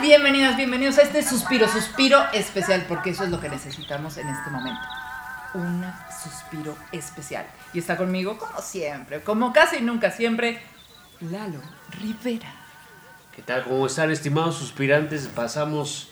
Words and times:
Bienvenidas, 0.00 0.56
bienvenidos 0.56 0.98
a 0.98 1.02
este 1.02 1.22
suspiro, 1.22 1.68
suspiro 1.68 2.20
especial, 2.32 2.84
porque 2.88 3.10
eso 3.10 3.24
es 3.24 3.30
lo 3.30 3.40
que 3.40 3.48
necesitamos 3.48 4.16
en 4.16 4.28
este 4.28 4.48
momento. 4.50 4.80
Un 5.54 5.84
suspiro 6.22 6.76
especial. 6.92 7.46
Y 7.72 7.80
está 7.80 7.96
conmigo, 7.96 8.38
como 8.38 8.60
siempre, 8.60 9.20
como 9.22 9.52
casi 9.52 9.80
nunca 9.80 10.10
siempre, 10.10 10.60
Lalo 11.20 11.60
Rivera. 12.00 12.52
¿Qué 13.34 13.42
tal? 13.42 13.64
¿Cómo 13.64 13.86
están, 13.86 14.10
estimados 14.10 14.56
suspirantes? 14.56 15.26
Pasamos 15.28 16.10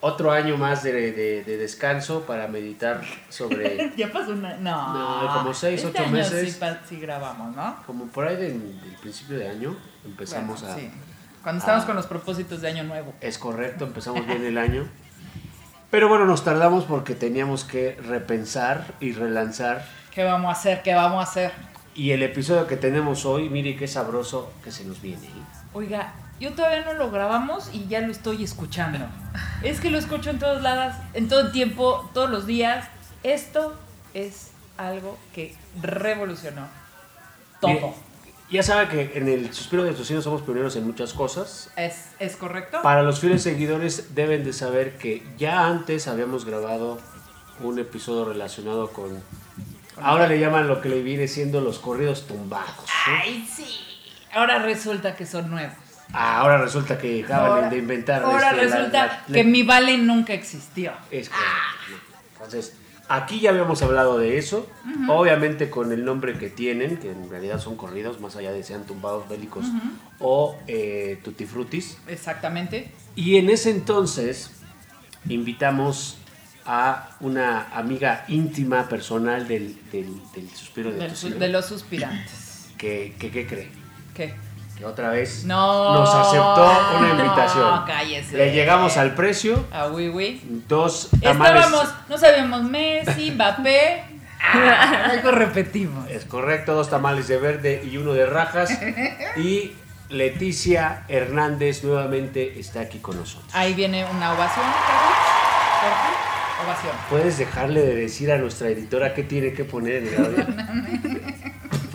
otro 0.00 0.30
año 0.32 0.56
más 0.56 0.82
de, 0.82 0.92
de- 1.12 1.44
de 1.44 1.56
descanso 1.56 2.22
para 2.26 2.48
meditar 2.48 3.02
sobre, 3.28 3.92
ya 3.96 4.10
pasó 4.12 4.32
una. 4.32 4.56
No, 4.56 5.22
No, 5.24 5.34
como 5.34 5.54
seis, 5.54 5.82
Este 5.84 5.90
ocho 5.98 6.02
año 6.08 6.12
meses. 6.16 6.52
Sí, 6.60 6.64
sí 6.88 7.00
grabamos, 7.00 7.54
¿no? 7.54 7.76
como 7.86 8.06
por 8.06 8.26
ahí 8.26 8.36
del, 8.36 8.80
del 8.80 8.94
principio 9.00 9.38
de 9.38 9.48
año, 9.48 9.76
empezamos 10.04 10.60
Bueno, 10.62 10.74
a... 10.76 10.78
sí. 10.78 10.90
Cuando 11.42 11.60
estamos 11.60 11.84
a- 11.84 11.86
con 11.86 11.96
los 11.96 12.06
propósitos 12.06 12.60
de 12.60 12.68
Año 12.68 12.84
Nuevo. 12.84 13.14
Es 13.20 13.38
correcto, 13.38 13.84
empezamos 13.84 14.26
bien 14.26 14.44
el 14.44 14.58
año. 14.58 14.86
Pero 15.90 16.08
bueno, 16.08 16.26
nos 16.26 16.44
tardamos 16.44 16.84
porque 16.84 17.14
teníamos 17.14 17.64
que 17.64 17.96
repensar 18.06 18.94
y 19.00 19.12
relanzar. 19.12 19.86
¿Qué 20.14 20.22
vamos 20.24 20.48
a 20.50 20.52
hacer? 20.52 20.82
¿Qué 20.82 20.94
vamos 20.94 21.20
a 21.20 21.30
hacer? 21.30 21.52
Y 21.94 22.10
el 22.12 22.22
episodio 22.22 22.66
que 22.66 22.76
tenemos 22.76 23.24
hoy, 23.24 23.48
mire 23.48 23.74
qué 23.76 23.88
sabroso 23.88 24.52
que 24.62 24.70
se 24.70 24.84
nos 24.84 25.00
viene. 25.00 25.26
¿eh? 25.26 25.30
Oiga, 25.72 26.12
yo 26.40 26.52
todavía 26.52 26.84
no 26.84 26.92
lo 26.92 27.10
grabamos 27.10 27.70
y 27.72 27.86
ya 27.88 28.00
lo 28.00 28.12
estoy 28.12 28.44
escuchando. 28.44 28.98
Es 29.62 29.80
que 29.80 29.90
lo 29.90 29.98
escucho 29.98 30.30
en 30.30 30.38
todos 30.38 30.62
lados, 30.62 30.94
en 31.14 31.28
todo 31.28 31.40
el 31.40 31.52
tiempo, 31.52 32.08
todos 32.14 32.30
los 32.30 32.46
días. 32.46 32.86
Esto 33.24 33.74
es 34.14 34.50
algo 34.76 35.18
que 35.34 35.56
revolucionó 35.82 36.68
todo. 37.60 37.72
Bien, 37.72 37.94
Ya 38.50 38.62
sabe 38.62 38.88
que 38.88 39.18
en 39.18 39.28
el 39.28 39.52
Suspiro 39.52 39.84
de 39.84 39.92
Tocino 39.92 40.22
somos 40.22 40.40
pioneros 40.42 40.74
en 40.76 40.86
muchas 40.86 41.12
cosas. 41.12 41.70
¿Es, 41.76 42.06
¿Es 42.18 42.36
correcto? 42.36 42.80
Para 42.82 43.02
los 43.02 43.20
fieles 43.20 43.42
seguidores 43.42 44.14
deben 44.14 44.42
de 44.42 44.54
saber 44.54 44.96
que 44.96 45.22
ya 45.36 45.66
antes 45.66 46.08
habíamos 46.08 46.46
grabado 46.46 46.98
un 47.60 47.78
episodio 47.78 48.24
relacionado 48.24 48.90
con... 48.90 49.22
Ahora 50.00 50.26
le 50.28 50.38
llaman 50.40 50.66
lo 50.66 50.80
que 50.80 50.88
le 50.88 51.02
viene 51.02 51.28
siendo 51.28 51.60
los 51.60 51.78
corridos 51.78 52.26
tumbados. 52.26 52.70
¿no? 52.76 53.14
¡Ay, 53.22 53.46
sí! 53.52 53.66
Ahora 54.32 54.60
resulta 54.60 55.14
que 55.14 55.26
son 55.26 55.50
nuevos. 55.50 55.74
Ahora 56.14 56.56
resulta 56.56 56.96
que 56.96 57.22
acaban 57.24 57.68
de 57.68 57.76
inventar... 57.76 58.22
ahora 58.22 58.52
este, 58.52 58.56
la- 58.66 58.76
resulta 58.76 59.22
la- 59.26 59.34
que 59.34 59.44
mi 59.44 59.62
vale 59.62 59.98
nunca 59.98 60.32
existió. 60.32 60.92
Es 61.10 61.28
correcto. 61.28 62.06
Entonces, 62.34 62.74
aquí 63.08 63.40
ya 63.40 63.50
habíamos 63.50 63.82
hablado 63.82 64.18
de 64.18 64.38
eso. 64.38 64.68
Obviamente 65.08 65.70
con 65.70 65.92
el 65.92 66.04
nombre 66.04 66.38
que 66.38 66.50
tienen, 66.50 66.98
que 66.98 67.10
en 67.10 67.28
realidad 67.30 67.60
son 67.60 67.76
corridos, 67.76 68.20
más 68.20 68.36
allá 68.36 68.52
de 68.52 68.62
sean 68.62 68.84
tumbados 68.84 69.28
bélicos 69.28 69.66
o 70.18 70.56
eh, 70.66 71.18
tutti 71.24 71.46
frutis. 71.46 71.98
Exactamente. 72.08 72.90
Y 73.16 73.36
en 73.36 73.50
ese 73.50 73.70
entonces 73.70 74.52
invitamos 75.28 76.18
a 76.64 77.16
una 77.20 77.68
amiga 77.74 78.24
íntima, 78.28 78.88
personal 78.88 79.48
del, 79.48 79.76
del, 79.90 80.20
del 80.34 80.50
suspiro 80.50 80.90
de 80.90 80.98
de 80.98 81.48
los 81.48 81.64
suspirantes. 81.64 82.68
que, 82.76 83.14
¿qué 83.18 83.46
cree? 83.46 83.70
¿Qué? 84.14 84.34
Que 84.78 84.84
otra 84.86 85.10
vez 85.10 85.44
No. 85.44 85.94
nos 85.94 86.14
aceptó 86.14 86.96
una 86.98 87.14
No, 87.14 87.24
invitación. 87.24 87.82
cállese. 87.86 88.36
Le 88.36 88.52
llegamos 88.52 88.96
al 88.96 89.14
precio, 89.14 89.66
Ah, 89.72 89.88
oui, 89.92 90.08
oui. 90.08 90.40
dos 90.68 91.08
tamales. 91.20 91.64
Estábamos, 91.64 91.94
no 92.08 92.18
sabíamos 92.18 92.62
Messi, 92.62 93.32
Mbappé. 93.32 94.04
Ah, 94.40 95.08
algo 95.10 95.32
repetimos. 95.32 96.08
Es 96.08 96.24
correcto, 96.24 96.74
dos 96.74 96.88
tamales 96.88 97.26
de 97.26 97.38
verde 97.38 97.82
y 97.84 97.96
uno 97.96 98.12
de 98.12 98.26
rajas. 98.26 98.70
Y 99.36 99.72
Leticia 100.10 101.04
Hernández 101.08 101.84
nuevamente 101.84 102.58
está 102.58 102.80
aquí 102.80 102.98
con 102.98 103.18
nosotros. 103.18 103.50
Ahí 103.54 103.74
viene 103.74 104.06
una 104.06 104.32
ovación. 104.32 104.64
Por 104.64 106.64
Ovación. 106.66 106.92
¿Puedes 107.10 107.38
dejarle 107.38 107.82
de 107.82 107.94
decir 107.94 108.32
a 108.32 108.38
nuestra 108.38 108.68
editora 108.68 109.14
qué 109.14 109.22
tiene 109.22 109.52
que 109.52 109.64
poner 109.64 110.02
en 110.02 110.08
el 110.08 110.24
audio? 110.24 110.46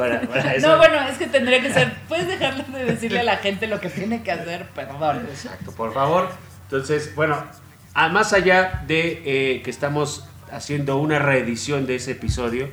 para, 0.10 0.22
para 0.22 0.56
eso. 0.56 0.68
No, 0.68 0.78
bueno, 0.78 1.02
es 1.08 1.18
que 1.18 1.28
tendría 1.28 1.62
que 1.62 1.72
ser. 1.74 1.94
Puedes 2.08 2.28
dejarle 2.28 2.64
de 2.64 2.86
decirle 2.86 3.20
a 3.20 3.24
la 3.24 3.38
gente 3.38 3.68
lo 3.68 3.80
que 3.80 3.90
tiene 3.90 4.24
que 4.24 4.32
hacer, 4.32 4.68
perdón. 4.70 5.26
Exacto, 5.30 5.72
por 5.72 5.94
favor. 5.94 6.30
Entonces, 6.64 7.14
bueno, 7.16 7.44
a 7.94 8.10
más 8.10 8.34
allá 8.34 8.84
de 8.88 9.22
eh, 9.26 9.62
que 9.64 9.70
estamos 9.70 10.28
haciendo 10.52 10.98
una 10.98 11.20
reedición 11.20 11.86
de 11.86 11.96
ese 11.96 12.12
episodio, 12.12 12.70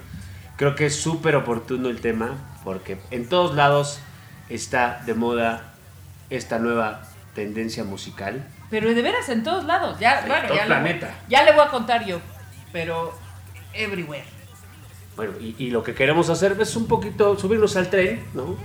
creo 0.56 0.74
que 0.74 0.86
es 0.86 0.96
súper 1.00 1.36
oportuno 1.36 1.88
el 1.88 2.00
tema, 2.00 2.36
porque 2.64 2.98
en 3.10 3.28
todos 3.28 3.54
lados 3.54 4.00
está 4.48 5.02
de 5.06 5.14
moda 5.14 5.74
esta 6.30 6.58
nueva 6.58 7.02
tendencia 7.34 7.84
musical. 7.84 8.44
Pero 8.70 8.92
de 8.94 9.02
veras, 9.02 9.28
en 9.28 9.42
todos 9.42 9.64
lados. 9.64 9.98
Ya, 9.98 10.20
En 10.20 10.28
bueno, 10.28 10.46
todo 10.48 10.56
ya, 10.56 10.62
le, 10.62 10.66
planeta. 10.68 11.14
ya 11.28 11.42
le 11.44 11.52
voy 11.52 11.62
a 11.64 11.68
contar 11.68 12.04
yo. 12.04 12.20
Pero, 12.72 13.12
everywhere. 13.72 14.24
Bueno, 15.20 15.34
y, 15.38 15.54
y 15.58 15.70
lo 15.70 15.82
que 15.82 15.92
queremos 15.92 16.30
hacer 16.30 16.56
es 16.58 16.76
un 16.76 16.86
poquito 16.86 17.38
subirnos 17.38 17.76
al 17.76 17.90
tren, 17.90 18.24
¿no? 18.32 18.56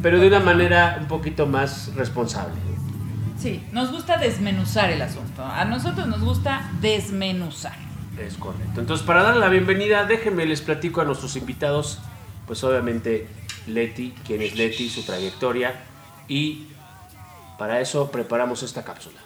Pero 0.00 0.20
de 0.20 0.28
una 0.28 0.38
manera 0.38 0.96
un 1.00 1.08
poquito 1.08 1.44
más 1.44 1.92
responsable. 1.96 2.54
Sí, 3.36 3.60
nos 3.72 3.90
gusta 3.90 4.16
desmenuzar 4.16 4.90
el 4.90 5.02
asunto. 5.02 5.44
A 5.44 5.64
nosotros 5.64 6.06
nos 6.06 6.20
gusta 6.20 6.70
desmenuzar. 6.80 7.74
Es 8.16 8.36
correcto. 8.36 8.78
Entonces, 8.78 9.04
para 9.04 9.24
darle 9.24 9.40
la 9.40 9.48
bienvenida, 9.48 10.04
déjenme 10.04 10.46
les 10.46 10.62
platico 10.62 11.00
a 11.00 11.04
nuestros 11.04 11.34
invitados, 11.34 11.98
pues 12.46 12.62
obviamente 12.62 13.26
Leti, 13.66 14.14
quién 14.24 14.40
es 14.40 14.54
Leti, 14.54 14.88
su 14.88 15.02
trayectoria, 15.02 15.80
y 16.28 16.68
para 17.58 17.80
eso 17.80 18.08
preparamos 18.12 18.62
esta 18.62 18.84
cápsula. 18.84 19.18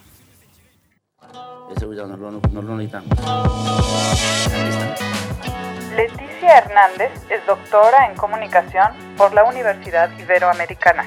Ese 1.77 1.85
cuidado 1.85 2.09
no 2.09 2.17
lo, 2.17 2.31
no 2.31 2.63
lo 2.63 2.77
necesitamos. 2.79 3.13
Aquí 3.13 4.69
está. 4.71 5.68
Leticia 5.99 6.59
Hernández 6.59 7.11
es 7.29 7.45
doctora 7.45 8.07
en 8.07 8.15
comunicación 8.15 8.93
por 9.17 9.35
la 9.35 9.43
Universidad 9.43 10.09
Iberoamericana. 10.17 11.05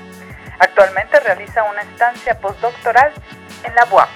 Actualmente 0.59 1.17
realiza 1.21 1.63
una 1.63 1.83
estancia 1.83 2.37
postdoctoral 2.37 3.13
en 3.63 3.73
la 3.73 3.87
UAP. 3.89 4.09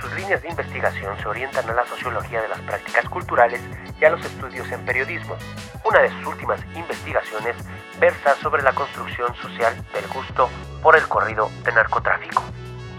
Sus 0.00 0.10
líneas 0.14 0.40
de 0.40 0.48
investigación 0.48 1.14
se 1.20 1.28
orientan 1.28 1.68
a 1.68 1.74
la 1.74 1.84
sociología 1.84 2.40
de 2.40 2.48
las 2.48 2.58
prácticas 2.60 3.06
culturales 3.10 3.60
y 4.00 4.04
a 4.06 4.08
los 4.08 4.24
estudios 4.24 4.66
en 4.72 4.82
periodismo. 4.86 5.36
Una 5.84 6.00
de 6.00 6.08
sus 6.08 6.26
últimas 6.28 6.58
investigaciones 6.74 7.56
versa 7.98 8.34
sobre 8.36 8.62
la 8.62 8.72
construcción 8.72 9.34
social 9.34 9.74
del 9.92 10.08
gusto 10.08 10.48
por 10.82 10.96
el 10.96 11.06
corrido 11.06 11.50
de 11.64 11.72
narcotráfico. 11.72 12.42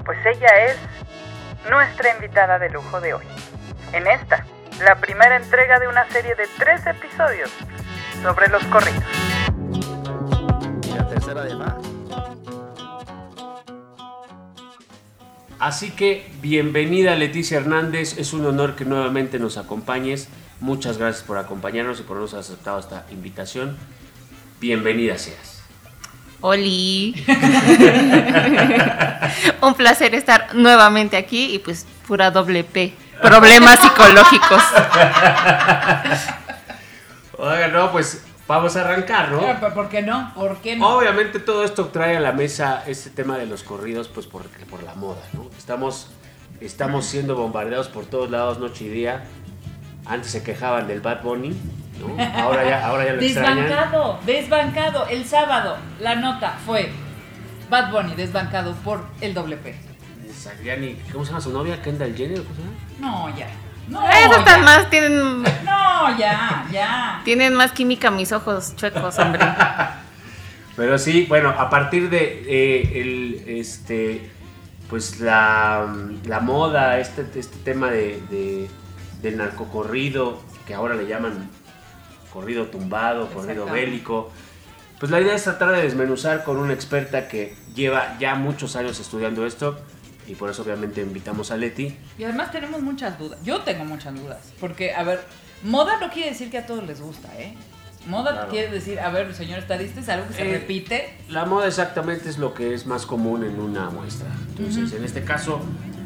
Pues 0.05 0.23
ella 0.27 0.65
es 0.65 0.77
nuestra 1.71 2.11
invitada 2.13 2.59
de 2.59 2.69
lujo 2.69 3.01
de 3.01 3.15
hoy. 3.15 3.25
En 3.93 4.05
esta, 4.05 4.45
la 4.79 4.95
primera 4.99 5.37
entrega 5.37 5.79
de 5.79 5.87
una 5.87 6.09
serie 6.09 6.35
de 6.35 6.47
tres 6.57 6.85
episodios 6.85 7.49
sobre 8.21 8.47
los 8.49 8.63
corridos. 8.65 9.03
Y 10.83 10.93
la 10.93 11.07
tercera 11.07 11.43
de 11.43 11.55
más. 11.55 11.75
Así 15.59 15.91
que 15.91 16.29
bienvenida 16.41 17.15
Leticia 17.15 17.57
Hernández, 17.57 18.17
es 18.17 18.33
un 18.33 18.45
honor 18.45 18.75
que 18.75 18.83
nuevamente 18.85 19.39
nos 19.39 19.57
acompañes. 19.57 20.27
Muchas 20.59 20.97
gracias 20.97 21.23
por 21.23 21.37
acompañarnos 21.37 21.99
y 21.99 22.03
por 22.03 22.17
habernos 22.17 22.33
aceptado 22.33 22.79
esta 22.79 23.05
invitación. 23.09 23.77
Bienvenida 24.59 25.17
seas. 25.17 25.63
Oli. 26.41 27.25
Un 29.61 29.73
placer 29.73 30.13
estar 30.13 30.53
nuevamente 30.53 31.17
aquí 31.17 31.55
y 31.55 31.59
pues 31.59 31.85
pura 32.07 32.29
doble 32.31 32.63
P. 32.63 32.93
Problemas 33.21 33.79
psicológicos. 33.79 34.63
Oiga, 37.37 37.67
no, 37.67 37.91
pues 37.91 38.23
vamos 38.47 38.75
a 38.75 38.81
arrancar, 38.81 39.31
¿no? 39.31 39.41
Ah, 39.45 39.59
¿Por 39.73 39.89
qué 39.89 40.01
no? 40.01 40.33
¿Por 40.33 40.57
qué 40.57 40.75
no? 40.75 40.97
Obviamente 40.97 41.39
todo 41.39 41.63
esto 41.63 41.87
trae 41.87 42.17
a 42.17 42.19
la 42.19 42.31
mesa 42.31 42.83
este 42.87 43.09
tema 43.09 43.37
de 43.37 43.45
los 43.45 43.63
corridos, 43.63 44.07
pues 44.07 44.25
por, 44.25 44.43
por 44.69 44.83
la 44.83 44.95
moda, 44.95 45.21
¿no? 45.33 45.49
Estamos, 45.57 46.11
estamos 46.61 47.05
siendo 47.05 47.35
bombardeados 47.35 47.87
por 47.87 48.05
todos 48.05 48.29
lados 48.29 48.59
noche 48.59 48.85
y 48.85 48.89
día. 48.89 49.23
Antes 50.05 50.31
se 50.31 50.43
quejaban 50.43 50.87
del 50.87 51.01
Bad 51.01 51.23
Bunny, 51.23 51.55
¿no? 51.99 52.23
Ahora 52.43 52.63
ya, 52.63 52.85
ahora 52.85 53.05
ya 53.05 53.13
lo 53.13 53.21
extrañan. 53.21 53.65
Desbancado, 53.65 54.19
desbancado. 54.25 55.07
El 55.07 55.25
sábado 55.25 55.77
la 55.99 56.15
nota 56.15 56.57
fue 56.65 56.91
Bad 57.69 57.91
Bunny 57.91 58.15
desbancado 58.15 58.73
por 58.75 59.03
el 59.21 59.33
doble 59.33 59.57
Ya 60.63 60.75
ni- 60.75 60.95
¿Cómo 61.11 61.23
se 61.25 61.31
llama 61.31 61.41
su 61.41 61.51
novia? 61.51 61.81
¿Kendall 61.81 62.15
Jenner? 62.15 62.41
¿Cómo 62.43 62.55
se 62.55 62.61
llama? 62.61 62.75
No, 63.29 63.37
ya. 63.37 63.47
No, 63.87 64.01
Eso 64.09 64.37
ya. 64.39 64.43
tan 64.45 64.63
más 64.63 64.89
tienen, 64.89 65.43
No, 65.43 66.17
ya, 66.17 66.65
ya. 66.71 67.21
tienen 67.23 67.53
más 67.53 67.71
química 67.71 68.09
mis 68.09 68.31
ojos 68.31 68.75
chuecos, 68.75 69.19
hombre. 69.19 69.45
Pero 70.75 70.97
sí, 70.97 71.25
bueno, 71.29 71.49
a 71.51 71.69
partir 71.69 72.09
de 72.09 72.43
eh, 72.47 73.01
el, 73.01 73.43
este, 73.59 74.29
pues 74.89 75.19
la, 75.21 75.85
la 76.25 76.39
moda, 76.41 76.99
este, 76.99 77.25
este 77.39 77.57
tema 77.63 77.89
de, 77.91 78.21
de- 78.29 78.69
del 79.21 79.37
narcocorrido, 79.37 80.41
que 80.67 80.73
ahora 80.73 80.95
le 80.95 81.05
llaman 81.07 81.49
corrido 82.33 82.65
tumbado, 82.65 83.27
corrido 83.29 83.65
bélico, 83.67 84.31
pues 84.99 85.11
la 85.11 85.21
idea 85.21 85.33
es 85.35 85.43
tratar 85.43 85.71
de 85.71 85.83
desmenuzar 85.83 86.43
con 86.43 86.57
una 86.57 86.73
experta 86.73 87.27
que 87.27 87.55
lleva 87.75 88.17
ya 88.19 88.35
muchos 88.35 88.75
años 88.75 88.99
estudiando 88.99 89.45
esto. 89.45 89.79
Y 90.27 90.35
por 90.35 90.49
eso 90.49 90.63
obviamente 90.63 91.01
invitamos 91.01 91.51
a 91.51 91.57
Leti. 91.57 91.95
Y 92.17 92.23
además 92.23 92.51
tenemos 92.51 92.81
muchas 92.81 93.17
dudas. 93.19 93.39
Yo 93.43 93.61
tengo 93.61 93.85
muchas 93.85 94.15
dudas. 94.15 94.39
Porque, 94.59 94.93
a 94.93 95.03
ver, 95.03 95.23
moda 95.63 95.99
no 95.99 96.09
quiere 96.09 96.29
decir 96.29 96.49
que 96.49 96.57
a 96.57 96.65
todos 96.65 96.83
les 96.85 96.99
gusta, 97.01 97.29
¿eh? 97.39 97.55
Moda 98.07 98.31
Claro. 98.33 98.49
quiere 98.49 98.69
decir, 98.71 98.99
a 98.99 99.09
ver, 99.09 99.33
señor 99.33 99.59
estadista, 99.59 99.99
es 99.99 100.09
algo 100.09 100.27
que 100.27 100.33
se 100.35 100.47
Eh, 100.49 100.51
repite. 100.59 101.17
La 101.29 101.45
moda 101.45 101.67
exactamente 101.67 102.29
es 102.29 102.37
lo 102.37 102.53
que 102.53 102.73
es 102.73 102.85
más 102.85 103.05
común 103.05 103.43
en 103.43 103.59
una 103.59 103.89
muestra. 103.89 104.27
Entonces, 104.57 104.93
en 104.93 105.03
este 105.03 105.23
caso, 105.23 105.59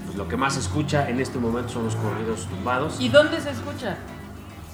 pues 0.05 0.17
lo 0.17 0.27
que 0.27 0.37
más 0.37 0.53
se 0.53 0.61
escucha 0.61 1.09
en 1.09 1.19
este 1.19 1.39
momento 1.39 1.73
son 1.73 1.85
los 1.85 1.95
corridos 1.97 2.47
tumbados. 2.47 2.99
¿Y 3.01 3.09
dónde 3.09 3.39
se 3.41 3.49
escucha? 3.51 3.97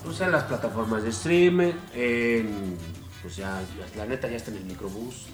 Pues 0.03 0.21
en 0.21 0.31
las 0.31 0.43
plataformas 0.43 1.01
de 1.03 1.11
stream, 1.11 1.61
en, 1.95 2.77
pues 3.23 3.35
ya, 3.37 3.59
la 3.97 4.05
neta 4.05 4.27
ya 4.29 4.35
está 4.37 4.51
en 4.51 4.57
el 4.57 4.65
microbús. 4.65 5.25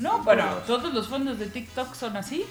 No, 0.00 0.18
En 0.18 0.24
bueno, 0.24 0.44
todos 0.66 0.92
los 0.92 1.06
fondos 1.06 1.38
de 1.38 1.46
TikTok 1.46 1.94
son 1.94 2.16
así. 2.16 2.44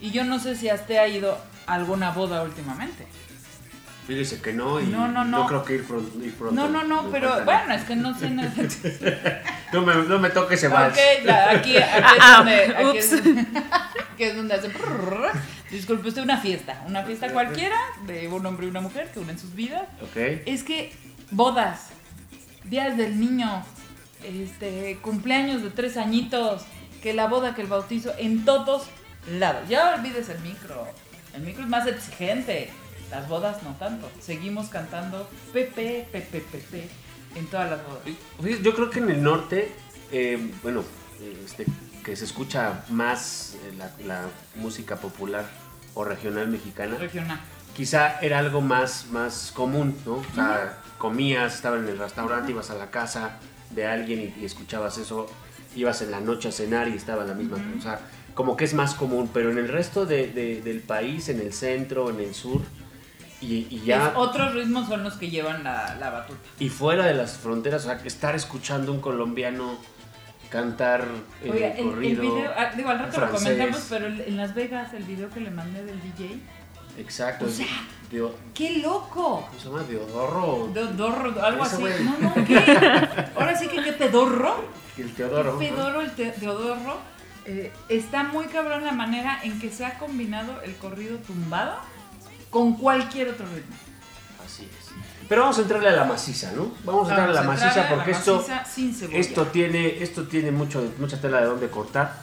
Y 0.00 0.10
yo 0.10 0.24
no 0.24 0.38
sé 0.38 0.54
si 0.56 0.68
hasta 0.68 0.94
ha 0.94 1.08
ido 1.08 1.38
a 1.66 1.74
alguna 1.74 2.10
boda 2.10 2.42
últimamente. 2.42 3.06
Fíjese 4.06 4.40
que 4.40 4.52
no, 4.52 4.80
y 4.80 4.86
No, 4.86 5.08
no, 5.08 5.24
no. 5.24 5.46
creo 5.46 5.64
que 5.64 5.74
ir, 5.74 5.84
pron- 5.88 6.22
ir 6.24 6.32
pronto. 6.34 6.54
No, 6.54 6.68
no, 6.68 6.84
no, 6.84 7.10
pero 7.10 7.44
bueno, 7.44 7.74
es 7.74 7.82
que 7.82 7.96
no 7.96 8.16
sé. 8.16 8.30
No, 8.30 8.42
No 9.72 9.82
me, 9.82 9.94
no 9.96 10.18
me 10.20 10.30
toque 10.30 10.54
ese 10.54 10.68
vals. 10.68 10.94
ok, 10.94 11.24
ya, 11.26 11.50
aquí, 11.50 11.76
aquí 11.76 12.16
es 12.16 12.20
Ah, 12.20 12.36
donde. 12.38 12.76
Aquí 12.76 12.98
es, 12.98 13.12
ups. 13.12 13.22
aquí 14.14 14.22
es 14.22 14.36
donde 14.36 14.54
hace. 14.54 14.70
Disculpe 15.72 16.08
usted, 16.08 16.22
una 16.22 16.36
fiesta. 16.38 16.84
Una 16.86 17.02
fiesta 17.02 17.32
cualquiera 17.32 17.76
de 18.06 18.28
un 18.28 18.46
hombre 18.46 18.66
y 18.66 18.70
una 18.70 18.80
mujer 18.80 19.10
que 19.12 19.18
unen 19.18 19.38
sus 19.40 19.54
vidas. 19.56 19.82
Ok. 20.02 20.16
Es 20.46 20.62
que 20.62 20.92
bodas, 21.32 21.88
días 22.64 22.96
del 22.96 23.18
niño, 23.18 23.64
este, 24.22 24.98
cumpleaños 25.02 25.62
de 25.64 25.70
tres 25.70 25.96
añitos, 25.96 26.62
que 27.02 27.12
la 27.12 27.26
boda, 27.26 27.56
que 27.56 27.62
el 27.62 27.66
bautizo, 27.68 28.12
en 28.18 28.44
todos 28.44 28.84
lados. 29.28 29.68
Ya 29.68 29.94
olvides 29.94 30.28
el 30.28 30.38
micro. 30.40 30.86
El 31.34 31.42
micro 31.42 31.62
es 31.62 31.68
más 31.68 31.86
exigente. 31.86 32.70
Las 33.10 33.28
bodas 33.28 33.62
no 33.62 33.74
tanto. 33.74 34.10
Seguimos 34.20 34.68
cantando 34.68 35.28
Pepe, 35.52 36.08
Pepe, 36.10 36.40
Pepe 36.40 36.88
en 37.34 37.46
todas 37.46 37.70
las 37.70 37.80
bodas. 37.86 38.62
Yo 38.62 38.74
creo 38.74 38.90
que 38.90 38.98
en 38.98 39.10
el 39.10 39.22
norte, 39.22 39.72
eh, 40.10 40.50
bueno, 40.62 40.82
este, 41.44 41.66
que 42.04 42.16
se 42.16 42.24
escucha 42.24 42.84
más 42.88 43.54
eh, 43.64 43.74
la, 43.78 43.90
la 44.06 44.22
música 44.56 44.96
popular 44.96 45.44
o 45.94 46.04
regional 46.04 46.48
mexicana, 46.48 46.96
Regional. 46.98 47.40
quizá 47.74 48.18
era 48.20 48.38
algo 48.38 48.60
más, 48.60 49.06
más 49.10 49.52
común, 49.54 49.96
¿no? 50.04 50.14
O 50.16 50.34
sea, 50.34 50.78
comías, 50.98 51.54
estabas 51.54 51.80
en 51.80 51.88
el 51.88 51.98
restaurante, 51.98 52.52
ibas 52.52 52.70
a 52.70 52.74
la 52.74 52.90
casa 52.90 53.38
de 53.70 53.86
alguien 53.86 54.34
y, 54.36 54.40
y 54.42 54.44
escuchabas 54.44 54.98
eso, 54.98 55.26
ibas 55.74 56.02
en 56.02 56.10
la 56.10 56.20
noche 56.20 56.48
a 56.48 56.52
cenar 56.52 56.88
y 56.88 56.94
estaba 56.96 57.24
la 57.24 57.34
misma, 57.34 57.56
o 57.78 57.82
sea, 57.82 58.00
como 58.36 58.56
que 58.56 58.64
es 58.66 58.74
más 58.74 58.94
común, 58.94 59.28
pero 59.34 59.50
en 59.50 59.58
el 59.58 59.66
resto 59.68 60.06
de- 60.06 60.28
de- 60.28 60.60
del 60.62 60.78
país, 60.80 61.28
en 61.28 61.40
el 61.40 61.52
centro, 61.52 62.10
en 62.10 62.20
el 62.20 62.34
sur, 62.34 62.60
y, 63.40 63.66
y 63.70 63.82
ya... 63.84 64.08
Es- 64.08 64.12
otros 64.14 64.54
ritmos 64.54 64.86
son 64.88 65.02
los 65.02 65.14
que 65.14 65.28
llevan 65.30 65.64
la, 65.64 65.96
la 65.98 66.10
batuta. 66.10 66.38
Y 66.60 66.68
fuera 66.68 67.04
de 67.06 67.14
las 67.14 67.36
fronteras, 67.38 67.82
o 67.84 67.88
sea, 67.88 68.00
estar 68.04 68.36
escuchando 68.36 68.92
un 68.92 69.00
colombiano 69.00 69.76
cantar 70.50 71.04
Oiga, 71.42 71.68
el, 71.72 71.78
el 71.78 71.84
corrido. 71.90 72.22
video, 72.22 72.50
ah, 72.56 72.70
digo, 72.76 72.90
al 72.90 72.98
rato 73.00 73.20
lo 73.20 73.26
francés. 73.28 73.42
comentamos, 73.42 73.86
pero 73.90 74.06
el- 74.06 74.20
en 74.20 74.36
Las 74.36 74.54
Vegas, 74.54 74.94
el 74.94 75.02
video 75.02 75.28
que 75.30 75.40
le 75.40 75.50
mandé 75.50 75.82
del 75.84 76.00
DJ, 76.02 76.38
Exacto. 76.98 77.44
O 77.46 77.48
sea, 77.48 77.66
Dio- 78.10 78.34
¡qué 78.54 78.78
loco! 78.78 79.46
¿Cómo 79.48 79.58
se 79.60 79.66
llama? 79.68 79.82
Deodoro. 79.82 80.70
Deodorro, 80.72 81.42
algo 81.44 81.64
así. 81.64 81.82
No, 81.82 82.16
no, 82.18 82.34
¿qué? 82.46 82.56
Ahora 83.36 83.54
sí 83.58 83.66
que 83.68 83.82
qué 83.82 83.92
pedorro. 83.92 84.64
El 84.96 85.12
Teodoro. 85.12 85.58
Qué 85.58 85.68
pedorro 85.68 86.00
el 86.00 86.10
te- 86.12 86.32
Deodorro. 86.32 87.15
Eh, 87.48 87.72
está 87.88 88.24
muy 88.24 88.46
cabrón 88.46 88.84
la 88.84 88.92
manera 88.92 89.40
en 89.44 89.60
que 89.60 89.70
se 89.70 89.84
ha 89.84 89.98
combinado 89.98 90.60
el 90.62 90.74
corrido 90.76 91.18
tumbado 91.18 91.76
con 92.50 92.76
cualquier 92.76 93.28
otro 93.30 93.46
ritmo. 93.46 93.76
Así 94.44 94.64
es. 94.64 94.86
Pero 95.28 95.42
vamos 95.42 95.58
a 95.58 95.62
entrarle 95.62 95.88
a 95.88 95.92
la 95.92 96.04
maciza, 96.04 96.52
¿no? 96.52 96.72
Vamos 96.84 97.08
a 97.08 97.10
entrarle 97.10 97.38
a 97.38 97.42
la 97.42 97.46
maciza 97.48 97.88
porque 97.88 98.12
la 98.12 98.18
esto, 98.18 98.44
maciza 98.48 99.06
esto 99.12 99.46
tiene, 99.46 100.02
esto 100.02 100.24
tiene 100.24 100.50
mucho, 100.52 100.92
mucha 100.98 101.20
tela 101.20 101.40
de 101.40 101.46
dónde 101.46 101.68
cortar. 101.68 102.14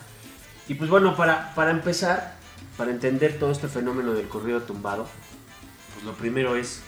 Y 0.68 0.74
pues 0.74 0.88
bueno, 0.88 1.14
para, 1.14 1.54
para 1.54 1.70
empezar, 1.70 2.36
para 2.76 2.90
entender 2.90 3.38
todo 3.38 3.50
este 3.50 3.68
fenómeno 3.68 4.14
del 4.14 4.28
corrido 4.28 4.62
tumbado, 4.62 5.06
pues 5.94 6.04
lo 6.04 6.12
primero 6.12 6.56
es 6.56 6.82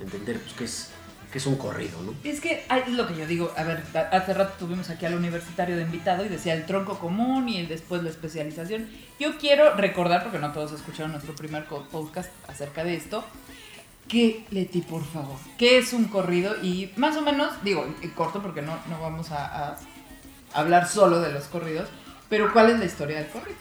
entender 0.00 0.38
pues, 0.40 0.54
qué, 0.54 0.64
es, 0.64 0.91
qué 1.32 1.38
es 1.38 1.46
un 1.46 1.56
corrido, 1.56 2.00
¿no? 2.02 2.14
Es 2.22 2.40
que 2.40 2.64
es 2.68 2.92
lo 2.92 3.08
que 3.08 3.16
yo 3.16 3.26
digo, 3.26 3.52
a 3.56 3.62
ver, 3.64 3.82
hace 4.12 4.34
rato 4.34 4.52
tuvimos 4.58 4.90
aquí 4.90 5.06
al 5.06 5.14
universitario 5.14 5.76
de 5.76 5.82
invitado 5.82 6.24
y 6.24 6.28
decía 6.28 6.52
el 6.52 6.66
tronco 6.66 6.98
común 6.98 7.48
y 7.48 7.56
el 7.56 7.68
después 7.68 8.02
la 8.02 8.10
especialización. 8.10 8.88
Yo 9.18 9.38
quiero 9.38 9.74
recordar, 9.74 10.22
porque 10.22 10.38
no 10.38 10.52
todos 10.52 10.72
escucharon 10.72 11.12
nuestro 11.12 11.34
primer 11.34 11.64
podcast 11.64 12.30
acerca 12.48 12.84
de 12.84 12.96
esto, 12.96 13.24
que 14.08 14.44
Leti, 14.50 14.82
por 14.82 15.04
favor, 15.04 15.38
¿qué 15.56 15.78
es 15.78 15.94
un 15.94 16.04
corrido? 16.04 16.54
Y 16.62 16.92
más 16.96 17.16
o 17.16 17.22
menos, 17.22 17.50
digo, 17.64 17.86
corto 18.14 18.42
porque 18.42 18.60
no, 18.60 18.78
no 18.90 19.00
vamos 19.00 19.30
a, 19.30 19.70
a 19.70 19.78
hablar 20.52 20.86
solo 20.86 21.20
de 21.20 21.32
los 21.32 21.44
corridos, 21.44 21.88
pero 22.28 22.52
¿cuál 22.52 22.70
es 22.70 22.78
la 22.78 22.84
historia 22.84 23.16
del 23.16 23.28
corrido? 23.28 23.56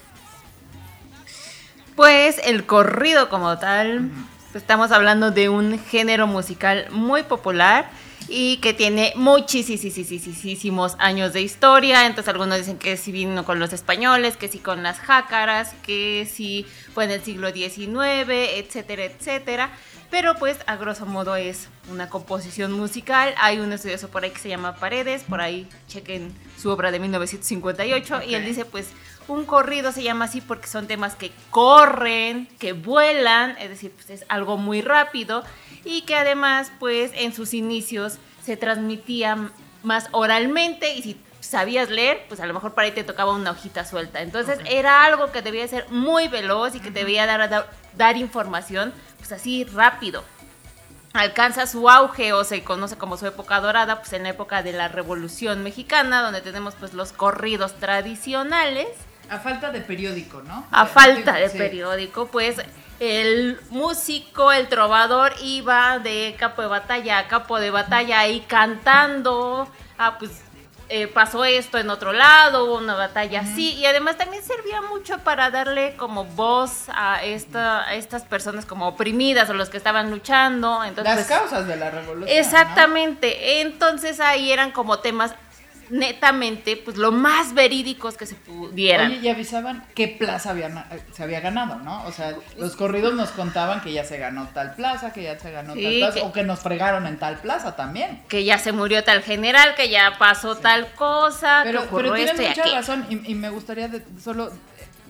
Pues 1.96 2.38
el 2.44 2.66
corrido 2.66 3.30
como 3.30 3.58
tal, 3.60 4.12
estamos 4.54 4.92
hablando 4.92 5.32
de 5.32 5.50
un 5.50 5.80
género 5.80 6.28
musical 6.28 6.88
muy 6.92 7.24
popular 7.24 7.90
y 8.28 8.58
que 8.58 8.74
tiene 8.74 9.14
muchísimos 9.16 10.96
años 11.00 11.34
de 11.34 11.42
historia. 11.42 12.06
Entonces 12.06 12.30
algunos 12.30 12.58
dicen 12.58 12.78
que 12.78 12.98
si 12.98 13.12
vino 13.12 13.44
con 13.46 13.60
los 13.60 13.74
españoles, 13.74 14.38
que 14.38 14.48
si 14.48 14.60
con 14.60 14.84
las 14.84 15.00
jácaras, 15.00 15.74
que 15.84 16.28
si 16.32 16.66
fue 16.94 17.06
en 17.06 17.12
el 17.12 17.24
siglo 17.24 17.52
XIX, 17.52 18.30
etcétera, 18.30 19.06
etcétera. 19.06 19.72
Pero 20.10 20.36
pues 20.36 20.58
a 20.66 20.76
grosso 20.76 21.06
modo 21.06 21.36
es 21.36 21.70
una 21.90 22.10
composición 22.10 22.74
musical. 22.74 23.34
Hay 23.38 23.60
un 23.60 23.72
estudioso 23.72 24.10
por 24.10 24.24
ahí 24.24 24.32
que 24.32 24.40
se 24.40 24.50
llama 24.50 24.76
Paredes, 24.76 25.24
por 25.24 25.42
ahí 25.42 25.68
chequen 25.88 26.34
su 26.58 26.70
obra 26.70 26.92
de 26.92 27.00
1958 27.00 28.22
y 28.28 28.36
él 28.36 28.46
dice 28.46 28.66
pues 28.66 28.88
un 29.28 29.46
corrido 29.46 29.92
se 29.92 30.04
llama 30.04 30.26
así 30.26 30.42
porque 30.42 30.68
son 30.68 30.88
temas 30.88 31.16
que 31.16 31.32
corren, 31.50 32.48
que 32.60 32.74
vuelan, 32.74 33.58
es 33.60 33.70
decir, 33.70 33.92
pues 33.92 34.10
es 34.10 34.26
algo 34.30 34.58
muy 34.58 34.82
rápido 34.82 35.44
y 35.86 36.02
que 36.04 36.16
además 36.16 36.72
pues 36.80 37.12
en 37.16 37.34
sus 37.34 37.54
inicios 37.54 38.18
se 38.44 38.58
transmitía 38.58 39.52
más 39.84 40.08
oralmente 40.12 40.94
y 40.96 41.02
si 41.02 41.22
sabías 41.40 41.90
leer, 41.90 42.26
pues 42.28 42.40
a 42.40 42.46
lo 42.46 42.54
mejor 42.54 42.74
para 42.74 42.88
ahí 42.88 42.92
te 42.92 43.04
tocaba 43.04 43.34
una 43.34 43.52
hojita 43.52 43.86
suelta. 43.86 44.22
Entonces 44.22 44.60
era 44.66 45.04
algo 45.04 45.32
que 45.32 45.42
debía 45.42 45.68
ser 45.68 45.90
muy 45.90 46.28
veloz 46.28 46.76
y 46.76 46.80
que 46.80 46.92
debía 46.92 47.26
dar, 47.26 47.50
dar, 47.50 47.70
dar 47.96 48.18
información 48.18 48.94
pues 49.18 49.32
así 49.32 49.64
rápido. 49.66 50.24
Alcanza 51.14 51.68
su 51.68 51.90
auge 51.90 52.32
o 52.32 52.46
se 52.46 52.64
conoce 52.64 52.98
como 52.98 53.18
su 53.18 53.28
época 53.28 53.60
dorada, 53.60 54.00
pues 54.00 54.14
en 54.14 54.24
la 54.24 54.30
época 54.30 54.64
de 54.64 54.72
la 54.72 54.88
Revolución 54.88 55.62
Mexicana, 55.62 56.22
donde 56.22 56.40
tenemos 56.40 56.74
pues 56.76 56.94
los 56.94 57.12
corridos 57.12 57.74
tradicionales, 57.76 58.88
A 59.32 59.40
falta 59.40 59.72
de 59.72 59.80
periódico, 59.82 60.42
¿no? 60.42 60.68
a 60.72 60.86
falta 60.86 61.34
de 61.34 61.48
Sí. 61.50 61.58
periódico, 61.58 62.28
pues 62.28 62.58
el 63.00 63.58
músico, 63.70 64.52
el 64.52 64.68
trovador 64.68 65.34
iba 65.42 66.00
de 66.00 66.36
capo 66.38 66.62
de 66.62 66.68
batalla 66.68 67.18
a 67.18 67.28
capo 67.30 67.58
de 67.60 67.72
batalla 67.72 68.20
ahí 68.20 68.42
cantando, 68.42 69.68
ah 69.98 70.18
pues 70.20 70.32
eh, 70.90 71.08
pasó 71.08 71.46
esto 71.46 71.78
en 71.78 71.90
otro 71.90 72.12
lado, 72.12 72.66
hubo 72.66 72.78
una 72.78 72.96
batalla 72.96 73.40
así, 73.40 73.72
y 73.76 73.86
además 73.86 74.18
también 74.18 74.44
servía 74.44 74.82
mucho 74.82 75.20
para 75.20 75.50
darle 75.50 75.96
como 75.96 76.26
voz 76.26 76.90
a, 76.90 77.24
esta, 77.24 77.88
a 77.88 77.96
estas 77.96 78.24
personas 78.24 78.66
como 78.66 78.90
oprimidas 78.90 79.50
o 79.50 79.54
los 79.54 79.70
que 79.70 79.78
estaban 79.78 80.12
luchando. 80.12 80.84
Entonces, 80.84 81.16
Las 81.16 81.28
causas 81.28 81.66
de 81.68 81.78
la 81.78 81.90
revolución. 81.92 82.28
¿no? 82.30 82.42
Exactamente. 82.42 83.62
Entonces 83.62 84.20
ahí 84.20 84.52
eran 84.52 84.72
como 84.72 85.00
temas 85.00 85.34
netamente, 85.92 86.78
pues 86.78 86.98
lo 86.98 87.12
más 87.12 87.54
verídicos 87.54 88.18
que 88.18 88.26
se 88.26 88.36
pudieran. 88.36 89.12
Oye, 89.12 89.20
y 89.22 89.28
avisaban 89.30 89.84
qué 89.94 90.08
plaza 90.08 90.52
habían- 90.52 90.78
eh, 90.78 91.02
se 91.12 91.24
había 91.24 91.40
ganado, 91.42 91.76
¿no? 91.80 92.04
O 92.06 92.12
sea, 92.12 92.36
los 92.58 92.76
corridos 92.76 93.14
nos 93.14 93.30
contaban 93.32 93.82
que 93.82 93.92
ya 93.92 94.04
se 94.04 94.18
ganó 94.18 94.48
tal 94.54 94.74
plaza, 94.76 95.14
que 95.14 95.24
ya 95.24 95.38
se 95.38 95.52
ganó 95.52 95.74
Sí, 95.74 95.84
tal 95.84 95.98
plaza, 96.00 96.14
que- 96.16 96.22
o 96.22 96.32
que 96.32 96.44
nos 96.44 96.60
fregaron 96.62 97.06
en 97.08 97.18
tal 97.20 97.38
plaza 97.40 97.76
también. 97.76 98.24
que 98.28 98.44
ya 98.44 98.58
se 98.58 98.72
murió 98.72 99.04
tal 99.04 99.22
general, 99.22 99.76
que 99.76 99.90
ya 99.90 100.18
pasó 100.18 100.56
tal 100.58 100.94
cosa, 100.94 101.62
Pero, 101.64 101.82
que 101.82 101.88
pero 101.96 102.18
y 102.18 102.22
mucha 102.34 102.64
razón, 102.74 103.06
y, 103.10 103.32
y 103.32 103.36
me 103.36 103.50
gustaría 103.50 103.88
de- 103.88 104.04
solo 104.22 104.52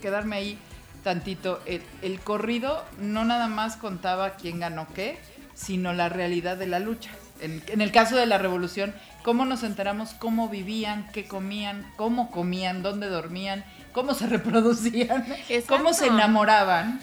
quedarme 0.02 0.36
ahí 0.36 0.58
tantito. 1.04 1.62
El, 1.66 1.82
el 2.02 2.20
corrido 2.20 2.84
no 3.00 3.24
nada 3.26 3.48
más 3.48 3.76
contaba 3.78 4.32
quién 4.32 4.60
ganó 4.60 4.88
qué, 4.94 5.18
sino 5.54 5.94
la 5.94 6.10
realidad 6.10 6.58
de 6.58 6.68
la 6.68 6.80
lucha. 6.80 7.12
En, 7.42 7.64
en 7.68 7.82
el 7.82 7.92
caso 7.92 8.16
de 8.16 8.26
la 8.26 8.38
revolución, 8.38 8.94
cómo 9.24 9.46
nos 9.46 9.64
enteramos, 9.64 10.14
cómo 10.14 10.50
vivían, 10.50 11.08
qué 11.12 11.28
comían, 11.28 11.92
cómo 11.96 12.32
comían, 12.32 12.84
dónde 12.84 13.08
dormían, 13.08 13.64
cómo 13.92 14.14
se 14.14 14.28
reproducían, 14.28 15.26
cómo 15.68 15.94
se 15.94 16.08
enamoraban 16.08 17.00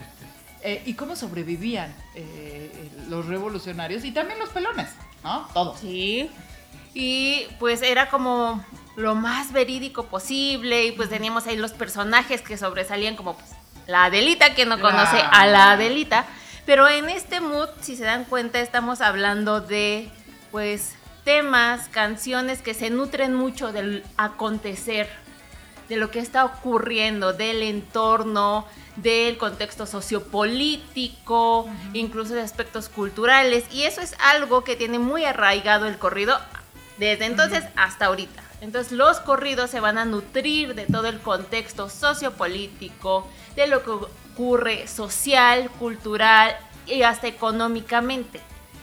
eh, 0.62 0.82
y 0.86 0.94
cómo 0.94 1.16
sobrevivían 1.16 1.94
eh, 2.14 2.90
los 3.08 3.26
revolucionarios 3.26 4.04
y 4.04 4.12
también 4.12 4.38
los 4.38 4.50
pelones, 4.50 4.88
¿no? 5.22 5.46
Todos. 5.54 5.80
Sí. 5.80 6.30
Y 6.94 7.46
pues 7.58 7.82
era 7.82 8.08
como 8.08 8.64
lo 8.96 9.14
más 9.14 9.52
verídico 9.52 10.06
posible 10.06 10.86
y 10.86 10.92
pues 10.92 11.08
teníamos 11.08 11.46
ahí 11.46 11.56
los 11.56 11.72
personajes 11.72 12.42
que 12.42 12.56
sobresalían 12.56 13.14
como 13.14 13.34
pues, 13.36 13.50
la 13.86 14.06
Adelita, 14.06 14.54
que 14.54 14.66
no 14.66 14.80
conoce 14.80 15.20
a 15.20 15.46
la 15.46 15.72
Adelita. 15.72 16.26
Pero 16.66 16.88
en 16.88 17.08
este 17.08 17.40
mood, 17.40 17.68
si 17.80 17.96
se 17.96 18.04
dan 18.04 18.24
cuenta, 18.24 18.58
estamos 18.58 19.00
hablando 19.00 19.60
de, 19.60 20.10
pues, 20.50 20.94
temas, 21.24 21.88
canciones 21.88 22.62
que 22.62 22.74
se 22.74 22.90
nutren 22.90 23.34
mucho 23.34 23.72
del 23.72 24.04
acontecer, 24.16 25.08
de 25.88 25.96
lo 25.96 26.10
que 26.10 26.20
está 26.20 26.44
ocurriendo, 26.44 27.32
del 27.32 27.62
entorno, 27.62 28.66
del 28.96 29.38
contexto 29.38 29.86
sociopolítico, 29.86 31.68
incluso 31.92 32.34
de 32.34 32.42
aspectos 32.42 32.88
culturales. 32.88 33.64
Y 33.72 33.84
eso 33.84 34.00
es 34.00 34.14
algo 34.20 34.64
que 34.64 34.76
tiene 34.76 34.98
muy 34.98 35.24
arraigado 35.24 35.86
el 35.86 35.98
corrido 35.98 36.38
desde 36.98 37.26
entonces 37.26 37.64
hasta 37.76 38.06
ahorita. 38.06 38.42
Entonces 38.60 38.92
los 38.92 39.20
corridos 39.20 39.70
se 39.70 39.80
van 39.80 39.98
a 39.98 40.04
nutrir 40.04 40.74
de 40.74 40.86
todo 40.86 41.06
el 41.06 41.20
contexto 41.20 41.88
sociopolítico, 41.88 43.26
de 43.54 43.68
lo 43.68 43.82
que 43.84 43.90
ocurre 43.90 44.88
social, 44.88 45.70
cultural 45.78 46.56
y 46.86 47.02
hasta 47.02 47.28
económicamente. 47.28 48.40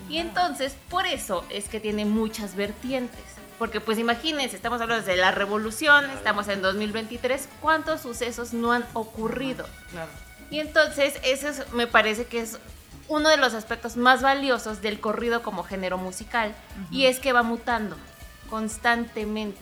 Y 0.10 0.18
entonces 0.20 0.76
por 0.90 1.06
eso 1.08 1.44
es 1.50 1.68
que 1.70 1.80
tiene 1.80 2.06
muchas 2.06 2.56
vertientes. 2.56 3.20
Porque 3.58 3.80
pues 3.80 3.98
imagínense, 3.98 4.56
estamos 4.56 4.82
hablando 4.82 5.06
de 5.06 5.16
la 5.16 5.32
revolución, 5.32 6.10
estamos 6.12 6.48
en 6.50 6.62
2023, 6.62 7.48
¿cuántos 7.62 8.02
sucesos 8.02 8.54
no 8.54 8.74
han 8.74 8.86
ocurrido? 8.94 9.66
Claro. 9.92 10.10
Y 10.52 10.60
entonces 10.60 11.16
eso 11.24 11.48
es- 11.48 11.72
me 11.72 11.88
parece 11.88 12.26
que 12.26 12.42
es 12.42 12.60
uno 13.08 13.30
de 13.30 13.38
los 13.38 13.54
aspectos 13.54 13.96
más 13.98 14.22
valiosos 14.22 14.82
del 14.82 15.00
corrido 15.00 15.42
como 15.42 15.64
género 15.64 15.98
musical. 15.98 16.54
Y 16.92 17.06
es 17.06 17.20
que 17.20 17.32
va 17.34 17.44
mutando 17.44 17.96
constantemente. 18.50 19.60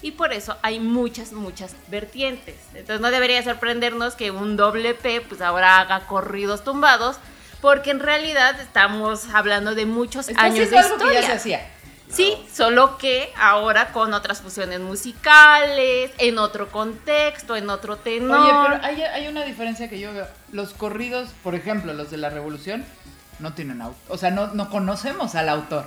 Y 0.00 0.12
por 0.12 0.32
eso 0.32 0.56
hay 0.62 0.78
muchas, 0.78 1.32
muchas 1.32 1.74
vertientes. 1.88 2.54
Entonces 2.74 3.00
no 3.00 3.10
debería 3.10 3.42
sorprendernos 3.42 4.14
que 4.14 4.30
un 4.30 4.56
doble 4.56 4.94
P 4.94 5.20
pues 5.22 5.40
ahora 5.40 5.80
haga 5.80 6.06
corridos 6.06 6.62
tumbados. 6.62 7.16
Porque 7.60 7.90
en 7.90 8.00
realidad 8.00 8.60
estamos 8.60 9.26
hablando 9.34 9.74
de 9.74 9.86
muchos 9.86 10.28
Está 10.28 10.42
años 10.42 10.70
de 10.70 10.78
algo 10.78 10.96
que 10.98 11.04
ya 11.04 11.10
se 11.12 11.18
historia. 11.20 11.34
hacía. 11.36 11.70
Sí, 12.10 12.34
solo 12.52 12.96
que 12.96 13.30
ahora 13.36 13.92
con 13.92 14.14
otras 14.14 14.40
fusiones 14.40 14.80
musicales, 14.80 16.10
en 16.18 16.38
otro 16.38 16.70
contexto, 16.70 17.54
en 17.56 17.68
otro 17.68 17.96
tenor. 17.96 18.40
Oye, 18.40 18.50
pero 18.80 18.84
hay, 18.84 19.02
hay 19.02 19.28
una 19.28 19.44
diferencia 19.44 19.90
que 19.90 19.98
yo 20.00 20.12
veo. 20.14 20.26
Los 20.52 20.72
corridos, 20.72 21.30
por 21.42 21.54
ejemplo, 21.54 21.92
los 21.92 22.10
de 22.10 22.16
la 22.16 22.30
revolución, 22.30 22.84
no 23.40 23.52
tienen 23.52 23.82
autor. 23.82 24.00
O 24.08 24.16
sea, 24.16 24.30
no, 24.30 24.46
no 24.48 24.70
conocemos 24.70 25.34
al 25.34 25.48
autor. 25.50 25.86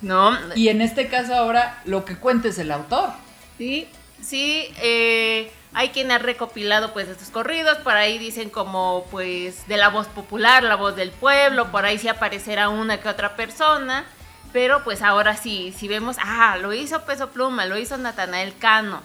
No, 0.00 0.36
Y 0.54 0.68
en 0.68 0.80
este 0.82 1.08
caso 1.08 1.34
ahora 1.34 1.80
lo 1.84 2.04
que 2.04 2.16
cuenta 2.16 2.48
es 2.48 2.58
el 2.58 2.70
autor. 2.70 3.10
sí, 3.56 3.88
sí, 4.22 4.68
eh, 4.82 5.50
hay 5.74 5.90
quien 5.90 6.10
ha 6.10 6.18
recopilado 6.18 6.92
pues 6.92 7.08
estos 7.08 7.28
corridos, 7.28 7.78
por 7.78 7.94
ahí 7.94 8.18
dicen 8.18 8.50
como 8.50 9.06
pues 9.10 9.66
de 9.68 9.76
la 9.76 9.88
voz 9.88 10.06
popular, 10.06 10.62
la 10.62 10.76
voz 10.76 10.96
del 10.96 11.10
pueblo, 11.10 11.70
por 11.70 11.84
ahí 11.84 11.98
sí 11.98 12.08
aparecerá 12.08 12.68
una 12.68 13.00
que 13.00 13.08
otra 13.08 13.36
persona, 13.36 14.04
pero 14.52 14.82
pues 14.84 15.02
ahora 15.02 15.36
sí, 15.36 15.74
si 15.76 15.88
vemos, 15.88 16.16
ah, 16.20 16.56
lo 16.60 16.72
hizo 16.72 17.04
Peso 17.04 17.30
Pluma, 17.30 17.66
lo 17.66 17.78
hizo 17.78 17.96
Natanael 17.96 18.56
Cano. 18.58 19.02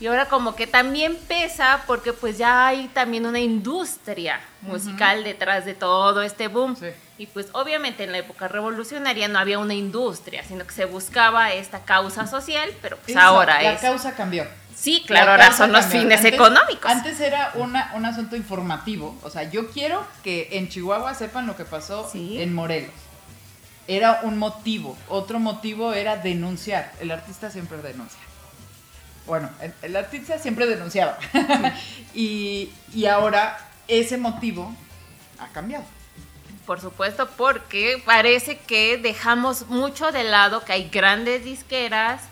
Y 0.00 0.06
ahora 0.06 0.26
como 0.26 0.56
que 0.56 0.66
también 0.66 1.14
pesa 1.28 1.82
porque 1.86 2.14
pues 2.14 2.38
ya 2.38 2.66
hay 2.66 2.88
también 2.88 3.26
una 3.26 3.38
industria 3.38 4.40
musical 4.62 5.24
detrás 5.24 5.66
de 5.66 5.74
todo 5.74 6.22
este 6.22 6.48
boom. 6.48 6.74
Sí. 6.74 6.86
Y 7.18 7.26
pues 7.26 7.48
obviamente 7.52 8.04
en 8.04 8.12
la 8.12 8.18
época 8.18 8.48
revolucionaria 8.48 9.28
no 9.28 9.38
había 9.38 9.58
una 9.58 9.74
industria, 9.74 10.42
sino 10.42 10.66
que 10.66 10.72
se 10.72 10.86
buscaba 10.86 11.52
esta 11.52 11.80
causa 11.80 12.26
social, 12.26 12.70
pero 12.80 12.96
pues 12.96 13.10
Eso, 13.10 13.20
ahora 13.20 13.62
la 13.62 13.74
es... 13.74 13.80
causa 13.82 14.16
cambió. 14.16 14.46
Sí, 14.74 15.00
La 15.00 15.06
claro, 15.06 15.30
ahora 15.32 15.52
son 15.52 15.72
los 15.72 15.86
fines 15.86 16.18
Antes- 16.20 16.34
económicos. 16.34 16.90
Antes 16.90 17.20
era 17.20 17.52
una, 17.54 17.92
un 17.94 18.04
asunto 18.06 18.36
informativo. 18.36 19.18
O 19.22 19.30
sea, 19.30 19.44
yo 19.50 19.70
quiero 19.70 20.06
que 20.24 20.48
en 20.52 20.68
Chihuahua 20.68 21.14
sepan 21.14 21.46
lo 21.46 21.56
que 21.56 21.64
pasó 21.64 22.08
Sí. 22.10 22.40
en 22.40 22.54
Morelos. 22.54 22.92
Era 23.88 24.20
un 24.22 24.38
motivo. 24.38 24.96
Otro 25.08 25.38
motivo 25.38 25.92
era 25.92 26.16
denunciar. 26.16 26.92
El 27.00 27.10
artista 27.10 27.50
siempre 27.50 27.78
denuncia. 27.78 28.20
Bueno, 29.26 29.50
el, 29.60 29.74
el 29.82 29.96
artista 29.96 30.38
siempre 30.38 30.66
denunciaba. 30.66 31.18
y, 32.14 32.70
y 32.94 33.06
ahora 33.06 33.58
ese 33.88 34.16
motivo 34.16 34.72
ha 35.38 35.48
cambiado. 35.48 35.84
Por 36.66 36.80
supuesto, 36.80 37.28
porque 37.36 38.00
parece 38.04 38.58
que 38.58 38.96
dejamos 38.96 39.66
mucho 39.68 40.12
de 40.12 40.22
lado 40.24 40.64
que 40.64 40.72
hay 40.72 40.88
grandes 40.88 41.44
disqueras, 41.44 42.22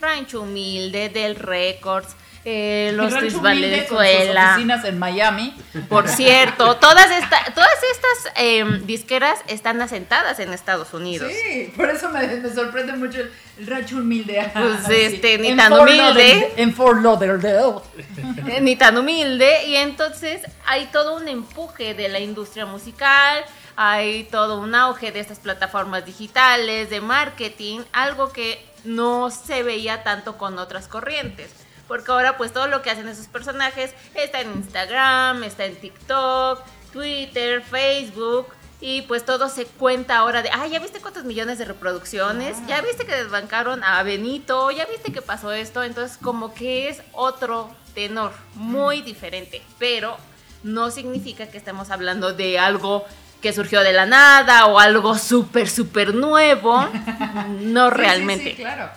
Rancho 0.00 0.42
Humilde, 0.42 1.08
Del 1.08 1.36
Records, 1.36 2.14
eh, 2.44 2.92
los 2.94 3.12
con 3.12 3.30
sus 3.30 3.42
Valenzuela. 3.42 4.52
oficinas 4.52 4.84
en 4.84 4.98
Miami. 4.98 5.54
Por 5.88 6.08
cierto, 6.08 6.76
todas, 6.76 7.10
esta- 7.10 7.44
todas 7.52 7.68
estas 7.92 8.32
em, 8.36 8.86
disqueras 8.86 9.38
están 9.48 9.82
asentadas 9.82 10.38
en 10.38 10.52
Estados 10.52 10.94
Unidos. 10.94 11.30
Sí, 11.32 11.72
por 11.76 11.90
eso 11.90 12.08
me, 12.10 12.26
me 12.26 12.48
sorprende 12.50 12.92
mucho 12.94 13.20
el, 13.20 13.32
el 13.58 13.66
rancho 13.66 13.96
humilde. 13.96 14.50
Pues, 14.54 14.76
Sí. 14.86 14.94
este, 14.94 15.36
ni 15.38 15.48
En 15.48 15.56
tan 15.58 15.70
Fort 15.72 15.82
humilde. 15.90 16.52
En 16.56 16.72
Fort 16.74 17.02
Lauderdale. 17.02 17.80
Eh, 18.48 18.60
ni 18.62 18.76
tan 18.76 18.96
humilde 18.96 19.66
y 19.66 19.76
entonces 19.76 20.40
hay 20.66 20.86
todo 20.86 21.16
un 21.16 21.28
empuje 21.28 21.92
de 21.92 22.08
la 22.08 22.18
industria 22.18 22.64
musical, 22.64 23.44
hay 23.76 24.24
todo 24.24 24.58
un 24.58 24.74
auge 24.74 25.12
de 25.12 25.20
estas 25.20 25.38
plataformas 25.38 26.06
digitales, 26.06 26.88
de 26.88 27.00
marketing, 27.02 27.80
algo 27.92 28.32
que 28.32 28.64
no 28.84 29.30
se 29.30 29.62
veía 29.62 30.02
tanto 30.02 30.36
con 30.38 30.58
otras 30.58 30.88
corrientes. 30.88 31.50
Porque 31.86 32.10
ahora 32.10 32.36
pues 32.36 32.52
todo 32.52 32.66
lo 32.66 32.82
que 32.82 32.90
hacen 32.90 33.08
esos 33.08 33.26
personajes 33.26 33.94
está 34.14 34.40
en 34.40 34.52
Instagram, 34.52 35.42
está 35.42 35.64
en 35.64 35.76
TikTok, 35.76 36.60
Twitter, 36.92 37.62
Facebook. 37.62 38.48
Y 38.80 39.02
pues 39.02 39.24
todo 39.24 39.48
se 39.48 39.66
cuenta 39.66 40.18
ahora 40.18 40.42
de, 40.42 40.50
ah, 40.52 40.66
ya 40.68 40.78
viste 40.78 41.00
cuántos 41.00 41.24
millones 41.24 41.58
de 41.58 41.64
reproducciones, 41.64 42.64
ya 42.68 42.80
viste 42.80 43.04
que 43.04 43.16
desbancaron 43.16 43.82
a 43.82 44.00
Benito, 44.04 44.70
ya 44.70 44.86
viste 44.86 45.10
que 45.10 45.20
pasó 45.20 45.50
esto, 45.52 45.82
entonces 45.82 46.16
como 46.16 46.54
que 46.54 46.88
es 46.88 47.02
otro 47.12 47.74
tenor, 47.92 48.30
muy 48.54 49.02
diferente, 49.02 49.62
pero 49.80 50.16
no 50.62 50.92
significa 50.92 51.48
que 51.48 51.58
estemos 51.58 51.90
hablando 51.90 52.32
de 52.32 52.60
algo 52.60 53.04
que 53.40 53.52
surgió 53.52 53.82
de 53.82 53.92
la 53.92 54.06
nada 54.06 54.66
o 54.66 54.78
algo 54.78 55.16
súper, 55.16 55.68
súper 55.68 56.14
nuevo, 56.14 56.80
no 57.60 57.88
Sí, 57.90 57.94
sí, 57.94 58.00
realmente. 58.00 58.50
Sí, 58.50 58.56
claro. 58.56 58.90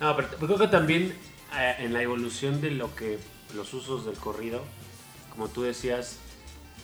No, 0.00 0.16
pero 0.16 0.28
creo 0.30 0.58
que 0.58 0.68
también 0.68 1.16
eh, 1.56 1.76
en 1.78 1.92
la 1.92 2.02
evolución 2.02 2.60
de 2.60 2.70
lo 2.72 2.94
que 2.96 3.18
los 3.54 3.72
usos 3.72 4.04
del 4.04 4.16
corrido, 4.16 4.62
como 5.30 5.48
tú 5.48 5.62
decías, 5.62 6.18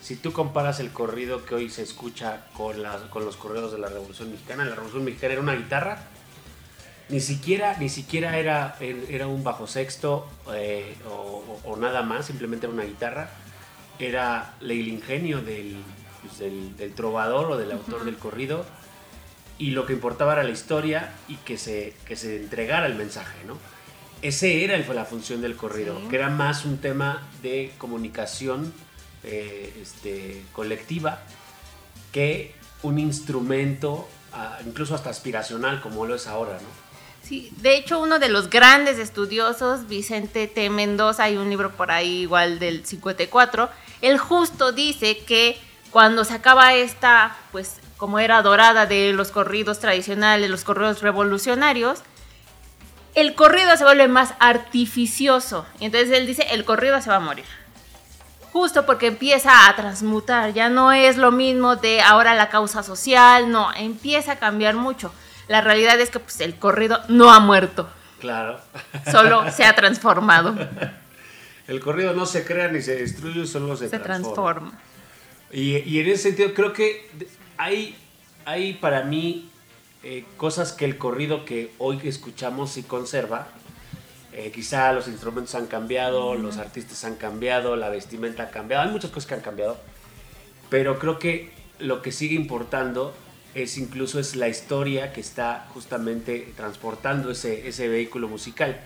si 0.01 0.17
tú 0.17 0.33
comparas 0.33 0.81
el 0.81 0.91
corrido 0.93 1.45
que 1.45 1.55
hoy 1.57 1.69
se 1.71 1.83
escucha 1.83 2.43
con, 2.55 2.83
las, 2.83 3.03
con 3.03 3.25
los 3.25 3.37
corridos 3.37 3.73
de 3.73 3.79
la 3.79 3.89
Revolución 3.89 4.31
Mexicana, 4.31 4.65
la 4.65 4.75
Revolución 4.77 5.05
Mexicana 5.05 5.33
era 5.35 5.43
una 5.43 5.55
guitarra, 5.55 5.99
ni 7.09 7.21
siquiera, 7.21 7.77
ni 7.79 7.89
siquiera 7.89 8.39
era, 8.39 8.77
era 8.81 9.27
un 9.27 9.43
bajo 9.43 9.67
sexto 9.67 10.29
eh, 10.55 10.97
o, 11.09 11.11
o- 11.65 11.73
o 11.73 11.77
nada 11.77 12.03
más, 12.03 12.27
simplemente 12.27 12.67
era 12.67 12.73
una 12.73 12.85
guitarra, 12.85 13.31
era 13.99 14.55
el 14.61 14.89
ingenio 14.89 15.41
del, 15.43 15.77
pues, 16.23 16.39
del, 16.39 16.77
del 16.77 16.95
trovador 16.95 17.51
o 17.53 17.57
del 17.57 17.73
autor 17.73 18.05
del 18.05 18.17
corrido 18.17 18.65
y 19.59 19.71
lo 19.73 19.85
que 19.87 19.93
importaba 19.93 20.33
era 20.35 20.43
la 20.45 20.51
historia 20.51 21.13
y 21.29 21.37
que 21.37 21.59
se, 21.59 21.95
que 22.07 22.17
se 22.17 22.37
entregara 22.37 22.87
el 22.87 22.95
mensaje, 22.95 23.39
¿no? 23.47 23.59
Ese 24.23 24.65
era 24.65 24.75
el- 24.75 24.87
la 24.95 25.05
función 25.05 25.41
del 25.43 25.57
corrido, 25.57 25.99
Sí. 26.01 26.09
que 26.09 26.17
era 26.17 26.29
más 26.31 26.65
un 26.65 26.79
tema 26.79 27.27
de 27.43 27.73
comunicación 27.79 28.73
eh, 29.23 29.73
este, 29.83 30.43
colectiva 30.55 31.21
que 32.13 32.55
un 32.83 32.99
instrumento, 32.99 34.09
ah, 34.33 34.59
incluso 34.67 34.95
hasta 34.95 35.11
aspiracional, 35.11 35.81
como 35.83 36.07
lo 36.07 36.15
es 36.15 36.27
ahora, 36.27 36.55
¿no? 36.55 36.81
Sí, 37.23 37.53
de 37.59 37.77
hecho 37.77 38.01
uno 38.01 38.19
de 38.19 38.31
los 38.31 38.49
grandes 38.49 38.99
estudiosos, 38.99 39.87
Vicente 39.89 40.47
T. 40.49 40.71
Mendoza, 40.71 41.25
hay 41.25 41.37
un 41.37 41.51
libro 41.51 41.71
por 41.73 41.91
ahí 41.91 42.23
igual 42.23 42.59
del 42.59 42.85
54, 42.87 43.69
él 44.01 44.17
justo 44.19 44.73
dice 44.73 45.19
que 45.19 45.59
cuando 45.91 46.25
se 46.25 46.35
acaba 46.35 46.75
esta, 46.75 47.37
pues 47.53 47.79
como 47.97 48.19
era 48.19 48.41
dorada 48.43 48.87
de 48.87 49.13
los 49.13 49.31
corridos 49.31 49.79
tradicionales, 49.81 50.49
los 50.49 50.65
corridos 50.65 51.03
revolucionarios, 51.03 52.01
el 53.15 53.35
corrido 53.35 53.77
se 53.77 53.85
vuelve 53.85 54.09
más 54.09 54.35
artificioso. 54.39 55.67
Y 55.81 55.87
entonces 55.87 56.11
él 56.17 56.27
dice, 56.27 56.47
el 56.51 56.65
corrido 56.65 57.01
se 57.01 57.11
va 57.11 57.17
a 57.17 57.21
morir. 57.21 57.45
Justo 58.53 58.87
porque 58.87 59.09
empieza 59.09 59.69
a 59.69 59.77
transmutar, 59.77 60.53
ya 60.53 60.69
no 60.69 60.93
es 60.93 61.17
lo 61.17 61.31
mismo 61.31 61.77
de 61.77 62.01
ahora 62.01 62.35
la 62.35 62.49
causa 62.49 62.83
social, 62.83 63.51
no, 63.51 63.73
empieza 63.75 64.33
a 64.33 64.37
cambiar 64.39 64.75
mucho. 64.75 65.13
La 65.47 65.61
realidad 65.61 66.01
es 66.01 66.11
que 66.11 66.19
pues, 66.19 66.41
el 66.41 66.57
corrido 66.57 67.01
no 67.09 67.33
ha 67.33 67.41
muerto, 67.41 67.89
Claro. 68.21 68.61
solo 69.11 69.51
se 69.57 69.65
ha 69.65 69.75
transformado, 69.75 70.55
El 71.69 71.81
corrido 71.81 72.13
no 72.13 72.27
se 72.27 72.45
crea 72.45 72.69
ni 72.69 72.83
se 72.83 72.97
destruye, 72.97 73.47
solo 73.47 73.77
se, 73.77 73.89
se 73.89 73.99
transforma. 74.01 74.73
Y, 75.53 75.79
y 75.79 76.01
en 76.01 76.09
ese 76.09 76.25
sentido 76.25 76.55
creo 76.55 76.73
que 76.73 77.09
hay, 77.57 77.97
hay 78.45 78.75
para 78.75 79.05
mí 79.05 79.51
eh, 80.03 80.25
cosas 80.37 80.73
que 80.73 80.85
el 80.85 80.97
corrido 80.97 81.45
que 81.45 81.71
hoy 81.79 82.01
escuchamos 82.05 82.73
sí 82.73 82.83
conserva. 82.83 83.49
Eh, 84.33 84.53
quizá 84.55 84.93
los 84.93 85.09
instrumentos 85.09 85.55
han 85.57 85.67
cambiado, 85.67 86.37
los 86.37 86.57
artistas 86.57 87.03
han 87.05 87.17
cambiado, 87.17 87.75
la 87.75 87.89
vestimenta 87.89 88.45
ha 88.45 88.51
cambiado, 88.51 88.85
hay 88.85 88.91
muchas 88.91 89.11
cosas 89.11 89.27
que 89.27 89.35
han 89.35 89.41
cambiado, 89.41 89.77
pero 90.69 91.01
creo 91.01 91.19
que 91.19 91.51
lo 91.81 92.01
que 92.01 92.13
sigue 92.13 92.37
importando 92.37 93.13
es 93.57 93.77
incluso 93.77 94.21
es 94.21 94.37
la 94.37 94.49
historia 94.49 95.13
que 95.13 95.21
está 95.21 95.67
justamente 95.75 96.53
transportando 96.57 97.33
ese, 97.33 97.67
ese 97.67 97.89
vehículo 97.89 98.29
musical. 98.29 98.81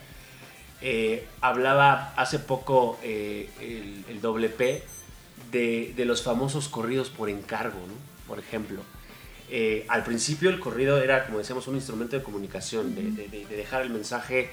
Eh, 0.81 1.27
hablaba 1.43 2.15
hace 2.17 2.39
poco 2.39 2.99
eh, 3.03 3.51
el, 3.61 4.05
el 4.09 4.21
doble 4.23 4.49
P 4.49 4.83
de, 5.55 5.95
de 5.97 6.05
los 6.05 6.23
famosos 6.23 6.69
corridos 6.69 7.09
por 7.09 7.31
encargo, 7.31 7.79
¿no? 7.87 7.95
por 8.29 8.39
ejemplo. 8.39 8.83
Eh, 9.51 9.87
al 9.89 10.03
principio 10.05 10.51
el 10.51 10.59
corrido 10.59 11.01
era, 11.01 11.27
como 11.27 11.39
decíamos, 11.39 11.69
un 11.69 11.77
instrumento 11.77 12.17
de 12.17 12.23
comunicación, 12.23 12.95
de, 12.95 13.03
de- 13.13 13.29
de- 13.29 13.47
de 13.47 13.57
dejar 13.57 13.83
el 13.83 13.91
mensaje 13.91 14.51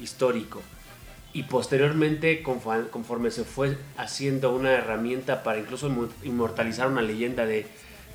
histórico. 0.00 0.60
Y 1.32 1.44
posteriormente, 1.44 2.42
conforme, 2.42 2.88
conforme 2.88 3.30
se 3.30 3.44
fue 3.44 3.76
haciendo 3.96 4.52
una 4.52 4.72
herramienta 4.72 5.42
para 5.44 5.58
incluso 5.60 5.88
inmo- 5.88 6.10
inmortalizar 6.24 6.88
una 6.88 7.02
leyenda 7.02 7.46
de, 7.46 7.66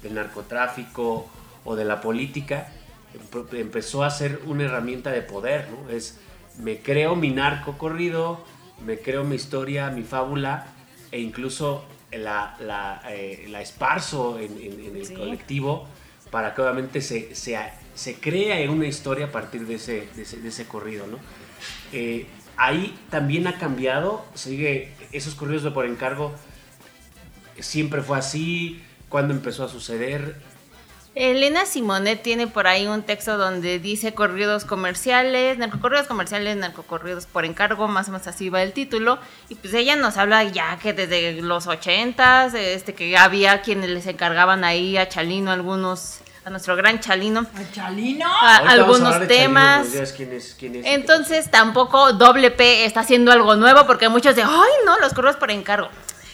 del 0.04 0.15
narcotráfico 0.15 1.30
o 1.63 1.75
de 1.77 1.86
la 1.86 2.01
política, 2.01 2.68
empe- 3.13 3.58
empezó 3.60 4.04
a 4.04 4.10
ser 4.10 4.42
una 4.46 4.65
herramienta 4.65 5.12
de 5.12 5.22
poder, 5.22 5.68
¿no? 5.72 5.89
Es, 5.89 6.18
me 6.60 6.80
creo 6.80 7.15
mi 7.15 7.30
narco 7.30 7.77
corrido, 7.77 8.44
me 8.86 8.98
creo 9.00 9.24
mi 9.24 9.36
historia, 9.36 9.89
mi 9.92 10.04
fábula, 10.04 10.68
e 11.12 11.22
incluso 11.22 11.86
la, 12.17 12.55
la, 12.60 13.01
eh, 13.10 13.45
la 13.50 13.62
esparzo 13.62 14.39
en, 14.39 14.57
en- 14.62 14.79
en 14.86 14.95
el 14.98 15.05
Sí. 15.05 15.13
colectivo 15.13 15.88
para 16.31 16.53
que 16.53 16.62
obviamente 16.62 17.01
se, 17.01 17.36
se, 17.36 17.57
se 17.93 18.15
crea 18.19 18.69
una 18.72 18.88
historia 18.88 19.27
a 19.27 19.31
partir 19.31 19.65
de 19.67 19.75
ese, 19.75 20.07
de 20.15 20.24
ese, 20.24 20.38
de 20.38 20.50
ese 20.50 20.65
corrido, 20.65 21.07
¿no? 21.07 21.17
Eh, 21.93 22.25
ahí 22.57 22.98
también 23.10 23.48
ha 23.48 23.57
cambiado, 23.57 24.25
sigue 24.34 24.93
esos 25.12 25.36
corridos 25.36 25.63
de 25.63 25.72
por 25.72 25.86
encargo, 25.86 26.34
siempre 27.60 28.01
fue 28.01 28.17
así, 28.17 28.81
cuando 29.10 29.34
empezó 29.34 29.63
a 29.63 29.69
suceder, 29.69 30.36
Elena 31.15 31.65
Simonet 31.65 32.22
tiene 32.22 32.48
por 32.48 32.67
ahí 32.67 32.88
un 32.88 33.01
texto 33.01 33.38
donde 33.38 33.79
dice 33.79 34.13
corridos 34.13 34.65
comerciales, 34.65 35.57
narcocorridos 35.57 36.07
comerciales, 36.07 36.57
narcocorridos 36.57 37.25
por 37.25 37.45
encargo, 37.45 37.88
más 37.88 38.10
o 38.10 38.12
menos 38.12 38.27
así 38.27 38.50
va 38.50 38.62
el 38.62 38.74
título. 38.74 39.17
Y 39.48 39.55
pues 39.55 39.74
ella 39.74 39.95
nos 39.95 40.17
habla 40.17 40.43
ya 40.43 40.77
que 40.77 40.91
desde 40.91 41.41
los 41.41 41.67
ochentas, 41.67 42.53
este, 42.53 42.93
que 42.93 43.15
había 43.17 43.62
quienes 43.62 43.89
les 43.91 44.07
encargaban 44.07 44.65
ahí 44.65 44.98
a 44.98 45.07
Chalino 45.07 45.51
algunos, 45.53 46.19
a 46.43 46.50
nuestro 46.50 46.75
gran 46.75 47.00
Chalino, 47.00 47.45
Chalino. 47.74 48.27
a- 48.27 48.57
a 48.57 48.69
algunos 48.72 49.12
Chalino, 49.13 49.27
temas. 49.27 49.88
quién 50.17 50.34
es- 50.34 50.53
quién 50.60 50.75
es 50.75 50.86
Entonces 50.86 51.50
tampoco 51.50 52.12
doble 52.12 52.51
P 52.51 52.84
está 52.84 53.00
haciendo 53.00 53.31
algo 53.31 53.55
nuevo 53.55 53.88
porque 53.88 54.10
muchos 54.10 54.36
de, 54.36 54.43
ay 54.43 54.72
no, 54.86 55.00
los 55.00 55.13
correos 55.13 55.38
por 55.38 55.50
encargo. 55.50 55.88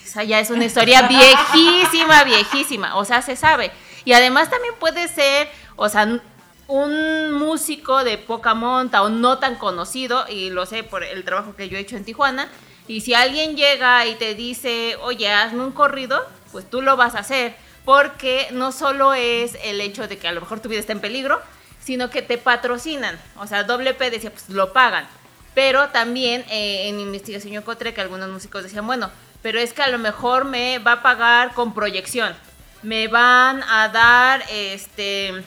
Esa 0.04 0.24
ya 0.24 0.40
es 0.40 0.50
una 0.50 0.66
historia 0.66 1.02
viejísima, 1.08 2.24
viejísima. 2.24 2.96
O 2.98 3.06
sea, 3.06 3.22
se 3.22 3.36
sabe. 3.36 3.72
Y 4.06 4.14
además 4.14 4.50
también 4.50 4.74
puede 4.80 5.08
ser, 5.08 5.50
o 5.76 5.90
sea, 5.90 6.22
un 6.68 7.32
músico 7.34 8.04
de 8.04 8.18
poca 8.18 8.54
monta 8.54 9.04
o 9.04 9.10
no 9.10 9.40
tan 9.40 9.56
conocido, 9.56 10.26
y 10.30 10.50
lo 10.50 10.66
sé 10.66 10.84
por 10.84 11.04
el 11.04 11.24
trabajo 11.24 11.56
que 11.56 11.70
yo 11.70 11.78
he 11.78 11.82
hecho 11.82 11.98
en 11.98 12.06
Tijuana, 12.06 12.50
y 12.88 13.02
si 13.02 13.14
alguien 13.14 13.56
llega 13.56 14.06
y 14.06 14.16
te 14.16 14.36
dice, 14.36 14.98
oye, 15.02 15.30
hazme 15.30 15.64
un 15.64 15.72
corrido, 15.72 16.26
pues 16.52 16.70
tú 16.70 16.82
lo 16.82 16.98
vas 16.98 17.16
a 17.16 17.20
hacer, 17.20 17.56
porque 17.86 18.48
no 18.52 18.72
solo 18.72 19.14
es 19.14 19.58
el 19.64 19.82
hecho 19.82 20.08
de 20.08 20.18
que 20.18 20.28
a 20.28 20.32
lo 20.32 20.42
mejor 20.42 20.60
tu 20.60 20.70
vida 20.70 20.80
está 20.80 20.94
en 20.94 21.02
peligro, 21.02 21.42
sino 21.82 22.10
que 22.10 22.22
te 22.22 22.38
patrocinan. 22.38 23.20
O 23.38 23.48
sea, 23.48 23.64
doble 23.64 23.94
P 23.94 24.12
decía, 24.12 24.32
pues 24.32 24.50
lo 24.50 24.74
pagan. 24.74 25.08
Pero 25.54 25.90
también 25.90 26.46
eh, 26.50 26.88
en 26.88 27.00
investigación 27.00 27.54
yo 27.54 27.62
encontré 27.62 27.94
que 27.94 28.02
algunos 28.02 28.30
músicos 28.30 28.64
decían, 28.64 28.88
bueno, 28.88 29.10
pero 29.42 29.60
es 29.60 29.74
que 29.74 29.82
a 29.82 29.88
lo 29.88 29.98
mejor 29.98 30.46
me 30.46 30.80
va 30.80 30.94
a 30.94 31.02
pagar 31.02 31.54
con 31.54 31.74
proyección. 31.74 32.36
Me 32.84 33.08
van 33.08 33.64
a 33.64 33.90
dar, 33.90 34.44
este, 34.50 35.44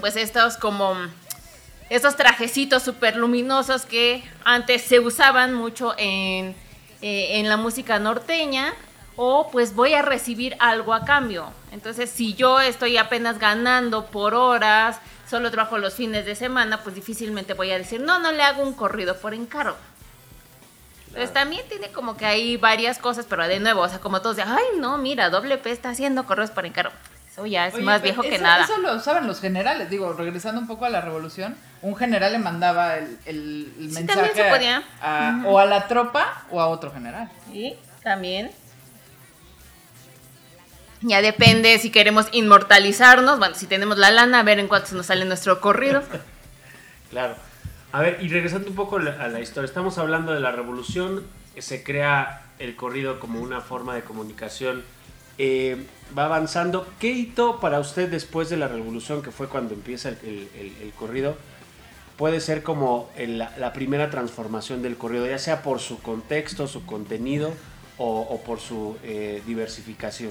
pues 0.00 0.16
estos 0.16 0.56
como, 0.56 0.94
estos 1.90 2.16
trajecitos 2.16 2.82
súper 2.82 3.16
luminosos 3.16 3.84
que 3.84 4.22
antes 4.44 4.82
se 4.82 5.00
usaban 5.00 5.54
mucho 5.54 5.94
en, 5.98 6.54
eh, 7.00 7.40
en 7.40 7.48
la 7.48 7.56
música 7.56 7.98
norteña. 7.98 8.72
O 9.16 9.50
pues 9.52 9.74
voy 9.74 9.92
a 9.92 10.00
recibir 10.00 10.56
algo 10.58 10.94
a 10.94 11.04
cambio. 11.04 11.52
Entonces, 11.70 12.08
si 12.08 12.32
yo 12.32 12.60
estoy 12.60 12.96
apenas 12.96 13.38
ganando 13.38 14.06
por 14.06 14.32
horas, 14.34 15.00
solo 15.28 15.50
trabajo 15.50 15.76
los 15.76 15.94
fines 15.94 16.24
de 16.24 16.34
semana, 16.34 16.82
pues 16.82 16.94
difícilmente 16.94 17.52
voy 17.52 17.72
a 17.72 17.78
decir, 17.78 18.00
no, 18.00 18.18
no 18.20 18.32
le 18.32 18.42
hago 18.42 18.62
un 18.62 18.72
corrido 18.72 19.16
por 19.18 19.34
encargo. 19.34 19.76
Entonces 21.12 21.34
también 21.34 21.62
tiene 21.68 21.88
como 21.88 22.16
que 22.16 22.24
hay 22.24 22.56
varias 22.56 22.96
cosas, 22.98 23.26
pero 23.28 23.46
de 23.46 23.60
nuevo, 23.60 23.82
o 23.82 23.88
sea, 23.88 23.98
como 23.98 24.22
todos 24.22 24.36
de, 24.36 24.42
ay, 24.44 24.64
no, 24.78 24.96
mira, 24.96 25.28
doble 25.28 25.58
P 25.58 25.70
está 25.70 25.90
haciendo 25.90 26.24
correos 26.24 26.50
por 26.50 26.64
encargo. 26.64 26.92
Eso 27.30 27.44
ya 27.46 27.66
es 27.66 27.74
Oye, 27.74 27.82
más 27.84 28.00
viejo 28.02 28.22
que 28.22 28.34
eso- 28.36 28.42
nada. 28.42 28.64
Eso 28.64 28.78
lo 28.78 28.94
usaban 28.94 29.26
los 29.26 29.38
generales. 29.40 29.90
Digo, 29.90 30.12
regresando 30.14 30.60
un 30.60 30.66
poco 30.66 30.86
a 30.86 30.90
la 30.90 31.02
revolución, 31.02 31.54
un 31.82 31.96
general 31.96 32.32
le 32.32 32.38
mandaba 32.38 32.96
el, 32.96 33.18
el- 33.26 33.72
el 33.78 33.88
Sí, 33.90 33.94
mensaje 33.94 34.06
también 34.30 34.34
se 34.34 34.84
a- 35.02 35.42
o 35.46 35.58
a 35.58 35.66
la 35.66 35.86
tropa 35.86 36.44
o 36.50 36.60
a 36.60 36.66
otro 36.68 36.90
general. 36.92 37.30
Sí, 37.50 37.76
también. 38.02 38.50
Ya 41.02 41.20
depende 41.20 41.78
si 41.78 41.90
queremos 41.90 42.26
inmortalizarnos, 42.32 43.38
bueno, 43.38 43.54
si 43.54 43.66
tenemos 43.66 43.98
la 43.98 44.10
lana, 44.10 44.40
a 44.40 44.42
ver 44.44 44.58
en 44.60 44.68
cuánto 44.68 44.94
nos 44.94 45.06
sale 45.06 45.24
nuestro 45.24 45.60
corrido. 45.60 46.02
Claro. 47.10 47.36
A 47.92 48.00
ver, 48.00 48.18
y 48.22 48.28
regresando 48.28 48.70
un 48.70 48.74
poco 48.74 48.96
a 48.96 49.28
la 49.28 49.40
historia, 49.40 49.66
estamos 49.66 49.98
hablando 49.98 50.32
de 50.32 50.40
la 50.40 50.50
revolución, 50.50 51.26
eh, 51.54 51.60
se 51.60 51.84
crea 51.84 52.42
el 52.58 52.74
corrido 52.74 53.20
como 53.20 53.38
una 53.42 53.60
forma 53.60 53.94
de 53.94 54.00
comunicación, 54.00 54.82
eh, 55.36 55.76
va 56.16 56.24
avanzando. 56.24 56.86
¿Qué 56.98 57.08
hito 57.08 57.60
para 57.60 57.80
usted 57.80 58.08
después 58.08 58.48
de 58.48 58.56
la 58.56 58.66
revolución, 58.66 59.20
que 59.20 59.30
fue 59.30 59.46
cuando 59.48 59.74
empieza 59.74 60.08
el, 60.08 60.92
corrido, 60.98 61.36
puede 62.16 62.40
ser 62.40 62.62
como 62.62 63.10
la, 63.18 63.72
primera 63.74 64.08
transformación 64.08 64.80
del 64.80 64.96
corrido, 64.96 65.26
ya 65.26 65.38
sea 65.38 65.62
por 65.62 65.78
su 65.78 66.00
contexto, 66.00 66.68
su 66.68 66.86
contenido 66.86 67.52
o, 67.98 68.20
o 68.20 68.40
por 68.42 68.60
su 68.60 68.96
eh, 69.02 69.42
diversificación? 69.46 70.30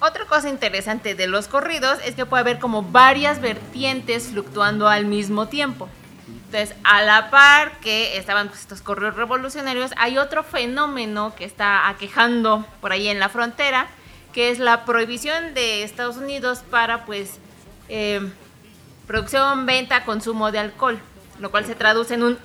Otra 0.00 0.26
cosa 0.26 0.48
interesante 0.48 1.14
de 1.14 1.26
los 1.26 1.48
corridos 1.48 1.98
es 2.04 2.14
que 2.14 2.26
puede 2.26 2.42
haber 2.42 2.58
como 2.58 2.82
varias 2.82 3.40
vertientes 3.40 4.28
fluctuando 4.28 4.88
al 4.88 5.06
mismo 5.06 5.48
tiempo. 5.48 5.88
Entonces, 6.26 6.76
a 6.84 7.02
la 7.02 7.30
par 7.30 7.80
que 7.80 8.16
estaban 8.16 8.48
pues, 8.48 8.60
estos 8.60 8.80
corridos 8.80 9.16
revolucionarios, 9.16 9.92
hay 9.96 10.18
otro 10.18 10.44
fenómeno 10.44 11.34
que 11.34 11.44
está 11.44 11.88
aquejando 11.88 12.66
por 12.80 12.92
ahí 12.92 13.08
en 13.08 13.18
la 13.18 13.28
frontera, 13.28 13.86
que 14.32 14.50
es 14.50 14.58
la 14.58 14.84
prohibición 14.84 15.54
de 15.54 15.82
Estados 15.82 16.16
Unidos 16.16 16.62
para 16.70 17.04
pues 17.04 17.38
eh, 17.88 18.20
producción, 19.06 19.66
venta, 19.66 20.04
consumo 20.04 20.50
de 20.52 20.58
alcohol, 20.58 20.98
lo 21.40 21.50
cual 21.50 21.66
se 21.66 21.74
traduce 21.74 22.14
en 22.14 22.22
un, 22.22 22.38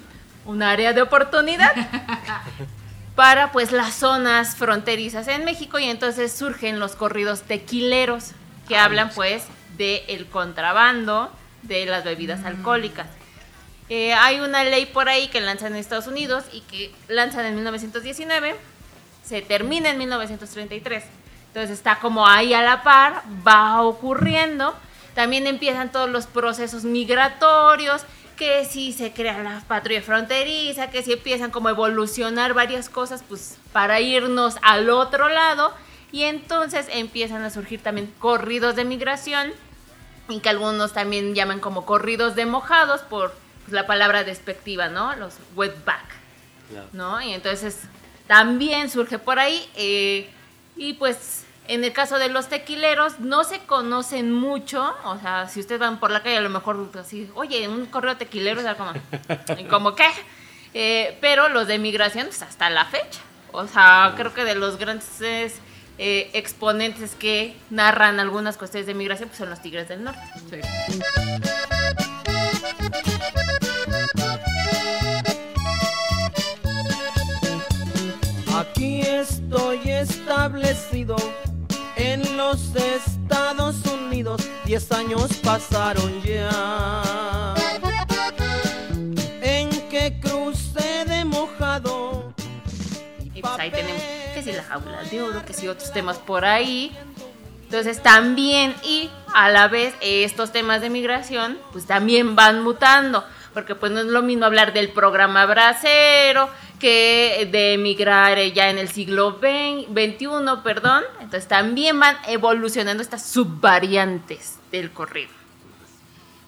un 0.46 0.64
área 0.64 0.94
de 0.94 1.02
oportunidad 1.02 1.72
para 3.20 3.52
pues 3.52 3.74
las 3.74 3.96
zonas 3.96 4.56
fronterizas 4.56 5.28
en 5.28 5.44
México 5.44 5.78
y 5.78 5.84
entonces 5.84 6.32
surgen 6.32 6.80
los 6.80 6.96
corridos 6.96 7.42
tequileros 7.42 8.32
que 8.66 8.78
hablan 8.78 9.10
pues 9.10 9.44
de 9.78 10.06
el 10.08 10.28
contrabando 10.28 11.30
de 11.64 11.86
las 11.86 12.06
bebidas 12.06 12.46
alcohólicas. 12.46 13.08
Eh, 13.90 14.14
hay 14.14 14.40
una 14.40 14.64
ley 14.64 14.86
por 14.86 15.10
ahí 15.10 15.28
que 15.28 15.42
lanzan 15.42 15.74
en 15.74 15.80
Estados 15.80 16.08
Unidos 16.08 16.46
y 16.54 16.62
que 16.62 16.96
lanzan 17.10 17.46
en 17.46 17.56
1919, 17.56 18.56
se 19.26 19.42
termina 19.42 19.90
en 19.90 19.98
1933. 19.98 21.04
Entonces 21.48 21.72
está 21.72 22.00
como 22.00 22.26
ahí 22.26 22.54
a 22.54 22.62
la 22.62 22.84
par, 22.84 23.24
va 23.46 23.82
ocurriendo. 23.82 24.74
También 25.14 25.46
empiezan 25.46 25.92
todos 25.92 26.10
los 26.10 26.26
procesos 26.26 26.86
migratorios, 26.86 28.04
que 28.40 28.64
si 28.64 28.94
se 28.94 29.12
crea 29.12 29.44
la 29.44 29.62
patrulla 29.68 30.02
fronteriza, 30.02 30.90
que 30.90 31.04
si 31.04 31.12
empiezan 31.12 31.52
como 31.52 31.68
a 31.68 31.72
evolucionar 31.72 32.54
varias 32.54 32.90
cosas, 32.90 33.22
pues 33.28 33.58
para 33.74 34.00
irnos 34.00 34.56
al 34.62 34.90
otro 34.90 35.28
lado. 35.28 35.74
Y 36.14 36.24
entonces 36.24 36.88
empiezan 36.90 37.44
a 37.44 37.50
surgir 37.50 37.84
también 37.84 38.12
corridos 38.18 38.78
de 38.78 38.86
migración, 38.86 39.52
y 40.30 40.40
que 40.40 40.50
algunos 40.50 40.94
también 40.94 41.36
llaman 41.36 41.60
como 41.60 41.86
corridos 41.86 42.36
de 42.36 42.46
mojados 42.46 43.02
por 43.02 43.34
pues, 43.64 43.74
la 43.74 43.86
palabra 43.86 44.24
despectiva, 44.24 44.88
¿no? 44.88 45.16
Los 45.16 45.36
wetback. 45.56 46.06
¿no? 46.94 47.22
Y 47.22 47.34
entonces 47.34 47.80
también 48.26 48.90
surge 48.90 49.20
por 49.20 49.38
ahí. 49.38 49.70
eh, 49.76 50.30
y 50.78 50.94
pues 50.94 51.44
en 51.70 51.84
el 51.84 51.94
caso 51.94 52.18
de 52.18 52.30
los 52.30 52.50
tequileros, 52.50 53.20
no 53.20 53.44
se 53.44 53.60
conocen 53.60 54.34
mucho. 54.34 54.92
O 55.04 55.20
sea, 55.20 55.48
si 55.48 55.60
ustedes 55.60 55.80
van 55.80 56.00
por 56.00 56.10
la 56.10 56.24
calle, 56.24 56.38
a 56.38 56.42
lo 56.42 56.50
mejor 56.50 56.90
así, 57.00 57.30
oye, 57.36 57.68
un 57.68 57.86
correo 57.86 58.18
tequilero, 58.18 58.60
o 58.60 58.64
sea, 58.64 58.76
como, 58.76 58.92
¿cómo 59.70 59.94
qué? 59.94 60.08
Eh, 60.74 61.16
pero 61.22 61.48
los 61.48 61.68
de 61.68 61.78
migración, 61.78 62.26
pues 62.26 62.42
hasta 62.42 62.72
la 62.72 62.86
fecha. 62.86 63.20
O 63.52 63.68
sea, 63.68 64.16
creo 64.18 64.34
que 64.34 64.46
de 64.46 64.56
los 64.56 64.80
grandes 64.80 65.60
eh, 66.00 66.32
exponentes 66.34 67.14
que 67.14 67.56
narran 67.70 68.20
algunas 68.20 68.58
cuestiones 68.58 68.88
de 68.88 68.96
migración, 68.96 69.30
pues 69.30 69.38
son 69.38 69.52
los 69.52 69.62
Tigres 69.62 69.88
del 69.90 70.04
Norte. 70.04 70.22
Sí. 70.50 70.62
Aquí 78.58 79.02
estoy 79.02 79.88
establecido 79.88 81.16
los 82.74 82.84
Estados 82.84 83.76
Unidos. 83.86 84.42
Diez 84.66 84.92
años 84.92 85.30
pasaron 85.44 86.22
ya. 86.22 87.56
En 89.42 89.70
que 89.90 90.20
crucé 90.22 91.06
de 91.06 91.26
mojado. 91.26 92.34
Y 93.34 93.42
pues 93.42 93.54
ahí 93.58 93.72
tenemos 93.72 94.02
que 94.34 94.44
si 94.44 94.52
la 94.52 94.64
jaula 94.64 95.04
de 95.04 95.22
oro, 95.22 95.46
que 95.46 95.54
si 95.54 95.68
otros 95.68 95.92
temas 95.92 96.18
por 96.18 96.46
ahí. 96.46 96.96
Entonces 97.64 98.02
también 98.02 98.76
y 98.84 99.10
a 99.34 99.50
la 99.50 99.68
vez 99.68 99.94
estos 100.02 100.52
temas 100.52 100.82
de 100.82 100.90
migración 100.90 101.60
pues 101.72 101.86
también 101.86 102.36
van 102.36 102.64
mutando, 102.64 103.24
porque 103.60 103.76
pues 103.76 103.92
no 103.92 104.00
es 104.00 104.06
lo 104.06 104.22
mismo 104.22 104.46
hablar 104.46 104.72
del 104.72 104.88
programa 104.90 105.46
bracero 105.46 106.50
que 106.80 107.50
de 107.52 107.74
emigrar 107.74 108.38
ya 108.54 108.70
en 108.70 108.78
el 108.78 108.88
siglo 108.88 109.38
XXI, 109.42 110.28
perdón. 110.64 111.04
Entonces 111.20 111.46
también 111.50 112.00
van 112.00 112.16
evolucionando 112.26 113.04
estas 113.04 113.26
subvariantes 113.26 114.60
del 114.72 114.92
corrido. 114.92 115.32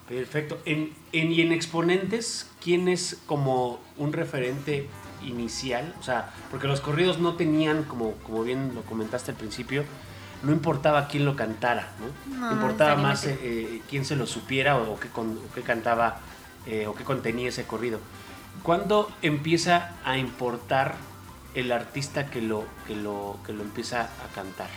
Perfecto. 0.07 0.57
En, 0.63 0.93
en- 1.11 1.31
y 1.33 1.41
en 1.41 1.51
exponentes, 1.51 2.49
¿quién 2.63 2.87
es 2.87 3.17
como 3.25 3.81
un 3.97 4.13
referente 4.13 4.87
inicial? 5.25 5.93
O 5.99 6.03
sea, 6.03 6.29
porque 6.49 6.67
los 6.67 6.79
corridos 6.79 7.19
no 7.19 7.33
tenían, 7.35 7.83
como, 7.83 8.13
como 8.23 8.43
bien 8.43 8.71
lo 8.73 8.83
comentaste 8.83 9.31
al 9.31 9.37
principio, 9.37 9.83
no 10.43 10.53
importaba 10.53 11.07
quién 11.09 11.25
lo 11.25 11.35
cantara, 11.35 11.89
¿no? 11.99 12.39
No, 12.39 12.51
importaba 12.53 12.95
más 12.95 13.25
eh, 13.25 13.37
eh, 13.41 13.81
quién 13.89 14.05
se 14.05 14.15
lo 14.15 14.25
supiera 14.27 14.77
o, 14.77 14.97
qué, 14.97 15.09
con- 15.09 15.37
o 15.37 15.53
qué 15.53 15.61
cantaba 15.61 16.19
eh, 16.65 16.87
o 16.87 16.95
qué 16.95 17.03
contenía 17.03 17.49
ese 17.49 17.65
corrido. 17.65 17.99
¿Cuándo 18.63 19.11
empieza 19.21 19.95
a 20.03 20.17
importar 20.17 20.95
el 21.55 21.71
artista 21.71 22.27
que 22.27 22.41
lo, 22.41 22.65
que 22.87 22.95
lo, 22.95 23.37
que 23.45 23.53
lo 23.53 23.63
empieza 23.63 24.01
a 24.01 24.33
cantar? 24.35 24.69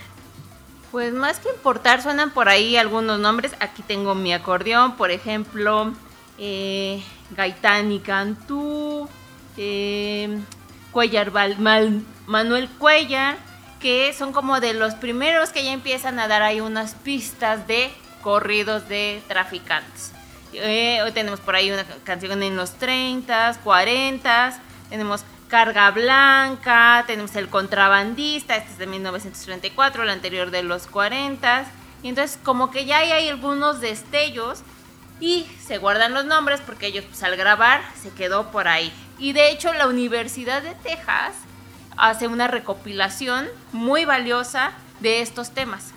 Pues 0.91 1.13
más 1.13 1.39
que 1.39 1.49
importar, 1.49 2.01
suenan 2.01 2.31
por 2.31 2.49
ahí 2.49 2.77
algunos 2.77 3.19
nombres. 3.19 3.53
Aquí 3.59 3.83
tengo 3.83 4.15
mi 4.15 4.33
acordeón, 4.33 4.95
por 4.95 5.11
ejemplo, 5.11 5.93
eh, 6.37 7.03
Gaitán 7.31 7.91
y 7.91 7.99
Cantú, 7.99 9.07
eh, 9.57 10.39
Cuellar 10.91 11.31
Manuel 12.27 12.69
Cuellar, 12.79 13.37
que 13.79 14.13
son 14.13 14.31
como 14.31 14.59
de 14.59 14.73
los 14.73 14.95
primeros 14.95 15.49
que 15.49 15.63
ya 15.63 15.73
empiezan 15.73 16.17
a 16.17 16.27
dar 16.27 16.41
ahí 16.41 16.61
unas 16.61 16.95
pistas 16.95 17.67
de 17.67 17.91
corridos 18.21 18.87
de 18.87 19.21
traficantes. 19.27 20.14
Eh, 20.57 21.01
hoy 21.03 21.11
tenemos 21.11 21.39
por 21.39 21.55
ahí 21.55 21.71
una 21.71 21.83
ca- 21.83 21.95
canción 22.03 22.41
en 22.43 22.55
los 22.55 22.77
30s, 22.79 23.57
40s, 23.63 24.55
tenemos 24.89 25.23
Carga 25.49 25.91
Blanca, 25.91 27.03
tenemos 27.07 27.35
El 27.35 27.49
Contrabandista, 27.49 28.55
este 28.55 28.71
es 28.71 28.77
de 28.77 28.87
1934, 28.87 30.03
el 30.03 30.09
anterior 30.09 30.51
de 30.51 30.63
los 30.63 30.89
40s, 30.89 31.65
y 32.03 32.09
entonces 32.09 32.39
como 32.43 32.71
que 32.71 32.85
ya 32.85 32.97
hay 32.99 33.27
algunos 33.29 33.79
destellos 33.81 34.59
y 35.19 35.45
se 35.65 35.77
guardan 35.77 36.13
los 36.13 36.25
nombres 36.25 36.61
porque 36.65 36.87
ellos 36.87 37.05
pues, 37.07 37.23
al 37.23 37.35
grabar 37.35 37.81
se 38.01 38.09
quedó 38.11 38.51
por 38.51 38.67
ahí. 38.67 38.91
Y 39.17 39.33
de 39.33 39.49
hecho 39.51 39.73
la 39.73 39.87
Universidad 39.87 40.61
de 40.61 40.75
Texas 40.75 41.33
hace 41.97 42.27
una 42.27 42.47
recopilación 42.47 43.47
muy 43.71 44.03
valiosa 44.05 44.71
de 44.99 45.21
estos 45.21 45.51
temas. 45.51 45.91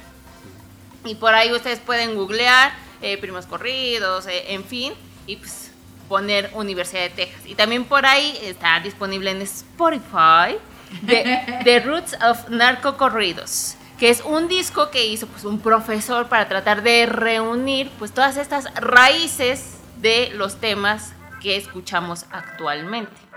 Y 1.05 1.15
por 1.17 1.35
ahí 1.35 1.53
ustedes 1.53 1.81
pueden 1.81 2.15
googlear 2.15 2.73
eh, 3.03 3.19
primos 3.19 3.47
corridos, 3.47 4.27
eh, 4.27 4.53
en 4.53 4.65
fin, 4.65 4.93
y 5.27 5.37
pues 5.37 5.71
poner 6.09 6.51
Universidad 6.55 7.03
de 7.03 7.11
Texas. 7.11 7.43
Y 7.47 7.55
también 7.55 7.85
por 7.85 8.07
ahí 8.07 8.39
está 8.43 8.81
disponible 8.81 9.31
en 9.31 9.43
Spotify 9.43 10.59
The, 11.07 11.61
The 11.65 11.81
Roots 11.81 12.17
of 12.23 12.49
Narco 12.49 12.97
Corridos, 12.97 13.77
que 13.99 14.11
es 14.11 14.23
un 14.23 14.49
disco 14.49 14.91
que 14.91 15.07
hizo 15.07 15.27
pues 15.27 15.45
un 15.45 15.61
profesor 15.61 16.29
para 16.29 16.49
tratar 16.49 16.83
de 16.83 17.07
reunir 17.07 17.91
pues 17.99 18.13
todas 18.13 18.37
estas 18.37 18.73
raíces 18.75 19.79
de 20.01 20.31
los 20.35 20.61
temas 20.61 21.13
que 21.41 21.57
escuchamos 21.57 22.25
actualmente. 22.31 23.29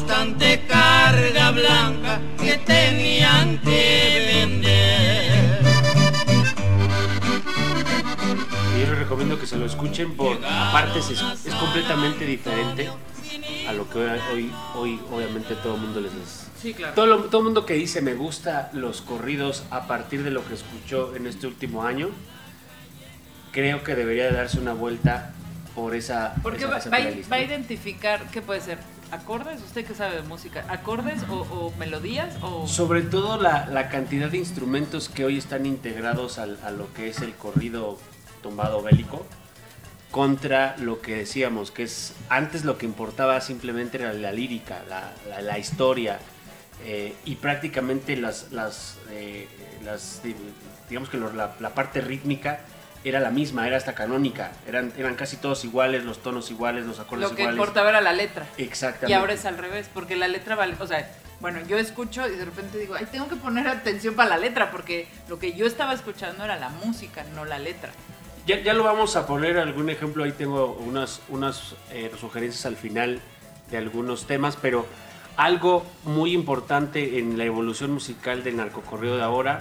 Bastante 0.00 0.60
carga 0.68 1.50
blanca 1.52 2.20
que 2.38 2.58
tenían 2.58 3.58
que 3.58 4.30
vender. 4.34 5.60
Y 8.76 8.80
yo 8.80 8.86
les 8.90 8.98
recomiendo 8.98 9.38
que 9.40 9.46
se 9.46 9.56
lo 9.56 9.64
escuchen 9.64 10.14
porque 10.16 10.44
aparte 10.46 10.98
es, 10.98 11.10
es 11.10 11.54
completamente 11.54 12.26
diferente 12.26 12.90
a 13.68 13.72
lo 13.72 13.88
que 13.88 13.98
hoy, 14.32 14.52
hoy, 14.74 15.00
obviamente 15.10 15.54
todo 15.56 15.76
el 15.76 15.80
mundo 15.80 16.00
les 16.02 16.12
es. 16.12 16.46
Sí, 16.60 16.74
claro. 16.74 16.94
Todo, 16.94 17.06
lo- 17.06 17.24
todo 17.24 17.38
el 17.40 17.44
mundo 17.46 17.64
que 17.66 17.74
dice 17.74 18.02
me 18.02 18.14
gusta 18.14 18.70
los 18.74 19.00
corridos 19.00 19.64
a 19.70 19.86
partir 19.86 20.22
de 20.24 20.30
lo 20.30 20.46
que 20.46 20.54
escuchó 20.54 21.16
en 21.16 21.26
este 21.26 21.46
último 21.46 21.84
año, 21.84 22.10
creo 23.52 23.82
que 23.82 23.94
debería 23.94 24.24
de 24.26 24.32
darse 24.32 24.58
una 24.60 24.74
vuelta 24.74 25.32
por 25.74 25.94
esa... 25.94 26.34
Porque 26.42 26.60
esa- 26.64 26.68
va, 26.70 26.78
esa 26.78 26.90
va 26.90 26.98
va 27.30 27.36
a 27.36 27.40
identificar, 27.42 28.30
¿qué 28.30 28.42
puede 28.42 28.60
ser? 28.60 28.78
¿Acordes? 29.12 29.62
¿Usted 29.62 29.84
que 29.86 29.94
sabe 29.94 30.16
de 30.16 30.22
música? 30.22 30.64
¿Acordes 30.68 31.22
o, 31.30 31.72
melodías? 31.78 32.34
O... 32.42 32.66
Sobre 32.66 33.02
todo 33.02 33.40
la, 33.40 33.66
la 33.66 33.88
cantidad 33.88 34.28
de 34.28 34.38
instrumentos 34.38 35.08
que 35.08 35.24
hoy 35.24 35.38
están 35.38 35.64
integrados 35.64 36.38
al- 36.38 36.58
a 36.64 36.70
lo 36.70 36.92
que 36.92 37.08
es 37.08 37.20
el 37.20 37.34
corrido 37.34 37.98
tumbado 38.42 38.82
bélico 38.82 39.24
contra 40.10 40.76
lo 40.78 41.00
que 41.00 41.16
decíamos, 41.16 41.70
que 41.70 41.84
es 41.84 42.14
antes 42.28 42.64
lo 42.64 42.78
que 42.78 42.86
importaba 42.86 43.40
simplemente 43.40 43.98
era 43.98 44.12
la 44.12 44.32
lírica, 44.32 44.82
la, 44.88 45.12
la- 45.42 45.58
historia 45.58 46.18
eh, 46.84 47.14
y 47.24 47.36
prácticamente 47.36 48.16
las, 48.16 48.50
las, 48.52 48.98
eh, 49.10 49.48
digamos 50.88 51.08
que 51.10 51.16
la, 51.18 51.54
la 51.60 51.74
parte 51.74 52.00
rítmica 52.00 52.60
era 53.04 53.20
la 53.20 53.30
misma, 53.30 53.66
era 53.66 53.76
hasta 53.76 53.94
canónica, 53.94 54.52
eran, 54.66 54.92
eran 54.96 55.14
casi 55.14 55.36
todos 55.36 55.64
iguales, 55.64 56.04
los 56.04 56.22
tonos 56.22 56.50
iguales, 56.50 56.84
los 56.84 56.98
acordes 56.98 57.30
Lo 57.30 57.36
que 57.36 57.42
iguales. 57.42 57.58
importaba 57.58 57.90
era 57.90 58.00
la 58.00 58.12
letra. 58.12 58.46
Exactamente. 58.58 59.10
Y 59.10 59.14
ahora 59.14 59.32
es 59.32 59.44
al 59.44 59.58
revés, 59.58 59.88
porque 59.92 60.16
la 60.16 60.28
letra 60.28 60.56
vale, 60.56 60.74
o 60.78 60.86
sea, 60.86 61.08
bueno, 61.40 61.60
yo 61.68 61.78
escucho 61.78 62.26
y 62.26 62.36
de 62.36 62.44
repente 62.44 62.78
digo, 62.78 62.94
ay, 62.94 63.06
tengo 63.10 63.28
que 63.28 63.36
poner 63.36 63.68
atención 63.68 64.14
para 64.14 64.30
la 64.30 64.38
letra, 64.38 64.70
porque 64.70 65.06
lo 65.28 65.38
que 65.38 65.52
yo 65.52 65.66
estaba 65.66 65.92
escuchando 65.92 66.44
era 66.44 66.56
la 66.56 66.70
música, 66.70 67.24
no 67.34 67.44
la 67.44 67.58
letra. 67.58 67.92
Ya, 68.46 68.60
ya 68.60 68.74
lo 68.74 68.84
vamos 68.84 69.16
a 69.16 69.26
poner 69.26 69.58
algún 69.58 69.90
ejemplo, 69.90 70.24
ahí 70.24 70.32
tengo 70.32 70.72
unas, 70.80 71.20
unas 71.28 71.74
eh, 71.90 72.10
sugerencias 72.18 72.64
al 72.66 72.76
final 72.76 73.20
de 73.70 73.76
algunos 73.76 74.26
temas, 74.26 74.56
pero 74.56 74.86
algo 75.36 75.84
muy 76.04 76.32
importante 76.32 77.18
en 77.18 77.36
la 77.36 77.44
evolución 77.44 77.90
musical 77.92 78.42
del 78.42 78.56
narcocorrido 78.56 79.16
de 79.16 79.22
ahora 79.22 79.60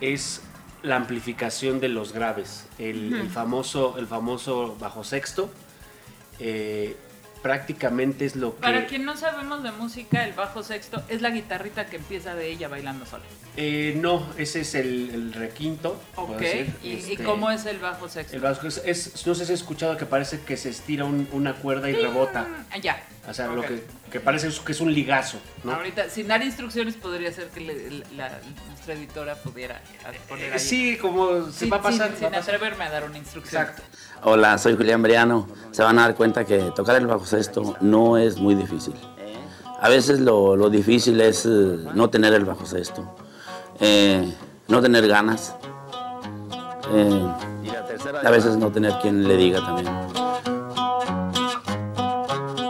es 0.00 0.42
la 0.82 0.96
amplificación 0.96 1.80
de 1.80 1.88
los 1.88 2.12
graves, 2.12 2.66
el, 2.78 3.14
el 3.14 3.28
famoso, 3.30 3.96
el 3.98 4.06
famoso 4.06 4.76
bajo 4.78 5.02
sexto, 5.04 5.50
eh, 6.38 6.96
prácticamente 7.42 8.24
es 8.24 8.34
lo 8.36 8.56
que... 8.56 8.62
Para 8.62 8.86
quien 8.86 9.04
no 9.04 9.16
sabemos 9.16 9.62
de 9.62 9.70
música, 9.72 10.24
el 10.24 10.32
bajo 10.32 10.62
sexto 10.62 11.02
es 11.08 11.22
la 11.22 11.30
guitarrita 11.30 11.86
que 11.86 11.96
empieza 11.96 12.34
de 12.34 12.50
ella 12.50 12.68
bailando 12.68 13.06
sola. 13.06 13.24
Eh, 13.56 13.96
no, 14.00 14.26
ese 14.36 14.60
es 14.62 14.74
el, 14.74 15.10
el 15.10 15.32
requinto. 15.32 16.00
Ok, 16.16 16.42
¿Y, 16.82 16.88
y 16.88 16.92
este, 17.12 17.24
cómo 17.24 17.50
es 17.50 17.64
el 17.66 17.78
bajo 17.78 18.08
sexto? 18.08 18.34
El 18.36 18.42
bajo 18.42 18.66
es, 18.66 18.82
es- 18.84 19.26
no 19.26 19.34
sé 19.34 19.46
si 19.46 19.52
has 19.52 19.60
escuchado 19.60 19.96
que 19.96 20.06
parece 20.06 20.40
que 20.40 20.56
se 20.56 20.70
estira 20.70 21.04
un- 21.04 21.28
una 21.32 21.54
cuerda 21.54 21.88
y 21.88 21.94
rebota. 21.94 22.46
Ah, 22.70 22.78
ya. 22.78 23.02
O 23.28 23.34
sea, 23.34 23.48
lo 23.48 23.60
Ok. 23.60 23.66
que, 23.66 23.84
que 24.12 24.20
parece 24.20 24.48
que 24.64 24.72
es 24.72 24.80
un 24.80 24.92
ligazo, 24.94 25.38
¿no? 25.64 25.72
Ahorita, 25.72 26.08
sin 26.08 26.28
dar 26.28 26.42
instrucciones, 26.44 26.94
podría 26.94 27.32
ser 27.32 27.48
que 27.48 27.60
le- 27.60 28.04
la- 28.16 28.38
nuestra 28.68 28.94
editora 28.94 29.34
pudiera 29.34 29.80
poner 30.28 30.52
ahí. 30.52 30.58
Sí, 30.60 30.96
como 30.96 31.46
se 31.46 31.52
Sin- 31.60 31.72
va 31.72 31.76
a 31.78 31.82
pasar. 31.82 32.06
sin- 32.08 32.14
a 32.14 32.18
sin 32.18 32.28
pasar. 32.28 32.54
atreverme 32.54 32.84
a 32.84 32.90
dar 32.90 33.04
una 33.04 33.18
instrucción. 33.18 33.62
Exacto. 33.62 33.82
Hola, 34.22 34.56
soy 34.58 34.76
Julián 34.76 35.02
Briano. 35.02 35.48
Se 35.72 35.82
van 35.82 35.98
a 35.98 36.02
dar 36.02 36.14
cuenta 36.14 36.44
que 36.44 36.70
tocar 36.76 36.94
el 36.96 37.06
bajo 37.08 37.26
sexto 37.26 37.76
no 37.80 38.16
es 38.16 38.36
muy 38.38 38.54
difícil. 38.54 38.94
A 39.80 39.88
veces 39.88 40.20
lo, 40.20 40.56
lo 40.56 40.70
difícil 40.70 41.20
es 41.20 41.44
eh, 41.44 41.48
no 41.94 42.08
tener 42.08 42.32
el 42.32 42.44
bajo 42.44 42.64
sexto, 42.64 43.14
eh, 43.80 44.32
no 44.68 44.80
tener 44.80 45.06
ganas, 45.06 45.54
eh, 46.94 47.28
a 48.24 48.30
veces 48.30 48.56
no 48.56 48.70
tener 48.72 48.94
quien 49.02 49.26
le 49.28 49.36
diga 49.36 49.60
también. 49.60 49.88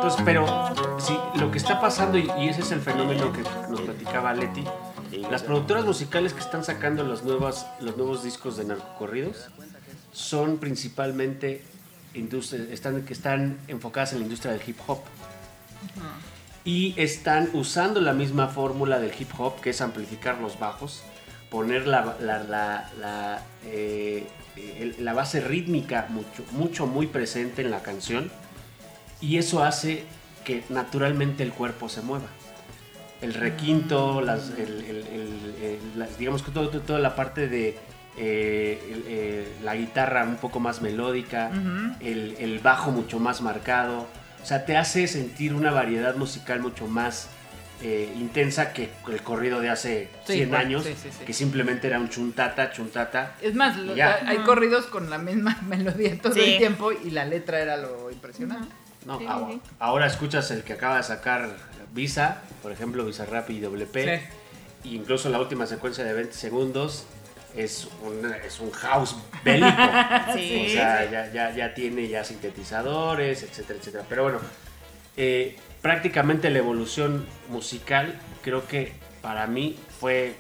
Entonces, 0.07 0.25
pero 0.25 0.47
sí, 1.01 1.19
lo 1.35 1.51
que 1.51 1.59
está 1.59 1.81
pasando, 1.81 2.16
y, 2.16 2.31
y 2.38 2.49
ese 2.49 2.61
es 2.61 2.71
el 2.71 2.81
fenómeno 2.81 3.33
que 3.33 3.42
nos 3.69 3.81
platicaba 3.81 4.33
Leti, 4.35 4.62
las 5.29 5.42
productoras 5.42 5.85
musicales 5.85 6.33
que 6.33 6.38
están 6.38 6.62
sacando 6.62 7.03
las 7.03 7.25
nuevas, 7.25 7.66
los 7.81 7.97
nuevos 7.97 8.23
discos 8.23 8.57
de 8.57 8.66
narcocorridos 8.66 9.49
son 10.12 10.59
principalmente 10.59 11.64
están, 12.71 13.03
que 13.03 13.12
están 13.12 13.59
enfocadas 13.66 14.12
en 14.12 14.21
la 14.21 14.25
industria 14.27 14.53
del 14.53 14.62
hip 14.64 14.79
hop. 14.87 15.01
y 16.64 16.95
están 16.97 17.51
usando 17.53 18.01
la 18.01 18.12
misma 18.12 18.47
fórmula 18.47 19.01
del 19.01 19.11
hip 19.19 19.31
hop, 19.37 19.61
que 19.61 19.71
es 19.71 19.81
amplificar 19.81 20.38
los 20.40 20.57
bajos, 20.61 21.03
poner 21.51 21.88
la, 21.88 22.16
la, 22.21 22.45
la, 22.45 22.90
la, 23.01 23.42
eh, 23.64 24.25
el- 24.57 24.95
base 25.14 25.40
rítmica 25.40 26.07
mucho, 26.11 26.45
mucho, 26.53 26.87
muy 26.87 27.09
presente 27.09 27.62
en 27.62 27.73
la 27.73 27.83
canción, 27.83 28.31
y 29.21 29.39
eso 29.39 29.63
hace 29.63 30.05
que 30.45 30.65
naturalmente 30.69 31.43
el 31.43 31.53
cuerpo 31.53 31.89
se 31.89 32.03
mueva. 32.03 32.27
El 33.21 33.35
requinto, 33.35 34.21
las, 34.21 34.51
el- 34.51 34.85
el- 34.85 35.07
el- 35.63 35.99
las- 35.99 36.19
digamos 36.19 36.43
que 36.43 36.51
todo- 36.51 36.69
todo- 36.69 36.83
toda 36.83 36.99
la 36.99 37.15
parte 37.17 37.49
de 37.49 37.79
eh, 38.19 38.81
el- 38.91 39.05
eh, 39.09 39.49
la 39.63 39.77
guitarra 39.77 40.25
un 40.25 40.37
poco 40.37 40.59
más 40.59 40.81
melódica, 40.81 41.51
el, 42.01 42.35
el 42.39 42.59
bajo 42.61 42.91
mucho 42.91 43.19
más 43.19 43.43
marcado. 43.43 44.07
O 44.43 44.47
sea, 44.47 44.65
te 44.65 44.75
hace 44.77 45.07
sentir 45.07 45.53
una 45.53 45.71
variedad 45.71 46.15
musical 46.17 46.61
mucho 46.61 46.87
más 46.87 47.29
eh, 47.83 48.11
intensa 48.17 48.73
que 48.73 48.89
el 49.13 49.21
corrido 49.23 49.61
de 49.61 49.69
hace 49.69 50.09
Sí, 50.25 50.33
100 50.35 50.49
bueno, 50.49 50.65
años, 50.65 50.85
sí, 50.85 50.95
sí, 51.03 51.11
sí. 51.11 51.25
que 51.27 51.33
simplemente 51.35 51.89
era 51.89 51.99
un 52.01 52.09
chuntata, 52.09 52.73
chuntata. 52.73 53.35
Es 53.43 53.55
más, 53.55 53.77
lo- 53.77 53.95
Ya. 53.95 54.19
hay 54.27 54.39
corridos 54.39 54.87
con 54.87 55.11
la 55.11 55.19
misma 55.19 55.59
melodía 55.69 56.19
todo 56.19 56.33
Sí. 56.33 56.41
el 56.41 56.57
tiempo 56.59 56.93
y 56.93 57.11
la 57.11 57.27
letra 57.27 57.61
era 57.61 57.77
lo 57.77 58.11
impresionante. 58.11 58.75
No, 59.07 59.19
Sí, 59.19 59.27
ahora, 59.27 59.53
sí. 59.53 59.61
ahora 59.79 60.07
escuchas 60.07 60.51
el 60.51 60.62
que 60.64 60.73
acaba 60.75 60.97
de 60.99 61.03
sacar 61.05 61.49
Visa, 61.95 62.42
por 62.62 62.73
ejemplo, 62.73 63.05
Visa 63.07 63.25
Rap 63.25 63.49
y 63.51 63.61
WP. 63.61 63.95
Sí. 63.95 64.90
Y 64.90 64.97
incluso 64.97 65.31
la 65.31 65.40
última 65.40 65.66
secuencia 65.66 66.05
de 66.05 66.12
20 66.12 66.35
segundos 66.35 67.07
es 67.57 67.88
un, 68.03 68.33
es 68.47 68.61
un 68.61 68.71
house 68.73 69.16
bélico. 69.45 69.69
Sí. 70.35 70.66
O 70.66 70.71
sea, 70.73 71.11
ya, 71.11 71.33
ya, 71.33 71.55
ya 71.55 71.73
tiene 71.75 72.09
ya 72.09 72.23
sintetizadores, 72.25 73.42
etcétera, 73.42 73.79
etcétera. 73.79 74.05
Pero 74.09 74.25
bueno, 74.25 74.38
eh, 75.16 75.57
prácticamente 75.81 76.51
la 76.51 76.59
evolución 76.59 77.25
musical 77.49 78.19
creo 78.42 78.66
que 78.66 78.92
para 79.23 79.47
mí 79.47 79.79
fue, 80.01 80.35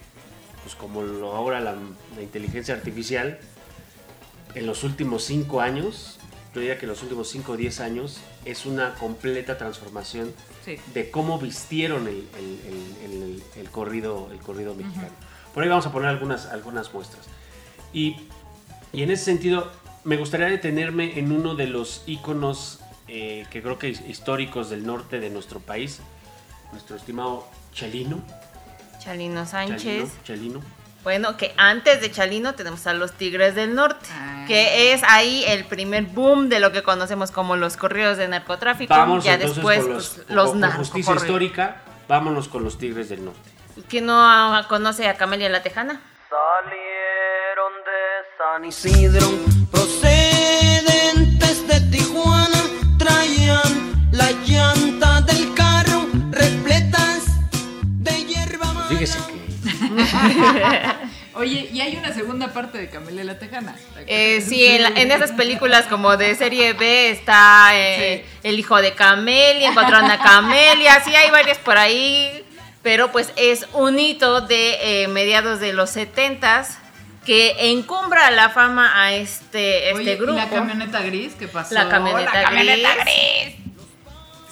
pues 0.62 0.74
como 0.74 1.02
lo 1.02 1.34
ahora 1.34 1.60
la, 1.60 1.74
la 2.16 2.22
inteligencia 2.22 2.74
artificial, 2.74 3.38
en 4.54 4.66
los 4.66 4.84
últimos 4.84 5.24
cinco 5.24 5.60
años, 5.60 6.15
yo 6.56 6.60
diría 6.62 6.78
que 6.78 6.86
los 6.86 7.02
últimos 7.02 7.28
5 7.28 7.52
o 7.52 7.56
10 7.58 7.80
años, 7.80 8.16
es 8.46 8.64
una 8.64 8.94
completa 8.94 9.58
transformación 9.58 10.32
Sí. 10.64 10.78
de 10.94 11.10
cómo 11.10 11.38
vistieron 11.38 12.08
el, 12.08 12.26
el- 12.38 12.60
el- 12.66 13.12
el- 13.12 13.42
el 13.56 13.70
corrido, 13.70 14.28
el 14.32 14.38
corrido 14.38 14.74
mexicano. 14.74 15.10
Por 15.52 15.62
ahí 15.62 15.68
vamos 15.68 15.84
a 15.86 15.92
poner 15.92 16.08
algunas, 16.08 16.46
algunas 16.46 16.94
muestras. 16.94 17.26
Y, 17.92 18.16
y 18.90 19.02
en 19.02 19.10
ese 19.10 19.24
sentido, 19.24 19.70
me 20.04 20.16
gustaría 20.16 20.46
detenerme 20.46 21.18
en 21.18 21.30
uno 21.30 21.54
de 21.56 21.66
los 21.66 22.02
íconos 22.06 22.80
eh, 23.08 23.46
que 23.50 23.60
creo 23.62 23.78
que 23.78 23.90
históricos 23.90 24.70
del 24.70 24.86
norte 24.86 25.20
de 25.20 25.28
nuestro 25.30 25.60
país, 25.60 26.00
nuestro 26.72 26.96
estimado 26.96 27.46
Chalino. 27.74 28.20
Chalino 28.98 29.44
Sánchez. 29.46 29.82
Chalino, 29.82 30.10
Chalino. 30.24 30.60
Bueno, 31.06 31.36
que 31.36 31.54
antes 31.56 32.00
de 32.00 32.10
Chalino 32.10 32.54
tenemos 32.56 32.84
a 32.88 32.92
los 32.92 33.12
Tigres 33.12 33.54
del 33.54 33.76
Norte, 33.76 34.04
Ah. 34.12 34.44
que 34.48 34.92
es 34.92 35.04
ahí 35.04 35.44
el 35.46 35.64
primer 35.64 36.02
boom 36.06 36.48
de 36.48 36.58
lo 36.58 36.72
que 36.72 36.82
conocemos 36.82 37.30
como 37.30 37.54
los 37.54 37.76
corridos 37.76 38.16
de 38.18 38.26
narcotráfico. 38.26 38.92
Vamos 38.92 39.22
ya 39.22 39.34
entonces 39.34 39.54
después 39.54 39.84
con 39.84 39.92
los, 39.94 40.08
pues, 40.08 40.30
los 40.30 40.50
con 40.50 40.62
justicia 40.62 41.14
narcocorridos. 41.14 41.22
histórica, 41.22 41.76
vámonos 42.08 42.48
con 42.48 42.64
los 42.64 42.76
Tigres 42.76 43.08
del 43.08 43.24
Norte. 43.24 43.38
¿Quién 43.88 44.06
no 44.06 44.60
conoce 44.68 45.06
a 45.06 45.14
Camelia 45.16 45.48
la 45.48 45.62
Tejana? 45.62 46.00
Salieron 46.28 47.72
de 47.84 48.02
San 48.36 48.64
Isidro, 48.64 49.28
procedentes 49.70 51.68
de 51.68 51.80
Tijuana, 51.96 52.35
Oye, 61.34 61.68
y 61.72 61.80
hay 61.80 61.96
una 61.96 62.12
segunda 62.14 62.52
parte 62.52 62.78
de 62.78 62.88
Camelia 62.88 63.24
la 63.24 63.38
Tejana. 63.38 63.74
Eh, 64.06 64.40
sí, 64.46 64.64
en, 64.66 64.82
la- 64.82 64.88
en 65.00 65.10
esas 65.10 65.32
películas 65.32 65.84
como 65.86 66.16
de 66.16 66.34
serie 66.34 66.72
B 66.72 67.10
está 67.10 67.70
eh, 67.74 68.24
El 68.42 68.58
hijo 68.58 68.80
de 68.80 68.94
Camelia, 68.94 69.70
Encontraron 69.70 70.10
a 70.10 70.18
Camelia, 70.18 71.02
sí 71.04 71.14
hay 71.14 71.30
varias 71.30 71.58
por 71.58 71.76
ahí, 71.76 72.42
pero 72.82 73.12
pues 73.12 73.32
es 73.36 73.66
un 73.74 73.98
hito 73.98 74.40
de 74.40 75.02
eh, 75.04 75.08
mediados 75.08 75.60
de 75.60 75.72
los 75.74 75.94
70s 75.94 76.68
que 77.26 77.70
encumbra 77.70 78.30
la 78.30 78.50
fama 78.50 79.02
a 79.02 79.12
este, 79.12 79.90
este 79.90 79.94
Oye, 80.00 80.12
¿y 80.12 80.16
grupo. 80.16 80.32
la 80.38 80.48
camioneta 80.48 81.00
gris 81.02 81.34
que 81.34 81.48
pasó? 81.48 81.74
La 81.74 81.88
camioneta 81.88 82.32
La 82.32 82.42
camioneta 82.44 82.94
gris. 83.02 83.56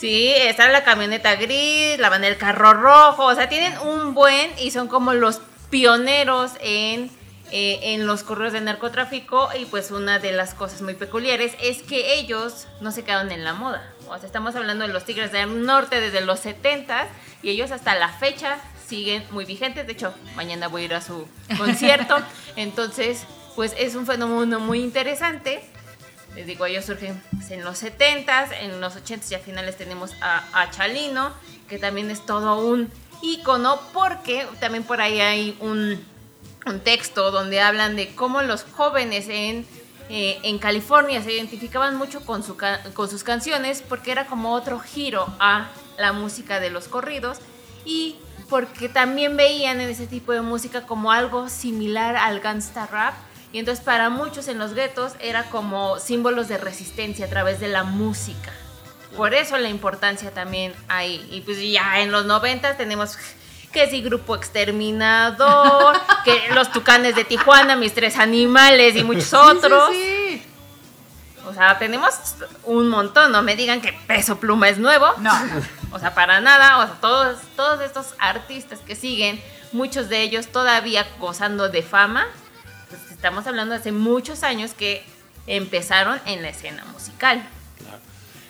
Sí, 0.05 0.35
está 0.37 0.69
la 0.69 0.85
camioneta 0.85 1.35
gris, 1.37 1.99
la 1.99 2.11
van 2.11 2.21
del 2.21 2.37
carro 2.37 2.75
rojo, 2.75 3.25
o 3.25 3.35
sea, 3.35 3.49
tienen 3.49 3.79
un 3.79 4.12
buen 4.12 4.51
y 4.59 4.71
son 4.71 4.87
como 4.87 5.14
los 5.14 5.40
pioneros 5.71 6.51
en, 6.61 7.11
eh, 7.51 7.79
en 7.81 8.07
los 8.07 8.23
correos 8.23 8.53
de 8.53 8.61
narcotráfico 8.61 9.49
y 9.59 9.64
pues 9.64 9.90
una 9.90 10.19
de 10.19 10.33
las 10.33 10.53
cosas 10.53 10.83
muy 10.83 10.93
peculiares 10.93 11.55
es 11.59 11.83
que 11.83 12.17
ellos 12.17 12.69
no 12.83 12.93
se 12.93 13.03
quedaron 13.03 13.33
en 13.33 13.45
la 13.45 13.55
moda. 13.55 13.95
O 14.07 14.19
sea, 14.19 14.27
estamos 14.27 14.55
hablando 14.57 14.87
de 14.87 14.93
los 14.93 15.07
Tigres 15.07 15.33
del 15.33 15.64
Norte 15.64 15.99
desde 15.99 16.21
los 16.21 16.38
70 16.40 17.07
y 17.43 17.49
ellos 17.49 17.71
hasta 17.71 17.95
la 17.95 18.11
fecha 18.11 18.59
siguen 18.87 19.25
muy 19.31 19.47
vigentes. 19.47 19.87
De 19.87 19.95
hecho, 19.95 20.12
mañana 20.37 20.69
voy 20.69 20.83
a 20.83 20.85
ir 20.85 20.95
a 20.97 21.01
su 21.01 21.27
concierto. 21.57 22.19
Entonces, 22.57 23.25
pues 23.57 23.73
es 23.79 23.95
un 23.95 24.05
fenómeno 24.05 24.61
muy 24.61 24.83
interesante. 24.83 25.64
Les 26.35 26.47
digo, 26.47 26.66
ellos 26.66 26.85
surgen 26.85 27.23
en 27.51 27.64
los 27.64 27.83
70s, 27.83 28.49
en 28.61 28.81
los 28.81 28.97
80s 28.97 29.31
y 29.31 29.35
a 29.35 29.38
finales 29.38 29.77
tenemos 29.77 30.12
a, 30.20 30.44
a 30.53 30.70
Chalino, 30.70 31.33
que 31.68 31.79
también 31.79 32.11
es 32.11 32.27
todo 32.27 32.59
un 32.59 32.90
ícono, 33.23 33.81
porque 33.92 34.47
también 34.61 34.85
por 34.85 35.01
ahí 35.01 35.20
hay 35.20 35.57
un, 35.61 36.05
un 36.66 36.81
texto 36.81 37.31
donde 37.31 37.61
hablan 37.61 37.97
de 37.97 38.14
cómo 38.14 38.42
los 38.42 38.64
jóvenes 38.64 39.29
en, 39.29 39.66
eh, 40.09 40.38
en 40.42 40.59
California 40.59 41.23
se 41.23 41.33
identificaban 41.33 41.97
mucho 41.97 42.25
con, 42.25 42.42
su 42.42 42.57
con 42.94 43.09
sus 43.09 43.23
canciones, 43.23 43.83
porque 43.88 44.12
era 44.12 44.27
como 44.27 44.53
otro 44.53 44.81
giro 44.81 45.27
a 45.38 45.68
la 45.99 46.12
música 46.12 46.61
de 46.61 46.70
los 46.70 46.88
corridos, 46.88 47.38
y 47.85 48.16
porque 48.49 48.88
también 48.88 49.37
veían 49.37 49.81
en 49.81 49.88
ese 49.88 50.07
tipo 50.07 50.33
de 50.33 50.42
música 50.42 50.83
como 50.87 51.12
algo 51.12 51.49
similar 51.49 52.16
al 52.16 52.40
gangsta 52.40 52.87
rap, 52.87 53.14
y 53.55 53.61
entonces 53.61 53.85
para 53.85 54.11
muchos 54.11 54.49
en 54.49 54.59
los 54.59 54.75
guetos 54.75 55.12
era 55.21 55.45
como 55.45 56.01
símbolos 56.01 56.49
de 56.49 56.59
resistencia 56.59 57.27
a 57.27 57.29
través 57.29 57.61
de 57.61 57.69
la 57.69 57.85
música. 57.85 58.53
Por 59.17 59.33
eso 59.33 59.57
la 59.59 59.69
importancia 59.69 60.33
también 60.33 60.75
ahí. 60.88 61.25
Y 61.31 61.43
pues 61.43 61.61
ya 61.61 62.01
en 62.01 62.11
los 62.11 62.27
90 62.27 62.77
tenemos 62.77 63.17
que 63.73 63.88
si 63.88 64.03
Grupo 64.03 64.35
Exterminador, 64.35 66.01
que 66.25 66.53
los 66.53 66.73
Tucanes 66.73 67.14
de 67.14 67.23
Tijuana, 67.23 67.77
Mis 67.77 67.95
Tres 67.95 68.19
Animales 68.19 68.97
y 68.97 69.05
muchos 69.05 69.33
otros. 69.33 69.88
Sí, 69.93 70.43
sí, 70.43 70.47
O 71.47 71.55
sea, 71.55 71.79
tenemos 71.79 72.12
un 72.64 72.88
montón, 72.88 73.31
no 73.31 73.43
me 73.43 73.55
digan 73.55 73.81
que 73.81 73.93
Peso 74.09 74.40
Pluma 74.40 74.69
es 74.69 74.79
nuevo. 74.79 75.07
No. 75.19 75.33
O 75.93 76.01
sea, 76.01 76.12
para 76.12 76.40
nada, 76.40 76.79
o 76.79 76.87
sea, 76.88 76.97
todos, 77.01 77.38
todos 77.55 77.81
estos 77.83 78.14
artistas 78.19 78.81
que 78.81 78.97
siguen, 78.97 79.40
muchos 79.71 80.09
de 80.09 80.23
ellos 80.23 80.49
todavía 80.49 81.07
gozando 81.21 81.69
de 81.69 81.83
fama, 81.85 82.27
estamos 83.14 83.46
hablando 83.46 83.74
de 83.74 83.81
hace 83.81 83.92
muchos 83.92 84.42
años 84.42 84.72
que 84.74 85.03
empezaron 85.46 86.18
en 86.27 86.42
la 86.42 86.48
escena 86.50 86.85
musical. 86.92 87.42
Claro. 87.79 87.98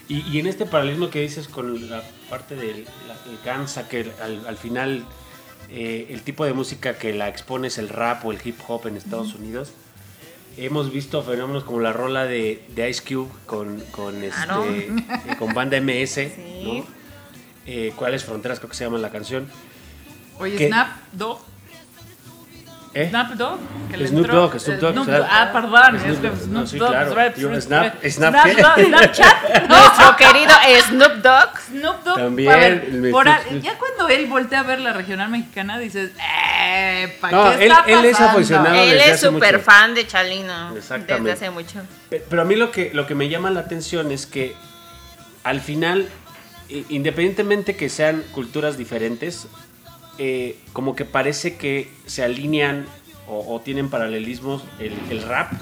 Y, 0.08 0.20
y 0.30 0.38
en 0.40 0.46
este 0.46 0.66
paralelismo 0.66 1.10
que 1.10 1.20
dices 1.20 1.48
con 1.48 1.88
la 1.90 2.02
parte 2.28 2.56
del 2.56 2.84
la- 3.08 3.30
el 3.30 3.38
Gansa, 3.44 3.88
que 3.88 4.12
al, 4.22 4.46
al 4.46 4.56
final 4.56 5.04
eh, 5.70 6.08
el 6.10 6.22
tipo 6.22 6.44
de 6.44 6.52
música 6.52 6.96
que 6.98 7.12
la 7.14 7.28
expone 7.28 7.68
es 7.68 7.78
el 7.78 7.88
rap 7.88 8.24
o 8.24 8.32
el 8.32 8.38
hip 8.44 8.58
hop 8.68 8.86
en 8.86 8.96
Estados 8.96 9.34
Unidos, 9.34 9.72
hemos 10.56 10.92
visto 10.92 11.22
fenómenos 11.22 11.64
como 11.64 11.80
la 11.80 11.92
rola 11.92 12.24
de, 12.26 12.64
de 12.74 12.90
Ice 12.90 13.02
Cube 13.02 13.28
con, 13.46 13.80
con, 13.90 14.20
Claro. 14.20 14.64
este, 14.64 14.86
eh, 14.88 15.36
con 15.38 15.52
banda 15.54 15.80
MS, 15.80 16.14
Sí. 16.14 16.62
¿no? 16.64 16.86
Eh, 17.66 17.92
¿Cuáles 17.96 18.24
fronteras 18.24 18.58
creo 18.58 18.70
que 18.70 18.76
se 18.76 18.84
llama 18.84 18.98
la 18.98 19.10
canción? 19.10 19.48
Oye. 20.38 20.66
Snap 20.68 20.88
Dog. 21.12 21.40
¿Eh? 22.94 23.08
Snap 23.10 23.32
Dog. 23.32 23.58
que 23.90 23.96
le 23.96 24.06
Snoop 24.08 24.26
Dogg, 24.28 24.58
Snoop 24.60 24.78
Dogg, 24.78 24.94
Snoop-. 24.94 25.26
Ah, 25.28 25.50
perdón. 25.52 25.98
Snoop 26.00 26.12
es 26.12 26.18
que 26.18 26.28
Dogg, 26.28 26.36
Snoop 26.38 26.52
no, 26.52 26.66
sí, 26.66 26.78
Dogg, 26.78 26.90
claro. 26.90 27.10
Snap- 27.12 27.34
Yo, 27.36 27.50
Snap- 27.50 28.00
Snap-. 28.04 28.56
Dogg, 28.56 28.86
Snapchat. 28.86 29.68
Nuestro 29.68 30.16
querido 30.16 30.52
Snoop 30.88 31.12
Dogg. 31.22 31.58
Snoop 31.66 32.04
Dogg. 32.04 32.16
También, 32.18 32.52
a 32.52 32.56
ver, 32.56 32.72
el 32.92 33.10
por 33.10 33.26
Snoop- 33.26 33.56
a- 33.56 33.58
ya 33.58 33.78
cuando 33.78 34.08
él 34.08 34.26
voltea 34.26 34.60
a 34.60 34.62
ver 34.62 34.80
la 34.80 34.92
regional 34.92 35.28
mexicana, 35.28 35.78
dices, 35.78 36.12
eh, 36.64 37.18
¿para 37.20 37.36
No, 37.36 37.50
qué 37.58 37.64
él- 37.66 37.72
está 37.72 37.84
él 37.88 38.04
es 38.04 38.20
aficionado. 38.20 38.74
Él 38.76 39.00
es 39.00 39.20
súper 39.20 39.58
fan 39.60 39.94
de 39.94 40.06
Chalino. 40.06 40.76
Exactamente. 40.76 41.30
Desde 41.30 41.46
hace 41.46 41.50
mucho. 41.50 41.80
Pe- 42.10 42.24
Pero 42.30 42.42
a 42.42 42.44
mí 42.44 42.54
lo 42.54 42.70
que, 42.70 42.90
lo 42.94 43.06
que 43.08 43.14
me 43.16 43.28
llama 43.28 43.50
la 43.50 43.60
atención 43.60 44.12
es 44.12 44.26
que 44.26 44.54
al 45.42 45.60
final, 45.60 46.08
independientemente 46.88 47.76
que 47.76 47.88
sean 47.88 48.22
culturas 48.32 48.76
diferentes, 48.78 49.46
eh, 50.18 50.56
como 50.72 50.94
que 50.96 51.04
parece 51.04 51.56
que 51.56 51.90
se 52.06 52.22
alinean 52.22 52.86
o, 53.28 53.54
o 53.54 53.60
tienen 53.60 53.88
paralelismos 53.90 54.62
el, 54.78 54.92
el 55.10 55.22
rap 55.22 55.52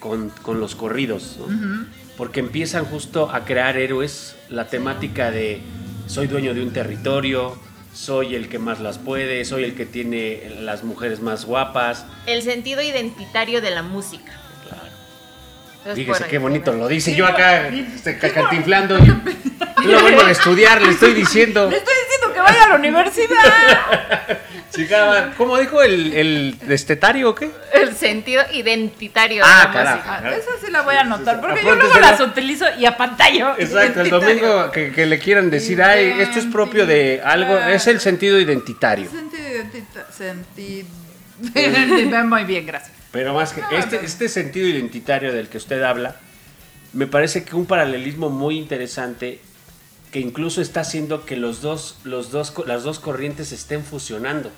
con, 0.00 0.30
con 0.42 0.60
los 0.60 0.74
corridos, 0.74 1.36
¿no? 1.38 1.86
Porque 2.16 2.40
empiezan 2.40 2.84
justo 2.86 3.30
a 3.30 3.44
crear 3.44 3.76
héroes, 3.76 4.36
la 4.48 4.68
temática 4.68 5.30
de 5.30 5.60
soy 6.06 6.26
dueño 6.28 6.54
de 6.54 6.62
un 6.62 6.72
territorio, 6.72 7.58
soy 7.92 8.34
el 8.34 8.48
que 8.48 8.58
más 8.58 8.80
las 8.80 8.96
puede, 8.98 9.44
soy 9.44 9.64
el 9.64 9.74
que 9.74 9.84
tiene 9.86 10.42
las 10.60 10.82
mujeres 10.84 11.20
más 11.20 11.44
guapas. 11.44 12.06
El 12.26 12.42
sentido 12.42 12.80
identitario 12.82 13.60
de 13.60 13.70
la 13.70 13.82
música. 13.82 14.32
Entonces, 15.78 16.04
Fíjese 16.04 16.24
qué 16.28 16.38
bonito 16.38 16.72
lo 16.72 16.88
dice. 16.88 17.14
Yo 17.14 17.26
acá 17.26 17.68
este, 17.68 18.18
cantinflando. 18.18 18.98
y- 18.98 19.06
Yo 19.06 19.92
lo 19.92 20.04
vengo 20.04 20.22
a 20.22 20.30
estudiar, 20.32 20.82
le 20.82 20.90
estoy 20.90 21.14
diciendo. 21.14 21.70
Le 21.70 21.76
estoy 21.76 21.94
diciendo 21.94 22.05
que 22.36 22.40
vaya 22.42 22.64
a 22.64 22.68
la 22.68 22.74
universidad. 22.74 23.38
Chica, 24.74 25.32
¿Cómo 25.38 25.56
dijo 25.58 25.80
el, 25.82 26.12
el 26.12 26.58
destetario 26.66 27.30
o 27.30 27.34
qué? 27.34 27.50
El 27.72 27.94
sentido 27.96 28.42
identitario 28.52 29.42
Ah, 29.46 29.70
carajo. 29.72 30.02
Ah, 30.06 30.30
Esa 30.30 30.50
sí 30.62 30.70
la 30.70 30.82
voy 30.82 30.96
a 30.96 31.00
anotar, 31.00 31.40
porque 31.40 31.62
yo 31.62 31.70
Apúntesela. 31.70 31.98
luego 32.00 32.10
las 32.12 32.20
utilizo 32.20 32.66
y 32.78 32.84
apantallo. 32.84 33.54
Exacto, 33.58 34.02
el 34.02 34.10
domingo 34.10 34.70
que, 34.70 34.92
que 34.92 35.06
le 35.06 35.18
quieran 35.18 35.48
decir, 35.48 35.80
ay, 35.82 36.14
esto 36.18 36.38
es 36.40 36.44
propio 36.46 36.84
de 36.86 37.22
algo, 37.24 37.56
es 37.58 37.86
el 37.86 38.00
sentido 38.00 38.38
identitario. 38.38 39.10
Sentido 39.10 39.42
identita- 39.48 40.12
sentido. 40.12 40.88
Muy 42.26 42.44
bien, 42.44 42.66
gracias. 42.66 42.92
Pero 43.12 43.32
más 43.32 43.52
que 43.54 43.62
este, 43.78 44.04
este 44.04 44.28
sentido 44.28 44.66
identitario 44.68 45.32
del 45.32 45.48
que 45.48 45.56
usted 45.56 45.82
habla, 45.82 46.16
me 46.92 47.06
parece 47.06 47.44
que 47.44 47.56
un 47.56 47.64
paralelismo 47.66 48.28
muy 48.28 48.58
interesante 48.58 49.40
incluso 50.20 50.60
está 50.60 50.80
haciendo 50.80 51.24
que 51.24 51.36
los 51.36 51.60
dos, 51.60 51.96
los 52.04 52.30
dos, 52.30 52.52
las 52.66 52.82
dos 52.84 52.98
corrientes 53.00 53.52
estén 53.52 53.84
fusionando. 53.84 54.50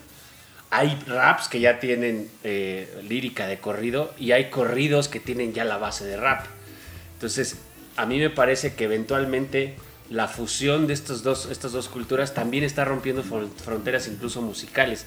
Hay 0.70 0.98
raps 1.06 1.48
que 1.48 1.60
ya 1.60 1.80
tienen 1.80 2.30
eh, 2.44 3.02
lírica 3.08 3.46
de 3.46 3.58
corrido 3.58 4.12
y 4.18 4.32
hay 4.32 4.50
corridos 4.50 5.08
que 5.08 5.20
tienen 5.20 5.54
ya 5.54 5.64
la 5.64 5.78
base 5.78 6.04
de 6.04 6.16
rap. 6.18 6.44
Entonces, 7.14 7.56
a 7.96 8.04
mí 8.04 8.18
me 8.18 8.28
parece 8.30 8.74
que 8.74 8.84
eventualmente 8.84 9.76
la 10.10 10.28
fusión 10.28 10.86
de 10.86 10.94
estos 10.94 11.22
dos, 11.22 11.48
estas 11.50 11.72
dos 11.72 11.88
culturas 11.88 12.34
también 12.34 12.64
está 12.64 12.84
rompiendo 12.84 13.24
fron- 13.24 13.50
fronteras 13.50 14.08
incluso 14.08 14.42
musicales. 14.42 15.06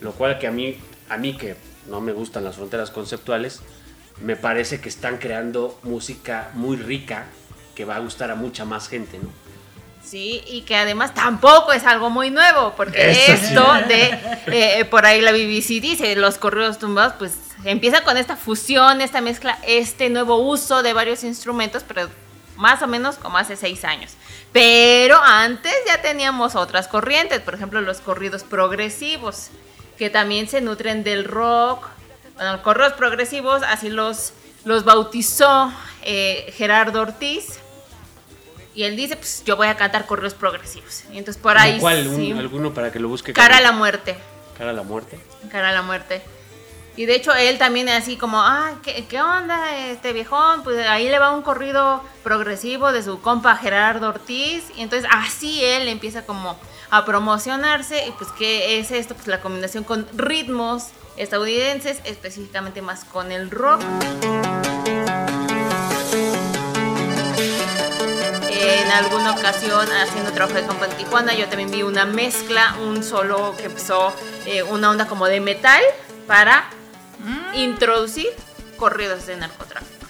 Lo 0.00 0.12
cual 0.12 0.38
que 0.38 0.46
a 0.46 0.50
mí, 0.50 0.76
a 1.08 1.16
mí 1.16 1.36
que 1.36 1.56
no 1.88 2.00
me 2.00 2.12
gustan 2.12 2.44
las 2.44 2.56
fronteras 2.56 2.90
conceptuales, 2.90 3.60
me 4.20 4.34
parece 4.36 4.80
que 4.80 4.88
están 4.88 5.18
creando 5.18 5.78
música 5.84 6.50
muy 6.54 6.76
rica 6.76 7.26
que 7.76 7.84
va 7.84 7.96
a 7.96 8.00
gustar 8.00 8.32
a 8.32 8.34
mucha 8.34 8.64
más 8.64 8.88
gente, 8.88 9.18
¿no? 9.18 9.28
Sí, 10.08 10.42
y 10.46 10.62
que 10.62 10.74
además 10.74 11.12
tampoco 11.12 11.72
es 11.72 11.84
algo 11.84 12.08
muy 12.08 12.30
nuevo, 12.30 12.72
porque 12.76 13.10
Eso 13.10 13.20
sí. 13.26 13.32
esto 13.32 13.72
de, 13.88 14.18
eh, 14.46 14.84
por 14.86 15.04
ahí 15.04 15.20
la 15.20 15.32
BBC 15.32 15.80
dice, 15.80 16.16
los 16.16 16.38
corridos 16.38 16.78
tumbados, 16.78 17.12
pues 17.18 17.34
empieza 17.64 18.02
con 18.02 18.16
esta 18.16 18.34
fusión, 18.36 19.02
esta 19.02 19.20
mezcla, 19.20 19.58
este 19.66 20.08
nuevo 20.08 20.36
uso 20.36 20.82
de 20.82 20.94
varios 20.94 21.24
instrumentos, 21.24 21.84
pero 21.86 22.08
más 22.56 22.80
o 22.80 22.86
menos 22.86 23.16
como 23.16 23.36
hace 23.36 23.54
seis 23.56 23.84
años. 23.84 24.12
Pero 24.52 25.20
antes 25.22 25.74
ya 25.86 26.00
teníamos 26.00 26.54
otras 26.54 26.88
corrientes, 26.88 27.40
por 27.40 27.54
ejemplo 27.54 27.80
los 27.82 27.98
corridos 28.00 28.44
progresivos, 28.44 29.48
que 29.98 30.08
también 30.08 30.48
se 30.48 30.62
nutren 30.62 31.04
del 31.04 31.24
rock. 31.24 31.86
Bueno, 32.36 32.62
corridos 32.62 32.94
progresivos, 32.94 33.62
así 33.62 33.90
los, 33.90 34.32
los 34.64 34.84
bautizó 34.84 35.70
eh, 36.02 36.52
Gerardo 36.56 37.02
Ortiz. 37.02 37.58
Y 38.78 38.84
él 38.84 38.94
dice, 38.94 39.16
pues 39.16 39.42
yo 39.44 39.56
voy 39.56 39.66
a 39.66 39.76
cantar 39.76 40.06
corridos 40.06 40.34
progresivos. 40.34 41.02
Y 41.12 41.18
entonces 41.18 41.42
por 41.42 41.58
ahí... 41.58 41.80
¿Cuál? 41.80 42.06
Un-. 42.06 42.38
¿Alguno 42.38 42.72
para 42.72 42.92
que 42.92 43.00
lo 43.00 43.08
busque? 43.08 43.32
Cara 43.32 43.56
a 43.56 43.60
la 43.60 43.72
muerte. 43.72 44.16
Cara 44.56 44.70
a 44.70 44.72
la 44.72 44.84
muerte. 44.84 45.18
Cara 45.50 45.70
a 45.70 45.72
la 45.72 45.82
muerte. 45.82 46.22
Y 46.94 47.06
de 47.06 47.16
hecho 47.16 47.34
él 47.34 47.58
también 47.58 47.88
así 47.88 48.16
como, 48.16 48.40
ah, 48.40 48.74
¿qué, 48.84 49.04
qué 49.06 49.20
onda 49.20 49.76
este 49.88 50.12
viejón? 50.12 50.62
Pues 50.62 50.86
ahí 50.86 51.08
le 51.08 51.18
va 51.18 51.32
un 51.32 51.42
corrido 51.42 52.04
progresivo 52.22 52.92
de 52.92 53.02
su 53.02 53.20
compa 53.20 53.56
Gerardo 53.56 54.10
Ortiz. 54.10 54.62
Y 54.76 54.82
entonces 54.82 55.10
así 55.12 55.64
él 55.64 55.88
empieza 55.88 56.24
como 56.24 56.56
a 56.90 57.04
promocionarse. 57.04 58.06
Y 58.06 58.12
pues, 58.12 58.30
¿qué 58.30 58.78
es 58.78 58.92
esto? 58.92 59.16
Pues 59.16 59.26
la 59.26 59.40
combinación 59.40 59.82
con 59.82 60.06
ritmos 60.16 60.90
estadounidenses, 61.16 62.00
específicamente 62.04 62.80
más 62.80 63.04
con 63.04 63.32
el 63.32 63.50
rock. 63.50 63.80
En 68.88 68.94
alguna 68.94 69.32
ocasión 69.32 69.86
haciendo 70.02 70.32
trabajo 70.32 70.56
de 70.58 70.64
campo 70.66 70.82
en 70.86 70.90
Tijuana, 70.92 71.34
yo 71.34 71.46
también 71.46 71.70
vi 71.70 71.82
una 71.82 72.06
mezcla, 72.06 72.74
un 72.80 73.04
solo 73.04 73.54
que 73.58 73.64
empezó 73.66 74.14
eh, 74.46 74.62
una 74.62 74.88
onda 74.88 75.04
como 75.06 75.26
de 75.26 75.40
metal 75.40 75.82
para 76.26 76.64
introducir 77.52 78.28
corridos 78.78 79.26
de 79.26 79.36
narcotráfico. 79.36 80.06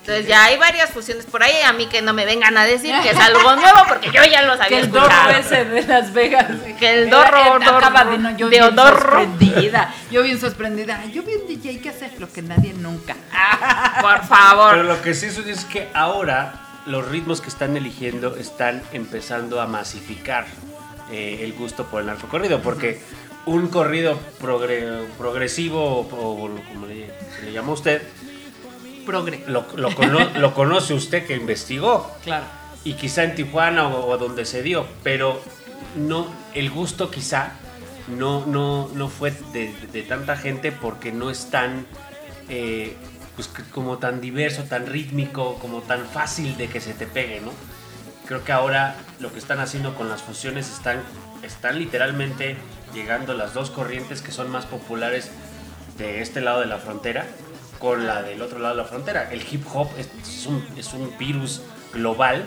Entonces 0.00 0.26
ya 0.26 0.44
hay 0.44 0.58
varias 0.58 0.90
fusiones 0.90 1.24
por 1.24 1.42
ahí, 1.42 1.54
a 1.64 1.72
mí 1.72 1.86
que 1.86 2.02
no 2.02 2.12
me 2.12 2.26
vengan 2.26 2.58
a 2.58 2.64
decir 2.66 2.94
que 3.02 3.10
es 3.12 3.16
algo 3.18 3.56
nuevo 3.56 3.78
porque 3.88 4.10
yo 4.10 4.22
ya 4.24 4.42
los 4.42 4.58
Que 4.58 4.64
había 4.64 4.80
el 4.80 4.90
dorro 4.90 5.06
escuchado. 5.30 5.30
ese 5.30 5.64
de 5.64 5.82
Las 5.86 6.12
Vegas. 6.12 6.46
Que 6.78 6.90
el 6.92 7.08
Era- 7.08 7.16
dorro, 7.16 7.38
era- 7.38 7.64
dorro, 7.64 7.76
acaba 7.78 8.04
de, 8.04 8.18
no, 8.18 8.36
yo 8.36 8.50
de 8.50 8.58
bien 8.58 8.64
odorro. 8.78 9.00
sorprendida. 9.00 9.94
Yo 10.10 10.22
bien 10.22 10.38
sorprendida. 10.38 11.02
Yo 11.06 11.22
vi 11.22 11.34
un 11.36 11.46
DJ 11.46 11.80
que 11.80 11.88
hace 11.88 12.10
lo 12.18 12.30
que 12.30 12.42
nadie 12.42 12.74
nunca. 12.74 13.16
Por 14.02 14.22
favor. 14.26 14.72
Pero 14.72 14.82
lo 14.82 15.00
que 15.00 15.14
sí 15.14 15.26
es 15.26 15.64
que 15.64 15.88
ahora 15.94 16.52
los 16.86 17.06
ritmos 17.08 17.40
que 17.40 17.48
están 17.48 17.76
eligiendo 17.76 18.36
están 18.36 18.82
empezando 18.92 19.60
a 19.60 19.66
masificar 19.66 20.46
eh, 21.10 21.40
el 21.42 21.52
gusto 21.52 21.84
por 21.86 22.00
el 22.00 22.06
narcocorrido, 22.06 22.60
porque 22.60 23.00
un 23.46 23.68
corrido 23.68 24.18
progre- 24.40 25.06
progresivo, 25.18 26.00
o, 26.00 26.00
o 26.00 26.50
como 26.72 26.86
le, 26.86 27.10
le 27.44 27.52
llama 27.52 27.70
a 27.70 27.74
usted, 27.74 28.02
Progre. 29.06 29.42
lo, 29.48 29.66
lo 29.76 29.90
cono- 29.94 30.30
lo 30.38 30.54
conoce 30.54 30.94
usted 30.94 31.26
que 31.26 31.34
investigó, 31.36 32.10
Claro. 32.24 32.44
y 32.84 32.94
quizá 32.94 33.24
en 33.24 33.34
Tijuana 33.34 33.88
o, 33.88 34.08
o 34.10 34.18
donde 34.18 34.44
se 34.44 34.62
dio, 34.62 34.86
pero 35.02 35.40
no 35.96 36.26
el 36.54 36.70
gusto 36.70 37.10
quizá 37.10 37.52
no, 38.08 38.46
no, 38.46 38.88
no 38.94 39.08
fue 39.08 39.32
de, 39.52 39.72
de 39.92 40.02
tanta 40.02 40.36
gente 40.36 40.72
porque 40.72 41.12
no 41.12 41.30
es 41.30 41.50
tan 41.50 41.86
eh, 42.48 42.96
pues, 43.34 43.48
como 43.70 43.98
tan 43.98 44.20
diverso, 44.20 44.64
tan 44.64 44.86
rítmico, 44.86 45.58
como 45.58 45.80
tan 45.82 46.06
fácil 46.06 46.56
de 46.56 46.68
que 46.68 46.80
se 46.80 46.94
te 46.94 47.06
pegue, 47.06 47.40
¿no? 47.40 47.52
Creo 48.26 48.44
que 48.44 48.52
ahora 48.52 48.96
lo 49.20 49.32
que 49.32 49.38
están 49.38 49.60
haciendo 49.60 49.94
con 49.94 50.08
las 50.08 50.22
fusiones 50.22 50.70
están, 50.70 51.02
están 51.42 51.78
literalmente 51.78 52.56
llegando 52.94 53.34
las 53.34 53.54
dos 53.54 53.70
corrientes 53.70 54.22
que 54.22 54.32
son 54.32 54.50
más 54.50 54.66
populares 54.66 55.30
de 55.98 56.22
este 56.22 56.40
lado 56.40 56.60
de 56.60 56.66
la 56.66 56.78
frontera 56.78 57.26
con 57.78 58.06
la 58.06 58.22
del 58.22 58.40
otro 58.42 58.60
lado 58.60 58.76
de 58.76 58.82
la 58.82 58.88
frontera. 58.88 59.28
El 59.32 59.42
hip 59.50 59.64
hop 59.74 59.88
es 59.98 60.46
un, 60.46 60.64
es 60.76 60.94
un 60.94 61.12
virus 61.18 61.62
global 61.92 62.44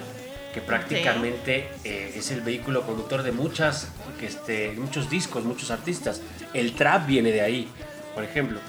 que 0.54 0.62
prácticamente 0.62 1.68
eh, 1.84 2.14
es 2.16 2.32
el 2.32 2.40
vehículo 2.40 2.84
conductor 2.84 3.22
de 3.24 3.34
muchas, 3.34 3.90
que 4.18 4.28
este, 4.28 4.72
muchos 4.78 5.10
discos, 5.10 5.44
muchos 5.44 5.70
artistas. 5.70 6.22
El 6.54 6.72
trap 6.76 7.06
viene 7.06 7.34
de 7.34 7.42
ahí, 7.42 7.68
por 8.14 8.24
ejemplo. 8.24 8.62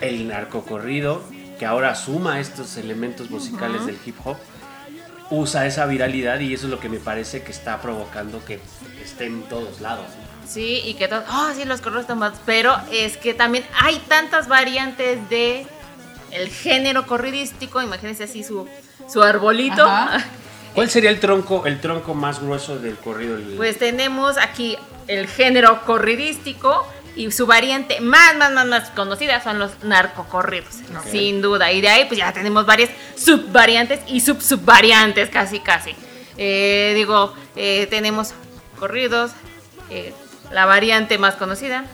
El 0.00 0.26
narcocorrido, 0.28 1.22
que 1.58 1.66
ahora 1.66 1.94
suma 1.94 2.40
estos 2.40 2.76
elementos 2.76 3.30
musicales 3.30 3.86
del 3.86 3.98
hip 4.04 4.16
hop, 4.24 4.36
usa 5.30 5.66
esa 5.66 5.86
viralidad 5.86 6.40
y 6.40 6.54
eso 6.54 6.66
es 6.66 6.70
lo 6.70 6.80
que 6.80 6.88
me 6.88 6.98
parece 6.98 7.42
que 7.42 7.50
está 7.50 7.80
provocando 7.80 8.44
que 8.44 8.60
esté 9.02 9.26
en 9.26 9.42
todos 9.42 9.80
lados. 9.80 10.06
¿no? 10.06 10.26
Sí, 10.48 10.82
y 10.84 10.94
que 10.94 11.08
todos, 11.08 11.24
oh, 11.30 11.50
sí, 11.54 11.64
los 11.64 11.80
corridos 11.80 12.06
tumbados. 12.06 12.38
Pero 12.46 12.76
es 12.92 13.16
que 13.16 13.34
también 13.34 13.64
hay 13.80 13.98
tantas 14.08 14.48
variantes 14.48 15.28
de 15.28 15.66
el 16.30 16.48
género 16.48 17.06
corridístico. 17.06 17.82
Imagínense 17.82 18.24
así 18.24 18.44
su, 18.44 18.68
su 19.08 19.22
arbolito. 19.22 19.84
Ajá. 19.84 20.24
¿Cuál 20.74 20.90
sería 20.90 21.08
el 21.08 21.20
tronco, 21.20 21.64
el 21.64 21.80
tronco 21.80 22.14
más 22.14 22.38
grueso 22.40 22.78
del 22.78 22.96
corrido? 22.96 23.38
Pues 23.56 23.78
tenemos 23.78 24.36
aquí 24.36 24.76
el 25.08 25.26
género 25.26 25.80
corridístico 25.86 26.86
y 27.16 27.32
su 27.32 27.46
variante 27.46 28.00
más, 28.00 28.36
más, 28.36 28.52
más, 28.52 28.66
más 28.66 28.90
conocida 28.90 29.42
son 29.42 29.58
los 29.58 29.82
narcocorridos, 29.82 30.74
sin 31.10 31.40
duda. 31.40 31.72
Y 31.72 31.80
de 31.80 31.88
ahí 31.88 32.04
pues 32.04 32.18
ya 32.18 32.32
tenemos 32.32 32.66
varias 32.66 32.90
subvariantes 33.16 34.00
y 34.06 34.20
sub-subvariantes 34.20 35.30
casi, 35.30 35.60
casi. 35.60 35.96
Eh, 36.36 36.92
digo, 36.94 37.34
eh, 37.56 37.86
tenemos 37.88 38.34
corridos, 38.78 39.32
eh, 39.90 40.12
la 40.50 40.66
variante 40.66 41.16
más 41.16 41.36
conocida, 41.36 41.86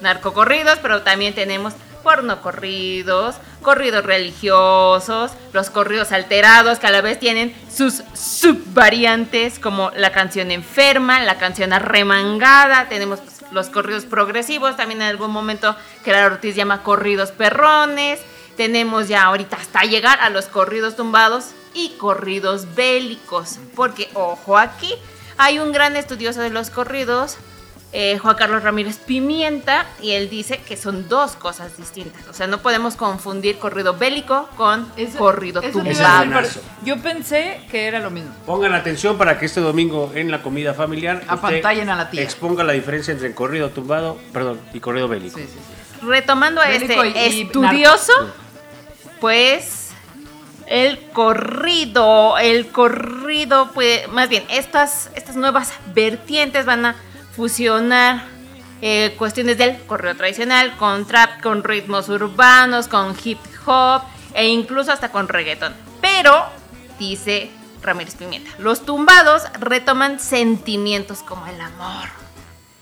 narcocorridos, 0.00 0.80
pero 0.80 1.02
también 1.02 1.34
tenemos 1.34 1.74
pornocorridos, 2.02 3.36
corridos 3.60 4.04
religiosos, 4.04 5.32
los 5.52 5.70
corridos 5.70 6.12
alterados 6.12 6.78
que 6.78 6.86
a 6.86 6.90
la 6.90 7.00
vez 7.00 7.18
tienen 7.18 7.54
sus 7.74 8.02
subvariantes 8.14 9.58
como 9.58 9.90
la 9.96 10.12
canción 10.12 10.50
enferma, 10.50 11.20
la 11.20 11.38
canción 11.38 11.72
arremangada, 11.72 12.88
tenemos 12.88 13.20
pues, 13.20 13.40
los 13.52 13.68
corridos 13.68 14.04
progresivos, 14.04 14.76
también 14.76 15.02
en 15.02 15.08
algún 15.08 15.30
momento 15.30 15.76
Gerardo 16.04 16.36
Ortiz 16.36 16.54
llama 16.54 16.82
corridos 16.82 17.30
perrones, 17.32 18.20
tenemos 18.56 19.08
ya 19.08 19.24
ahorita 19.24 19.56
hasta 19.56 19.82
llegar 19.82 20.20
a 20.20 20.30
los 20.30 20.46
corridos 20.46 20.96
tumbados 20.96 21.50
y 21.74 21.90
corridos 21.98 22.74
bélicos, 22.74 23.58
porque 23.76 24.08
ojo 24.14 24.58
aquí, 24.58 24.94
hay 25.38 25.58
un 25.58 25.72
gran 25.72 25.96
estudioso 25.96 26.40
de 26.40 26.50
los 26.50 26.70
corridos 26.70 27.38
eh, 27.92 28.18
Juan 28.18 28.36
Carlos 28.36 28.62
Ramírez 28.62 28.98
Pimienta 28.98 29.84
y 30.00 30.12
él 30.12 30.30
dice 30.30 30.58
que 30.58 30.76
son 30.76 31.08
dos 31.08 31.32
cosas 31.32 31.76
distintas. 31.76 32.26
O 32.28 32.32
sea, 32.32 32.46
no 32.46 32.58
podemos 32.62 32.94
confundir 32.94 33.58
corrido 33.58 33.94
bélico 33.96 34.48
con 34.56 34.86
Eso- 34.96 35.18
corrido 35.18 35.60
eso 35.60 35.80
tumbado. 35.80 36.40
Yo 36.84 36.98
pensé 37.02 37.60
que 37.70 37.86
era 37.88 37.98
lo 37.98 38.10
mismo. 38.10 38.30
Pongan 38.46 38.74
atención 38.74 39.18
para 39.18 39.38
que 39.40 39.46
este 39.46 39.60
domingo 39.60 40.12
en 40.14 40.30
la 40.30 40.40
comida 40.42 40.72
familiar 40.74 41.22
Apantallen 41.26 41.90
a 41.90 41.96
la 41.96 42.10
tía. 42.10 42.22
exponga 42.22 42.62
la 42.62 42.72
diferencia 42.74 43.12
entre 43.12 43.34
corrido 43.34 43.70
tumbado, 43.70 44.18
perdón, 44.32 44.60
y 44.72 44.78
corrido 44.78 45.08
bélico. 45.08 45.38
Sí, 45.38 45.44
sí, 45.46 45.52
sí. 45.54 46.06
Retomando 46.06 46.60
a 46.62 46.68
Bélico 46.68 47.02
este 47.02 47.18
y- 47.28 47.40
y 47.40 47.42
estudioso, 47.42 48.12
pues 49.20 49.90
el 50.66 51.00
corrido, 51.12 52.38
el 52.38 52.68
corrido, 52.68 53.70
pues 53.74 54.08
más 54.08 54.28
bien, 54.28 54.44
estas, 54.50 55.10
estas 55.14 55.36
nuevas 55.36 55.72
vertientes 55.94 56.64
van 56.64 56.86
a 56.86 56.96
fusionar 57.34 58.24
eh, 58.82 59.14
cuestiones 59.18 59.58
del 59.58 59.78
corrido 59.84 60.16
tradicional 60.16 60.76
con 60.76 61.06
trap, 61.06 61.42
con 61.42 61.62
ritmos 61.62 62.08
urbanos, 62.08 62.88
con 62.88 63.14
hip 63.22 63.38
hop 63.66 64.02
e 64.32 64.48
incluso 64.48 64.90
hasta 64.90 65.10
con 65.10 65.28
reggaeton. 65.28 65.74
Pero, 66.00 66.46
dice 66.98 67.50
Ramírez 67.82 68.14
Pimienta, 68.14 68.50
los 68.58 68.86
tumbados 68.86 69.42
retoman 69.58 70.18
sentimientos 70.18 71.18
como 71.18 71.46
el 71.46 71.60
amor, 71.60 72.08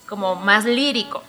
como 0.09 0.37
más 0.37 0.65
lírico. 0.65 1.23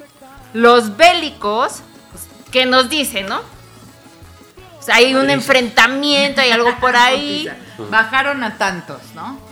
Los 0.54 0.98
bélicos, 0.98 1.82
pues, 2.12 2.28
¿qué 2.52 2.66
nos 2.66 2.90
dicen, 2.90 3.28
no? 3.28 3.40
O 3.40 4.82
sea, 4.82 4.96
hay 4.96 5.14
un 5.14 5.30
enfrentamiento, 5.30 6.42
hay 6.42 6.52
algo 6.52 6.80
por 6.80 6.96
ahí. 6.96 7.50
Bajaron 7.90 8.44
a 8.44 8.58
tantos, 8.58 9.02
¿no? 9.16 9.49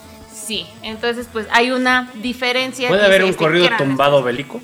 Sí, 0.48 0.66
entonces 0.82 1.28
pues 1.32 1.46
hay 1.52 1.72
una 1.72 2.10
diferencia. 2.16 2.88
¿Puede 2.88 3.06
haber 3.06 3.24
un 3.24 3.30
este 3.32 3.44
corrido 3.44 3.66
gran 3.66 3.78
tumbado 3.78 4.24
bélico? 4.24 4.62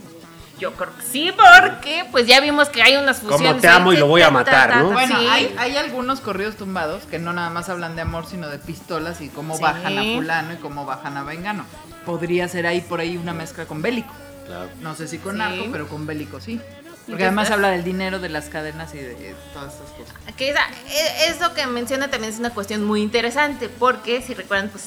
Yo 0.60 0.72
creo 0.76 0.96
que 0.96 1.04
sí, 1.04 1.32
porque 1.36 2.06
pues 2.12 2.26
ya 2.26 2.40
vimos 2.40 2.70
que 2.70 2.82
hay 2.82 2.96
unas 2.96 3.20
Como 3.20 3.34
fusiones. 3.34 3.62
te 3.62 3.68
amo 3.68 3.92
y 3.92 3.98
lo 3.98 4.08
voy 4.08 4.22
a 4.22 4.28
ta, 4.28 4.30
ta, 4.32 4.34
matar, 4.34 4.70
ta, 4.70 4.80
¿no? 4.80 4.92
Bueno, 4.92 5.20
sí. 5.20 5.28
hay, 5.30 5.54
hay 5.58 5.76
algunos 5.76 6.22
corridos 6.22 6.56
tumbados 6.56 7.04
que 7.04 7.20
no 7.20 7.34
nada 7.34 7.50
más 7.50 7.68
hablan 7.68 7.96
de 7.98 8.04
amor, 8.04 8.26
sino 8.28 8.48
de 8.50 8.60
pistolas 8.60 9.20
y 9.20 9.28
cómo 9.28 9.58
Sí. 9.58 9.62
bajan 9.64 9.98
a 9.98 10.04
fulano 10.16 10.54
y 10.54 10.58
cómo 10.58 10.86
bajan 10.86 11.18
a 11.18 11.24
vengano. 11.24 11.66
Podría 12.06 12.48
ser 12.48 12.66
ahí 12.66 12.80
por 12.82 13.02
ahí 13.02 13.18
una 13.18 13.34
mezcla 13.34 13.66
con 13.66 13.82
bélico. 13.82 14.14
Claro. 14.46 14.70
No 14.82 14.96
sé 14.96 15.08
si 15.10 15.18
con 15.18 15.34
Sí. 15.34 15.38
narco, 15.40 15.66
pero 15.72 15.88
con 15.90 16.06
bélico 16.06 16.40
sí. 16.40 16.62
Porque 17.08 17.24
además 17.24 17.52
habla 17.52 17.70
del 17.72 17.84
dinero, 17.84 18.20
de 18.20 18.30
las 18.30 18.46
cadenas 18.46 18.94
y 18.94 18.98
de, 19.00 19.16
de 19.16 19.36
todas 19.54 19.74
esas 19.74 19.90
cosas. 19.90 20.14
Que 20.38 20.50
esa- 20.52 20.70
e- 20.90 21.28
eso 21.30 21.54
que 21.54 21.68
menciona 21.68 22.10
también 22.10 22.32
es 22.32 22.40
una 22.40 22.52
cuestión 22.52 22.86
muy 22.86 23.02
interesante, 23.02 23.68
porque 23.68 24.22
si 24.22 24.34
recuerdan, 24.34 24.70
pues 24.70 24.86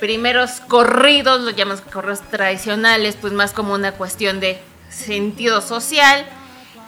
primeros 0.00 0.60
corridos, 0.66 1.42
los 1.42 1.54
llamamos 1.54 1.82
corridos 1.82 2.22
tradicionales, 2.30 3.16
pues 3.20 3.32
más 3.32 3.52
como 3.52 3.74
una 3.74 3.92
cuestión 3.92 4.40
de 4.40 4.60
sentido 4.88 5.60
social. 5.60 6.26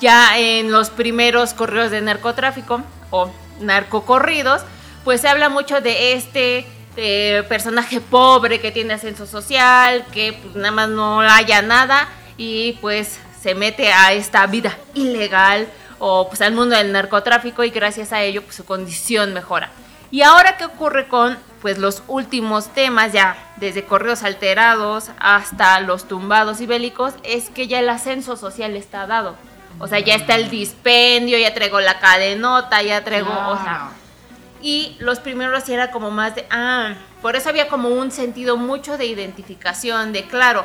Ya 0.00 0.38
en 0.38 0.72
los 0.72 0.90
primeros 0.90 1.54
corridos 1.54 1.90
de 1.92 2.00
narcotráfico 2.00 2.82
o 3.10 3.30
narcocorridos, 3.60 4.62
pues 5.04 5.20
se 5.20 5.28
habla 5.28 5.48
mucho 5.48 5.80
de 5.80 6.14
este 6.14 6.66
eh, 6.96 7.44
personaje 7.48 8.00
pobre 8.00 8.60
que 8.60 8.72
tiene 8.72 8.94
ascenso 8.94 9.26
social, 9.26 10.04
que 10.12 10.32
pues 10.32 10.56
nada 10.56 10.72
más 10.72 10.88
no 10.88 11.20
haya 11.20 11.62
nada 11.62 12.08
y 12.36 12.72
pues 12.80 13.20
se 13.40 13.54
mete 13.54 13.92
a 13.92 14.12
esta 14.12 14.46
vida 14.46 14.76
ilegal 14.94 15.68
o 15.98 16.28
pues 16.28 16.40
al 16.40 16.52
mundo 16.52 16.76
del 16.76 16.90
narcotráfico 16.90 17.62
y 17.62 17.70
gracias 17.70 18.12
a 18.12 18.22
ello 18.22 18.42
pues 18.42 18.56
su 18.56 18.64
condición 18.64 19.32
mejora. 19.32 19.70
Y 20.10 20.22
ahora 20.22 20.56
qué 20.56 20.64
ocurre 20.64 21.08
con 21.08 21.38
pues 21.62 21.78
los 21.78 22.02
últimos 22.08 22.68
temas 22.74 23.12
ya 23.12 23.36
desde 23.56 23.84
correos 23.84 24.24
alterados 24.24 25.10
hasta 25.20 25.78
los 25.80 26.08
tumbados 26.08 26.60
y 26.60 26.66
bélicos 26.66 27.14
es 27.22 27.48
que 27.50 27.68
ya 27.68 27.78
el 27.78 27.88
ascenso 27.88 28.36
social 28.36 28.76
está 28.76 29.06
dado. 29.06 29.36
O 29.78 29.86
sea, 29.86 30.00
ya 30.00 30.16
está 30.16 30.34
el 30.34 30.50
dispendio, 30.50 31.38
ya 31.38 31.54
traigo 31.54 31.80
la 31.80 31.98
cadenota, 32.00 32.82
ya 32.82 33.02
traigo, 33.04 33.30
o 33.30 33.56
sea, 33.62 33.90
y 34.60 34.96
los 34.98 35.20
primeros 35.20 35.62
sí 35.64 35.72
era 35.72 35.90
como 35.90 36.10
más 36.10 36.34
de, 36.34 36.46
ah, 36.50 36.94
por 37.22 37.36
eso 37.36 37.48
había 37.48 37.68
como 37.68 37.88
un 37.88 38.10
sentido 38.10 38.56
mucho 38.56 38.98
de 38.98 39.06
identificación, 39.06 40.12
de 40.12 40.26
claro, 40.26 40.64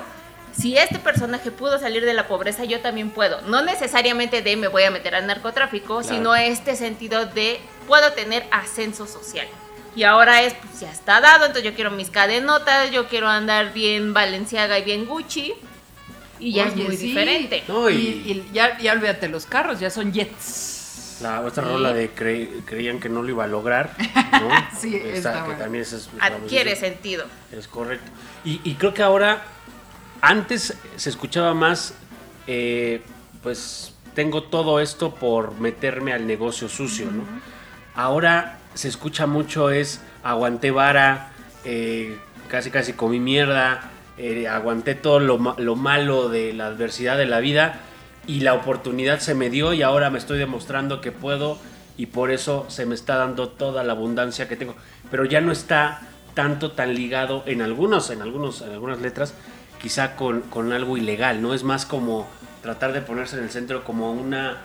si 0.52 0.78
este 0.78 0.98
personaje 0.98 1.52
pudo 1.52 1.78
salir 1.80 2.04
de 2.04 2.14
la 2.16 2.28
pobreza, 2.28 2.64
yo 2.66 2.82
también 2.82 3.12
puedo. 3.12 3.41
No 3.41 3.62
necesariamente 3.62 4.41
de 4.41 4.56
me 4.58 4.68
voy 4.68 4.84
a 4.84 4.91
meter 4.91 5.14
al 5.14 5.28
narcotráfico, 5.28 6.00
Claro. 6.00 6.10
sino 6.16 6.36
este 6.36 6.76
sentido 6.76 7.28
de 7.28 7.60
puedo 7.88 8.12
tener 8.14 8.45
ascenso 8.52 9.06
social. 9.06 9.48
Y 9.98 10.04
ahora 10.04 10.43
es, 10.43 10.54
pues 10.54 10.80
ya 10.80 10.91
está 10.91 11.20
dado, 11.22 11.45
entonces 11.48 11.64
yo 11.70 11.76
quiero 11.76 11.89
mis 11.89 12.12
cadenotas, 12.12 12.91
yo 12.91 13.08
quiero 13.08 13.28
andar 13.28 13.74
bien 13.74 14.14
Valenciaga 14.14 14.78
y 14.78 14.84
bien 14.84 15.06
Gucci. 15.08 15.56
Y 16.39 16.52
ya 16.54 16.68
es 16.68 16.76
muy 16.76 16.95
sí. 16.95 17.08
diferente. 17.08 17.64
No, 17.68 17.89
y, 17.89 17.95
y- 17.95 18.32
y 18.32 18.50
ya, 18.54 18.78
ya 18.78 18.93
olvídate, 18.93 19.28
los 19.28 19.48
carros 19.48 19.80
ya 19.80 19.89
son 19.89 20.14
jets. 20.14 21.18
La 21.24 21.41
otra 21.41 21.64
Sí. 21.64 21.70
rola 21.72 21.93
de 21.93 22.14
cre- 22.14 22.64
creían 22.64 23.00
que 23.00 23.10
no 23.10 23.24
lo 23.24 23.30
iba 23.30 23.45
a 23.45 23.48
lograr, 23.48 23.95
¿no? 23.98 24.50
Sí, 24.80 24.95
Esta, 25.04 25.39
está 25.39 25.45
que 25.48 25.54
también 25.56 25.82
es, 25.84 26.10
Adquiere 26.20 26.76
sentido. 26.76 27.26
Es 27.52 27.68
correcto. 27.68 28.12
Y, 28.45 28.62
y 28.64 28.76
creo 28.76 28.93
que 28.93 29.02
ahora, 29.02 29.41
antes 30.22 30.76
se 30.95 31.10
escuchaba 31.10 31.56
más, 31.56 31.95
eh, 32.45 33.02
pues 33.41 33.93
tengo 34.14 34.43
todo 34.43 34.80
esto 34.80 35.16
por 35.16 35.54
meterme 35.60 36.14
al 36.14 36.28
negocio 36.28 36.70
sucio, 36.70 37.10
¿no? 37.10 37.24
Ahora 37.95 38.60
se 38.78 38.88
escucha 38.88 39.26
mucho 39.26 39.70
es, 39.72 40.02
aguanté 40.24 40.72
vara, 40.72 41.32
eh, 41.66 42.18
casi 42.48 42.70
casi 42.72 42.94
comí 42.94 43.20
mierda, 43.20 43.92
eh, 44.18 44.48
aguanté 44.48 44.96
todo 44.96 45.20
lo, 45.20 45.56
lo 45.58 45.76
malo 45.76 46.30
de 46.30 46.54
la 46.54 46.68
adversidad 46.68 47.18
de 47.18 47.26
la 47.26 47.40
vida 47.40 47.80
y 48.28 48.42
la 48.42 48.54
oportunidad 48.54 49.20
se 49.20 49.34
me 49.34 49.50
dio 49.50 49.74
y 49.74 49.82
ahora 49.82 50.10
me 50.10 50.20
estoy 50.20 50.38
demostrando 50.38 51.02
que 51.02 51.12
puedo 51.12 51.58
y 51.98 52.08
por 52.08 52.30
eso 52.30 52.66
se 52.68 52.86
me 52.86 52.94
está 52.94 53.16
dando 53.16 53.50
toda 53.50 53.84
la 53.84 53.94
abundancia 53.94 54.48
que 54.48 54.56
tengo. 54.56 54.76
Pero 55.10 55.26
ya 55.26 55.42
no 55.42 55.52
está 55.52 56.02
tanto 56.36 56.72
tan 56.72 56.94
ligado 56.94 57.44
en 57.48 57.64
algunos, 57.64 58.12
en 58.12 58.22
algunos, 58.22 58.62
en 58.62 58.72
algunas 58.72 59.02
letras, 59.02 59.34
quizá 59.82 60.16
con, 60.16 60.42
con 60.42 60.72
algo 60.72 60.98
ilegal, 60.98 61.42
¿no? 61.42 61.56
Es 61.56 61.64
más 61.64 61.86
como 61.88 62.28
tratar 62.62 62.94
de 62.94 63.02
ponerse 63.02 63.38
en 63.38 63.44
el 63.46 63.50
centro 63.50 63.84
como 63.84 64.12
una 64.12 64.58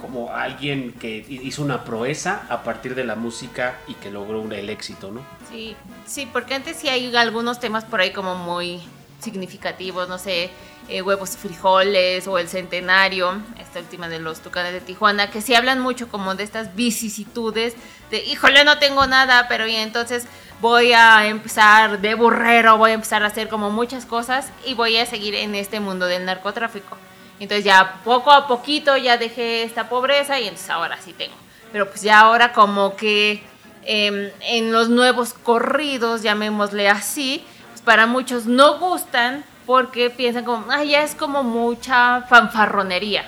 como 0.00 0.32
alguien 0.32 0.92
que 0.92 1.24
hizo 1.28 1.62
una 1.62 1.84
proeza 1.84 2.46
a 2.48 2.62
partir 2.62 2.94
de 2.94 3.04
la 3.04 3.16
música 3.16 3.78
y 3.88 3.94
que 3.94 4.10
logró 4.10 4.42
el 4.50 4.70
éxito, 4.70 5.10
¿no? 5.10 5.22
Sí, 5.50 5.76
sí, 6.06 6.28
porque 6.32 6.54
antes 6.54 6.76
sí 6.76 6.88
hay 6.88 7.14
algunos 7.16 7.60
temas 7.60 7.84
por 7.84 8.00
ahí 8.00 8.12
como 8.12 8.34
muy 8.34 8.80
significativos, 9.20 10.08
no 10.08 10.18
sé, 10.18 10.50
eh, 10.88 11.02
huevos 11.02 11.36
frijoles 11.36 12.26
o 12.28 12.38
el 12.38 12.48
centenario, 12.48 13.42
esta 13.60 13.80
última 13.80 14.08
de 14.08 14.20
los 14.20 14.40
Tucanes 14.40 14.72
de 14.72 14.80
Tijuana, 14.80 15.30
que 15.30 15.42
sí 15.42 15.54
hablan 15.54 15.80
mucho 15.80 16.08
como 16.08 16.34
de 16.34 16.44
estas 16.44 16.74
vicisitudes 16.74 17.74
de, 18.10 18.24
híjole, 18.24 18.64
no 18.64 18.78
tengo 18.78 19.06
nada, 19.06 19.46
pero 19.48 19.66
y 19.66 19.76
entonces 19.76 20.26
voy 20.60 20.92
a 20.92 21.26
empezar 21.26 22.00
de 22.00 22.14
burrero, 22.14 22.78
voy 22.78 22.92
a 22.92 22.94
empezar 22.94 23.22
a 23.22 23.26
hacer 23.26 23.48
como 23.48 23.70
muchas 23.70 24.06
cosas 24.06 24.50
y 24.64 24.74
voy 24.74 24.96
a 24.96 25.06
seguir 25.06 25.34
en 25.34 25.54
este 25.54 25.80
mundo 25.80 26.06
del 26.06 26.24
narcotráfico. 26.24 26.96
Entonces 27.40 27.64
ya 27.64 28.00
poco 28.04 28.32
a 28.32 28.48
poquito 28.48 28.96
ya 28.96 29.16
dejé 29.16 29.62
esta 29.62 29.88
pobreza 29.88 30.40
y 30.40 30.44
entonces 30.44 30.70
ahora 30.70 30.98
sí 31.02 31.12
tengo. 31.12 31.34
Pero 31.72 31.88
pues 31.88 32.02
ya 32.02 32.20
ahora 32.20 32.52
como 32.52 32.96
que 32.96 33.42
em, 33.84 34.30
en 34.40 34.72
los 34.72 34.88
nuevos 34.88 35.34
corridos, 35.34 36.22
llamémosle 36.22 36.88
así, 36.88 37.44
pues 37.70 37.82
para 37.82 38.06
muchos 38.06 38.46
no 38.46 38.78
gustan 38.78 39.44
porque 39.66 40.10
piensan 40.10 40.44
como, 40.44 40.70
ah, 40.70 40.82
ya 40.82 41.02
es 41.02 41.14
como 41.14 41.42
mucha 41.42 42.22
fanfarronería. 42.22 43.26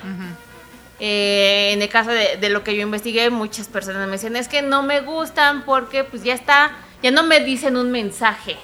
Eh, 0.99 1.71
en 1.73 1.83
el 1.83 1.89
caso 1.89 2.11
de, 2.11 2.37
de 2.37 2.49
lo 2.51 2.65
que 2.65 2.75
yo 2.75 2.83
investigué, 2.83 3.31
muchas 3.31 3.69
personas 3.69 4.07
me 4.07 4.13
decían, 4.13 4.37
es 4.37 4.49
que 4.49 4.63
no 4.63 4.83
me 4.83 5.01
gustan 5.01 5.63
porque 5.65 6.03
pues 6.05 6.23
ya 6.25 6.35
está, 6.35 6.73
ya 7.03 7.11
no 7.11 7.23
me 7.23 7.41
dicen 7.41 7.77
un 7.77 7.91
mensaje. 7.91 8.57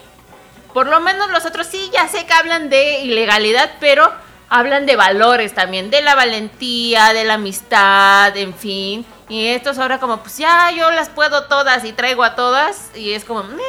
Por 0.74 0.88
lo 0.88 1.00
menos 1.00 1.30
los 1.30 1.46
otros 1.46 1.66
sí, 1.66 1.90
ya 1.92 2.08
sé 2.08 2.26
que 2.26 2.32
hablan 2.32 2.68
de 2.68 3.00
ilegalidad, 3.00 3.70
pero 3.80 4.12
hablan 4.48 4.86
de 4.86 4.96
valores 4.96 5.54
también, 5.54 5.90
de 5.90 6.02
la 6.02 6.14
valentía, 6.14 7.12
de 7.12 7.24
la 7.24 7.34
amistad, 7.34 8.36
en 8.36 8.54
fin. 8.54 9.04
Y 9.28 9.46
estos 9.48 9.78
ahora 9.78 9.98
como, 9.98 10.18
pues 10.22 10.38
ya 10.38 10.70
yo 10.70 10.90
las 10.90 11.08
puedo 11.08 11.44
todas 11.44 11.84
y 11.84 11.92
traigo 11.92 12.22
a 12.24 12.36
todas 12.36 12.90
y 12.94 13.12
es 13.12 13.24
como, 13.24 13.42
"Meh". 13.42 13.62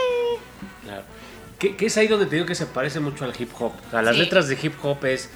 Claro. 0.83 1.03
Que, 1.59 1.75
que 1.75 1.87
es 1.87 1.97
ahí 1.97 2.07
donde 2.07 2.27
te 2.27 2.35
digo 2.35 2.45
que 2.47 2.53
se 2.55 2.67
parece 2.67 2.99
mucho 2.99 3.25
al 3.25 3.33
hip 3.37 3.51
hop. 3.59 3.71
O 3.87 3.91
sea, 3.91 4.01
las 4.03 4.15
Sí. 4.15 4.21
letras 4.21 4.47
de 4.47 4.57
hip 4.61 4.73
hop 4.83 5.03
es, 5.05 5.29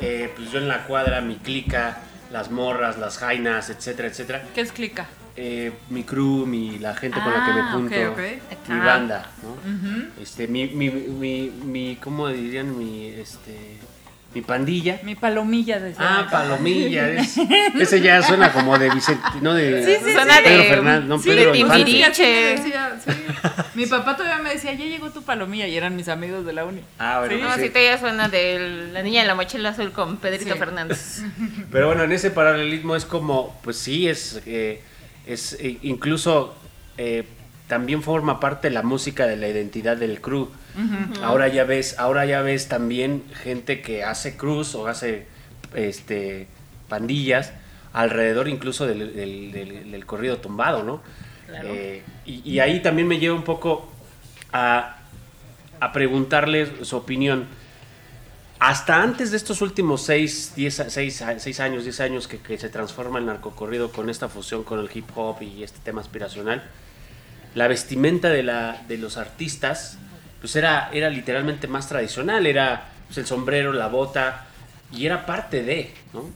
eh, 0.00 0.30
pues 0.36 0.50
yo 0.50 0.58
en 0.58 0.68
la 0.68 0.84
cuadra, 0.84 1.20
mi 1.22 1.36
clica, 1.36 1.98
las 2.30 2.50
morras, 2.50 2.98
las 2.98 3.16
jainas, 3.18 3.70
etcétera, 3.70 4.08
etcétera. 4.08 4.42
¿Qué 4.54 4.60
es 4.60 4.72
clica? 4.72 5.06
Eh, 5.34 5.72
mi 5.88 6.04
crew, 6.04 6.44
mi, 6.44 6.78
la 6.78 6.94
gente 6.94 7.18
con 7.22 7.32
la 7.32 7.42
que 7.42 7.52
me 7.54 7.60
Ah, 7.62 7.70
junto, 7.72 7.94
ok, 7.94 8.18
ok. 8.18 8.68
mi 8.68 8.74
Ajá. 8.76 8.84
banda, 8.84 9.30
¿no? 9.42 10.22
Este, 10.22 10.46
mi, 10.46 10.66
mi, 10.66 10.90
mi, 10.90 11.50
mi, 11.64 11.96
¿cómo 11.96 12.28
dirían? 12.28 12.76
Mi, 12.76 13.06
este, 13.06 13.78
Mi 14.34 14.40
pandilla. 14.40 14.98
Mi 15.02 15.14
palomilla 15.14 15.78
de 15.78 15.94
Ah, 15.98 16.26
palomilla. 16.30 17.08
es- 17.20 17.36
ese 17.78 18.00
ya 18.00 18.22
suena 18.22 18.50
como 18.52 18.78
de 18.78 18.88
Vicente, 18.90 19.22
no 19.42 19.52
de 19.52 19.84
Sí, 19.84 19.96
sí, 20.04 20.12
Suena 20.12 20.36
sí. 20.38 20.42
Pedro 20.44 20.62
de- 20.62 20.68
Fernández, 20.68 21.04
no 21.08 21.18
sí, 21.18 21.28
Pedro 21.28 21.52
de 21.52 21.58
Infante. 21.58 21.84
Mi 23.74 23.86
papá 23.86 24.16
todavía 24.16 24.42
me 24.42 24.50
decía, 24.50 24.72
ya 24.74 24.84
llegó 24.84 25.10
tu 25.10 25.22
palomilla 25.22 25.66
y 25.66 25.76
eran 25.76 25.96
mis 25.96 26.08
amigos 26.08 26.44
de 26.46 26.52
la 26.52 26.64
uni. 26.64 26.80
Ah, 26.98 27.18
bueno, 27.20 27.34
Sí. 27.36 27.42
No, 27.42 27.54
sí. 27.56 27.70
ya 27.84 27.98
suena 27.98 28.28
de 28.28 28.88
la 28.92 29.02
niña 29.02 29.22
de 29.22 29.26
la 29.26 29.34
mochila 29.34 29.70
azul 29.70 29.92
con 29.92 30.16
Pedrito 30.18 30.52
Sí. 30.52 30.58
Fernández. 30.58 31.22
Pero 31.72 31.86
bueno, 31.88 32.04
en 32.04 32.12
ese 32.12 32.30
paralelismo 32.30 32.96
es 32.96 33.04
como, 33.04 33.58
pues 33.62 33.76
sí, 33.76 34.08
es, 34.08 34.40
eh, 34.46 34.82
es 35.26 35.54
eh, 35.60 35.78
incluso 35.82 36.54
eh, 36.98 37.24
también 37.72 38.02
forma 38.02 38.38
parte 38.38 38.68
la 38.68 38.82
música 38.82 39.26
de 39.26 39.38
la 39.38 39.48
identidad 39.48 39.96
del 39.96 40.20
crew. 40.20 40.50
Ahora 41.22 41.48
ya 41.48 41.64
ves, 41.64 41.98
ahora 41.98 42.26
ya 42.26 42.42
ves 42.42 42.68
también 42.68 43.22
gente 43.32 43.80
que 43.80 44.04
hace 44.04 44.36
cruz 44.36 44.74
o 44.74 44.88
hace 44.88 45.26
este 45.74 46.48
pandillas 46.90 47.54
alrededor 47.94 48.48
incluso 48.48 48.86
del, 48.86 49.14
del- 49.16 49.52
del- 49.52 49.90
del 49.90 50.04
corrido 50.04 50.36
tumbado, 50.36 50.82
¿no? 50.82 51.00
Claro. 51.46 51.68
Eh, 51.72 52.02
y, 52.26 52.42
y 52.50 52.60
ahí 52.60 52.82
también 52.82 53.08
me 53.08 53.18
lleva 53.18 53.34
un 53.36 53.44
poco 53.44 53.90
a, 54.52 54.98
a 55.80 55.92
preguntarles 55.92 56.68
su 56.82 56.94
opinión. 56.98 57.46
Hasta 58.58 59.02
antes 59.02 59.30
de 59.30 59.38
estos 59.38 59.62
últimos 59.62 60.02
6 60.02 60.52
años, 61.62 61.84
10 61.84 62.00
años 62.00 62.28
que, 62.28 62.36
que 62.38 62.58
se 62.58 62.68
transforma 62.68 63.18
el 63.18 63.24
narcocorrido 63.24 63.90
con 63.90 64.10
esta 64.10 64.28
fusión 64.28 64.62
con 64.62 64.78
el 64.78 64.90
hip 64.94 65.06
hop 65.16 65.40
y 65.40 65.62
este 65.62 65.78
tema 65.82 66.02
aspiracional, 66.02 66.62
la 67.54 67.68
vestimenta 67.68 68.28
de, 68.28 68.42
la, 68.42 68.82
de 68.88 68.98
los 68.98 69.16
artistas 69.16 69.98
pues 70.40 70.56
era, 70.56 70.90
era 70.92 71.08
literalmente 71.08 71.68
más 71.68 71.88
tradicional, 71.88 72.46
era 72.46 72.88
pues, 73.06 73.18
el 73.18 73.26
sombrero, 73.26 73.72
la 73.72 73.86
bota, 73.86 74.46
y 74.92 75.06
era 75.06 75.24
parte 75.24 75.62
de, 75.62 75.94
¿no? 76.12 76.28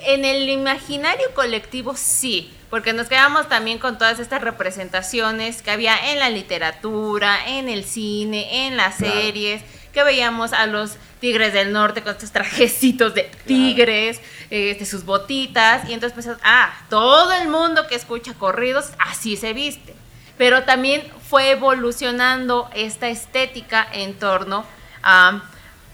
En 0.00 0.24
el 0.24 0.48
imaginario 0.48 1.32
colectivo 1.34 1.94
sí, 1.96 2.52
porque 2.68 2.92
nos 2.92 3.08
quedamos 3.08 3.48
también 3.48 3.78
con 3.78 3.96
todas 3.96 4.18
estas 4.18 4.42
representaciones 4.42 5.62
que 5.62 5.70
había 5.70 6.12
en 6.12 6.18
la 6.18 6.30
literatura, 6.30 7.48
en 7.48 7.68
el 7.68 7.84
cine, 7.84 8.66
en 8.66 8.76
las 8.76 8.96
Claro. 8.96 9.14
series, 9.14 9.62
que 9.92 10.02
veíamos 10.02 10.52
a 10.52 10.66
los 10.66 10.96
tigres 11.20 11.52
del 11.52 11.72
norte 11.72 12.02
con 12.02 12.12
estos 12.12 12.30
trajecitos 12.32 13.14
de 13.14 13.30
tigres, 13.46 14.20
este, 14.50 14.84
sus 14.84 15.04
botitas, 15.04 15.88
y 15.88 15.92
entonces 15.94 16.14
pensamos, 16.14 16.40
ah, 16.44 16.76
todo 16.90 17.32
el 17.32 17.48
mundo 17.48 17.86
que 17.86 17.94
escucha 17.94 18.34
corridos 18.34 18.86
así 18.98 19.36
se 19.36 19.52
viste. 19.52 19.94
Pero 20.38 20.64
también 20.64 21.02
fue 21.28 21.50
evolucionando 21.50 22.70
esta 22.74 23.08
estética 23.08 23.86
en 23.92 24.18
torno 24.18 24.64
a 25.02 25.40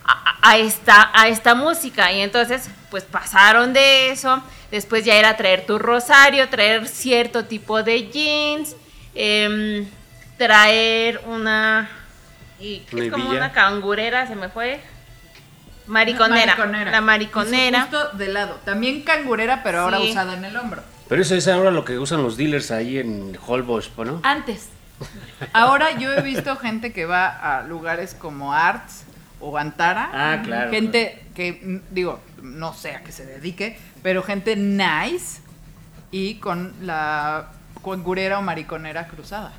a, 0.05 0.39
a 0.43 0.57
esta, 0.59 1.11
a 1.15 1.29
esta 1.29 1.55
música. 1.55 2.13
Y 2.13 2.21
entonces, 2.21 2.69
pues 2.91 3.05
pasaron 3.05 3.73
de 3.73 4.11
eso. 4.11 4.43
Después 4.71 5.05
ya 5.05 5.15
era 5.15 5.37
traer 5.37 5.67
tu 5.67 5.79
rosario, 5.79 6.49
traer 6.49 6.89
cierto 6.89 7.45
tipo 7.45 7.83
de 7.83 8.09
jeans, 8.11 8.75
em, 9.15 9.87
traer 10.39 11.21
una. 11.27 11.89
Y 12.59 12.83
es 12.97 13.11
como 13.13 13.29
una 13.31 13.53
cangurera, 13.53 14.27
se 14.27 14.35
me 14.35 14.49
fue. 14.49 14.81
Mariconera. 15.87 16.57
La 16.91 17.01
mariconera. 17.01 17.79
Y 17.79 17.91
su 17.91 17.97
justo 17.97 18.17
de 18.17 18.29
lado. 18.29 18.61
También 18.65 19.03
cangurera, 19.03 19.63
pero 19.63 19.81
ahora 19.81 19.99
Sí. 19.99 20.11
usada 20.11 20.35
en 20.35 20.45
el 20.45 20.57
hombro. 20.57 20.83
Pero 21.13 21.21
eso 21.21 21.35
es 21.35 21.47
ahora 21.47 21.71
lo 21.71 21.85
que 21.85 21.99
usan 21.99 22.23
los 22.23 22.39
dealers 22.39 22.71
ahí 22.71 22.97
en 22.97 23.37
Holbox, 23.47 23.91
¿no? 23.99 24.21
Antes. 24.23 24.71
Ahora 25.53 25.99
yo 25.99 26.11
he 26.11 26.23
visto 26.23 26.57
gente 26.57 26.95
que 26.95 27.05
va 27.05 27.27
a 27.59 27.65
lugares 27.65 28.15
como 28.15 28.55
Arts 28.55 29.05
o 29.39 29.59
Antara. 29.59 30.09
Ah, 30.11 30.41
claro. 30.43 30.71
Gente 30.71 31.23
que, 31.35 31.83
digo, 31.91 32.19
no 32.41 32.73
sé 32.73 32.93
a 32.93 33.03
qué 33.03 33.13
se 33.13 33.27
dedique, 33.27 33.79
pero 34.03 34.23
gente 34.23 34.57
nice 34.57 35.43
y 36.11 36.37
con 36.37 36.73
la 36.81 37.51
cangurera 37.85 38.39
o 38.39 38.43
mariconera 38.43 39.07
cruzada. 39.07 39.53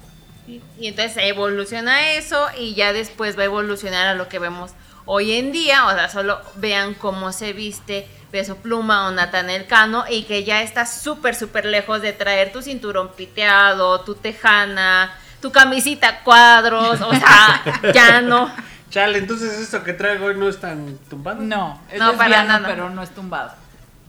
Y 0.47 0.87
entonces 0.87 1.17
evoluciona 1.17 2.13
eso 2.13 2.47
y 2.57 2.73
ya 2.73 2.93
después 2.93 3.37
va 3.37 3.43
a 3.43 3.45
evolucionar 3.45 4.07
a 4.07 4.15
lo 4.15 4.27
que 4.27 4.39
vemos 4.39 4.71
hoy 5.05 5.33
en 5.33 5.51
día. 5.51 5.87
O 5.87 5.91
sea, 5.91 6.09
solo 6.09 6.39
vean 6.55 6.93
cómo 6.93 7.31
se 7.31 7.53
viste 7.53 8.07
Peso 8.31 8.57
Pluma 8.57 9.07
o 9.07 9.11
Natanel 9.11 9.67
Cano 9.67 10.05
y 10.09 10.23
que 10.23 10.43
ya 10.43 10.61
está 10.63 10.85
súper, 10.85 11.35
súper 11.35 11.65
lejos 11.65 12.01
de 12.01 12.13
traer 12.13 12.51
tu 12.51 12.61
cinturón 12.61 13.11
piteado, 13.15 14.01
tu 14.01 14.15
tejana, 14.15 15.13
tu 15.41 15.51
camisita 15.51 16.23
cuadros. 16.23 16.99
O 17.01 17.11
sea, 17.11 17.63
ya 17.93 18.21
no. 18.21 18.51
Chale, 18.89 19.17
entonces 19.17 19.59
esto 19.59 19.83
que 19.83 19.93
traigo 19.93 20.25
hoy 20.25 20.35
no 20.35 20.47
es 20.47 20.59
tan 20.59 20.97
tumbado. 21.09 21.41
No, 21.41 21.81
es 21.91 21.99
No, 21.99 22.13
para 22.15 22.43
nada. 22.43 22.67
pero 22.67 22.89
no 22.89 23.01
es 23.01 23.09
tumbado. 23.09 23.51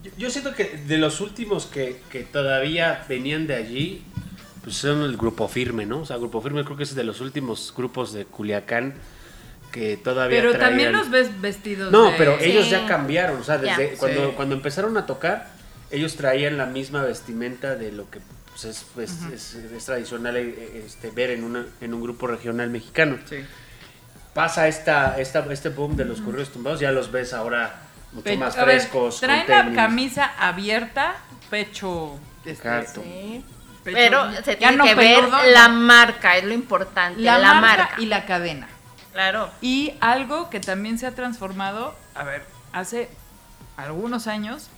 Yo, 0.03 0.11
yo 0.19 0.31
siento 0.31 0.55
que 0.55 0.65
de 0.65 0.99
los 0.99 1.21
últimos 1.23 1.67
que, 1.67 2.03
que 2.11 2.23
todavía 2.23 3.05
venían 3.09 3.47
de 3.47 3.55
allí, 3.55 4.05
pues 4.63 4.77
son 4.77 5.03
el 5.03 5.17
grupo 5.17 5.49
firme, 5.49 5.87
¿no? 5.87 6.01
O 6.01 6.07
sea, 6.07 6.19
grupo 6.19 6.41
firme 6.43 6.65
creo 6.65 6.77
que 6.77 6.83
es 6.83 6.95
de 6.95 7.05
los 7.05 7.21
últimos 7.23 7.73
grupos 7.75 8.13
de 8.13 8.27
Culiacán 8.27 8.95
que 9.75 9.97
todavía 9.97 10.39
Pero 10.39 10.53
traían- 10.53 10.69
también 10.71 10.93
los 10.93 11.11
ves 11.11 11.41
vestidos 11.41 11.91
No, 11.91 12.13
de- 12.13 12.17
pero 12.17 12.39
ellos 12.39 12.65
Sí. 12.67 12.71
ya 12.71 12.87
cambiaron, 12.87 13.41
o 13.41 13.45
sea, 13.45 13.59
desde 13.59 13.95
cuando, 13.97 14.29
Sí. 14.29 14.33
cuando 14.37 14.55
empezaron 14.55 14.97
a 14.97 15.05
tocar, 15.05 15.49
ellos 15.91 16.15
traían 16.17 16.57
la 16.57 16.67
misma 16.67 17.03
vestimenta 17.03 17.75
de 17.75 17.91
lo 17.91 18.09
que 18.09 18.21
pues, 18.53 18.67
es, 18.67 18.87
pues, 18.95 19.11
es- 19.33 19.55
es 19.57 19.85
tradicional 19.85 20.37
eh, 20.37 20.83
este, 20.87 21.11
ver 21.11 21.31
en, 21.31 21.43
una, 21.43 21.67
en 21.81 21.93
un 21.93 22.01
grupo 22.01 22.29
regional 22.29 22.71
mexicano. 22.71 23.19
Sí. 23.29 23.39
Pasa 24.33 24.69
esta, 24.69 25.19
esta, 25.19 25.45
este 25.53 25.71
boom 25.71 25.97
de 25.97 26.05
los 26.05 26.21
corridos 26.21 26.51
tumbados, 26.53 26.79
ya 26.79 26.93
los 26.93 27.11
ves 27.11 27.33
ahora 27.33 27.75
mucho 28.13 28.25
Pe- 28.25 28.37
más 28.37 28.55
ver, 28.55 28.65
frescos. 28.65 29.19
con 29.19 29.29
traen 29.29 29.49
la 29.49 29.75
camisa 29.75 30.33
abierta, 30.39 31.17
pecho. 31.51 32.17
este, 32.45 32.51
Exacto. 32.53 33.03
Sí. 33.03 33.45
pecho- 33.83 33.97
Pero 33.97 34.43
se 34.45 34.55
tiene 34.55 34.77
no 34.77 34.85
que 34.85 34.95
ver 34.95 35.25
la 35.53 35.67
marca, 35.69 36.37
es 36.37 36.45
lo 36.45 36.55
importante. 36.55 37.21
la, 37.21 37.39
La, 37.39 37.55
marca, 37.55 37.83
marca. 37.85 38.01
y 38.03 38.07
la 38.07 38.25
cadena. 38.25 38.69
Claro. 39.15 39.49
Y 39.63 39.95
algo 40.01 40.51
que 40.51 40.61
también 40.61 40.99
se 40.99 41.07
ha 41.07 41.15
transformado, 41.15 41.95
a 42.15 42.25
ver, 42.25 42.45
hace 42.73 43.09
algunos 43.77 44.27
años, 44.27 44.69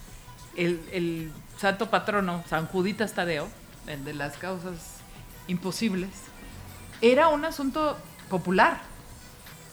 el, 0.56 0.80
el 0.92 1.32
santo 1.58 1.90
patrono, 1.90 2.44
San 2.48 2.66
Juditas 2.66 3.14
Tadeo, 3.14 3.48
el 3.88 4.04
de 4.04 4.14
las 4.14 4.36
causas 4.36 4.98
imposibles, 5.48 6.10
era 7.00 7.28
un 7.28 7.44
asunto 7.44 7.96
popular. 8.28 8.80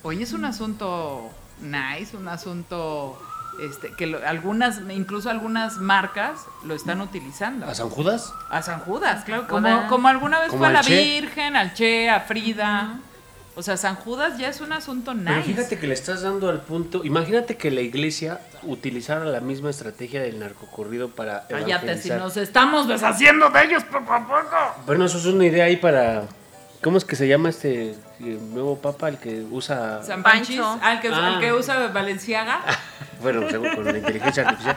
Hoy 0.01 0.23
es 0.23 0.33
un 0.33 0.45
asunto 0.45 1.29
nice, 1.61 2.15
un 2.17 2.27
asunto 2.27 3.21
este, 3.61 3.93
que 3.93 4.07
lo- 4.07 4.25
algunas, 4.27 4.79
incluso 4.89 5.29
algunas 5.29 5.77
marcas 5.77 6.41
lo 6.63 6.73
están 6.73 7.01
utilizando. 7.01 7.65
¿A 7.67 7.75
San 7.75 7.89
Judas? 7.89 8.33
A 8.49 8.61
San 8.61 8.79
Judas, 8.81 9.23
claro. 9.25 9.47
Como- 9.47 9.87
Como, 9.87 10.07
alguna 10.07 10.39
vez 10.39 10.49
como 10.49 10.59
fue 10.59 10.67
a 10.69 10.71
la 10.71 10.81
Che. 10.81 10.95
Virgen, 11.21 11.55
al 11.55 11.73
Che, 11.73 12.09
a 12.09 12.21
Frida. 12.21 12.99
O 13.55 13.61
sea, 13.61 13.77
San 13.77 13.95
Judas 13.95 14.37
ya 14.39 14.49
es 14.49 14.61
un 14.61 14.73
asunto 14.73 15.13
nice. 15.13 15.29
Pero 15.29 15.43
fíjate 15.43 15.77
que 15.77 15.87
le 15.87 15.93
estás 15.93 16.21
dando 16.23 16.49
al 16.49 16.61
punto. 16.61 17.03
Imagínate 17.05 17.55
que 17.55 17.69
la 17.69 17.81
iglesia 17.81 18.39
utilizara 18.63 19.25
la 19.25 19.41
misma 19.41 19.69
estrategia 19.69 20.21
del 20.21 20.39
narcocorrido 20.39 21.09
para. 21.09 21.45
Cállate, 21.47 21.97
si 21.97 22.09
nos 22.09 22.35
estamos 22.37 22.87
deshaciendo 22.87 23.49
de 23.49 23.63
ellos 23.63 23.83
poco 23.83 24.11
a 24.13 24.25
poco. 24.27 24.55
Bueno, 24.87 25.05
eso 25.05 25.17
es 25.19 25.25
una 25.25 25.45
idea 25.45 25.65
ahí 25.65 25.77
para. 25.77 26.23
¿Cómo 26.81 26.97
es 26.97 27.05
que 27.05 27.15
se 27.15 27.27
llama 27.27 27.49
este 27.49 27.91
eh, 27.91 27.95
nuevo 28.19 28.77
papa, 28.77 29.07
el 29.09 29.17
que 29.17 29.45
usa. 29.49 30.01
San. 30.03 30.23
Panchis, 30.23 30.59
al 30.59 30.99
que, 30.99 31.09
Ah. 31.09 31.27
al 31.35 31.39
que 31.39 31.53
usa 31.53 31.87
Valenciaga. 31.87 32.59
Bueno, 33.21 33.49
según 33.49 33.73
con 33.73 33.85
la 33.85 33.97
inteligencia 33.97 34.43
artificial. 34.43 34.75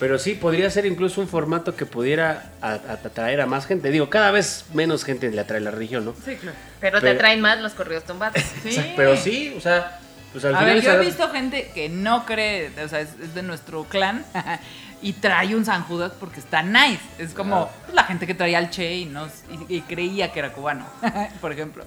Pero 0.00 0.18
sí, 0.18 0.34
podría 0.34 0.70
ser 0.70 0.86
incluso 0.86 1.20
un 1.20 1.28
formato 1.28 1.76
que 1.76 1.84
pudiera 1.86 2.52
a- 2.62 2.72
atraer 2.72 3.40
a 3.42 3.46
más 3.46 3.66
gente. 3.66 3.90
Digo, 3.90 4.08
cada 4.10 4.30
vez 4.30 4.64
menos 4.74 5.04
gente 5.04 5.30
le 5.30 5.40
atrae 5.40 5.60
la 5.60 5.70
religión, 5.70 6.04
¿no? 6.06 6.14
Sí, 6.24 6.36
claro. 6.36 6.56
Pero, 6.80 6.98
Pero- 7.00 7.12
te 7.12 7.18
traen 7.18 7.40
más 7.42 7.60
los 7.60 7.74
corridos 7.74 8.04
tumbados. 8.04 8.42
Sí. 8.64 8.92
Pero 8.96 9.16
sí, 9.16 9.54
o 9.56 9.60
sea, 9.60 10.00
pues 10.32 10.44
al 10.44 10.54
A 10.54 10.58
final. 10.60 10.74
ver, 10.76 10.82
yo 10.84 10.92
he 10.92 11.04
visto 11.04 11.28
gente 11.28 11.70
que 11.74 11.88
no 11.90 12.24
cree, 12.24 12.70
o 12.82 12.88
sea, 12.88 13.00
es, 13.00 13.10
es 13.22 13.34
de 13.34 13.42
nuestro 13.42 13.84
clan 13.84 14.24
y 15.02 15.12
trae 15.14 15.54
un 15.54 15.64
San 15.66 15.82
Judas 15.84 16.12
porque 16.18 16.40
está 16.40 16.62
nice. 16.62 17.00
Es 17.18 17.34
como 17.34 17.70
pues, 17.84 17.94
la 17.94 18.04
gente 18.04 18.26
que 18.26 18.34
traía 18.34 18.56
al 18.58 18.70
Che 18.70 18.94
y, 18.94 19.04
no, 19.04 19.26
y, 19.68 19.76
y 19.76 19.80
creía 19.82 20.32
que 20.32 20.38
era 20.38 20.52
cubano, 20.54 20.86
por 21.42 21.52
ejemplo. 21.52 21.84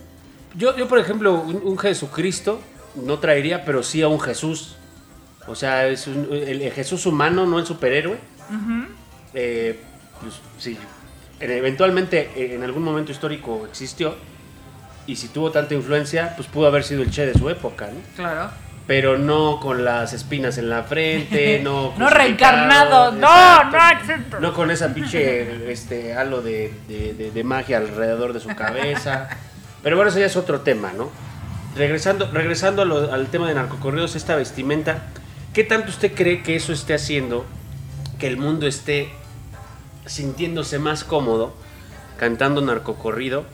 Yo, 0.56 0.78
yo, 0.78 0.88
por 0.88 1.00
ejemplo, 1.00 1.34
un, 1.42 1.62
un 1.64 1.78
Jesucristo 1.80 2.62
no 2.94 3.18
traería, 3.18 3.66
pero 3.66 3.82
sí 3.82 4.04
a 4.04 4.08
un 4.08 4.20
Jesús. 4.20 4.76
O 5.48 5.56
sea, 5.56 5.88
es 5.88 6.08
un- 6.08 6.28
el, 6.32 6.62
el 6.62 6.72
Jesús 6.72 7.06
humano, 7.06 7.46
no 7.46 7.60
el 7.60 7.66
superhéroe. 7.66 8.18
Eh, 9.34 9.80
pues 10.22 10.36
sí, 10.58 10.78
eventualmente 11.40 12.30
eh, 12.36 12.56
en 12.56 12.64
algún 12.64 12.84
momento 12.84 13.12
histórico 13.12 13.66
existió. 13.68 14.16
Y 15.06 15.16
si 15.18 15.28
tuvo 15.30 15.52
tanta 15.52 15.74
influencia, 15.74 16.34
pues 16.38 16.48
pudo 16.48 16.68
haber 16.68 16.84
sido 16.84 17.02
el 17.04 17.12
Che 17.12 17.26
de 17.26 17.34
su 17.34 17.50
época, 17.50 17.88
¿no? 17.88 18.00
Claro. 18.16 18.50
Pero 18.88 19.18
no 19.18 19.60
con 19.62 19.84
las 19.84 20.14
espinas 20.14 20.58
en 20.58 20.70
la 20.70 20.84
frente, 20.84 21.60
no... 21.64 21.94
No 21.98 22.10
reencarnado, 22.10 23.12
no, 23.12 23.28
exacto. 23.28 23.78
no 23.78 23.90
exento. 24.00 24.40
No 24.40 24.54
con 24.54 24.72
esa 24.72 24.94
pinche 24.94 25.72
este, 25.72 26.14
halo 26.14 26.42
de, 26.42 26.74
de- 26.88 27.14
de- 27.14 27.32
de 27.32 27.44
magia 27.44 27.78
alrededor 27.78 28.32
de 28.34 28.40
su 28.40 28.50
cabeza. 28.50 29.28
Pero 29.84 29.98
bueno, 29.98 30.10
eso 30.10 30.20
ya 30.20 30.26
es 30.28 30.38
otro 30.38 30.62
tema, 30.62 30.94
¿no? 30.96 31.10
Regresando, 31.76 32.30
regresando 32.32 32.86
lo- 32.86 33.12
al 33.12 33.28
tema 33.28 33.50
de 33.50 33.56
narcocorridos, 33.56 34.16
esta 34.16 34.36
vestimenta, 34.38 35.04
¿Qué 35.54 35.64
tanto 35.64 35.92
usted 35.92 36.16
cree 36.16 36.42
que 36.42 36.56
eso 36.56 36.74
esté 36.74 36.96
haciendo 36.96 37.46
que 38.20 38.26
el 38.26 38.38
mundo 38.38 38.66
esté 38.66 39.12
sintiéndose 40.08 40.80
más 40.80 41.04
cómodo 41.04 41.54
cantando 42.18 42.60
narcocorrido 42.62 43.46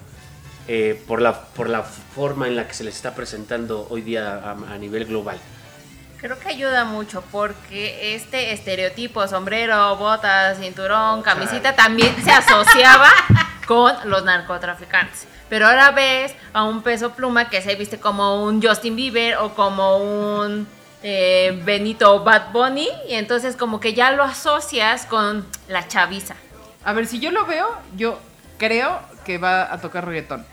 eh, 0.69 1.03
por, 1.07 1.21
la, 1.21 1.41
por 1.41 1.67
la 1.67 1.83
forma 1.83 2.47
en 2.47 2.55
la 2.55 2.69
que 2.69 2.73
se 2.73 2.85
les 2.85 2.95
está 2.95 3.15
presentando 3.15 3.85
hoy 3.89 4.01
día 4.01 4.35
a, 4.35 4.51
a 4.51 4.77
nivel 4.77 5.07
global? 5.07 5.39
Creo 6.21 6.39
que 6.39 6.47
ayuda 6.47 6.85
mucho 6.85 7.21
porque 7.33 8.15
este 8.15 8.53
estereotipo, 8.53 9.27
sombrero, 9.27 9.97
botas, 9.97 10.57
cinturón, 10.57 11.21
camisita, 11.21 11.75
también 11.75 12.15
se 12.23 12.31
asociaba 12.31 13.09
con 13.67 13.93
los 14.05 14.23
narcotraficantes. 14.23 15.27
Pero 15.49 15.67
ahora 15.67 15.91
ves 15.91 16.33
a 16.53 16.63
un 16.63 16.81
peso 16.81 17.11
pluma 17.11 17.49
que 17.49 17.61
se 17.61 17.75
viste 17.75 17.99
como 17.99 18.45
un 18.45 18.61
Justin 18.61 18.95
Bieber 18.95 19.35
o 19.37 19.53
como 19.53 19.97
un 19.97 20.65
eh, 21.03 21.59
Benito 21.63 22.23
Bad 22.23 22.51
Bunny 22.51 22.87
y 23.07 23.13
entonces 23.15 23.55
como 23.55 23.79
que 23.79 23.93
ya 23.93 24.11
lo 24.11 24.23
asocias 24.23 25.05
con 25.05 25.45
la 25.67 25.87
chaviza. 25.87 26.35
A 26.83 26.93
ver, 26.93 27.07
si 27.07 27.19
yo 27.19 27.31
lo 27.31 27.45
veo, 27.45 27.67
yo 27.95 28.19
creo 28.57 28.99
que 29.25 29.37
va 29.37 29.71
a 29.73 29.79
tocar 29.79 30.05
reggaetón, 30.05 30.45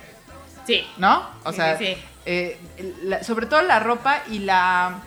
Sí. 0.66 0.86
¿no? 0.98 1.28
O 1.44 1.50
Sí, 1.50 1.56
sea, 1.56 1.78
sí, 1.78 1.96
eh, 2.26 2.58
la- 3.02 3.22
sobre 3.24 3.46
todo 3.46 3.62
la 3.62 3.78
ropa 3.80 4.22
y 4.30 4.40
la... 4.40 4.98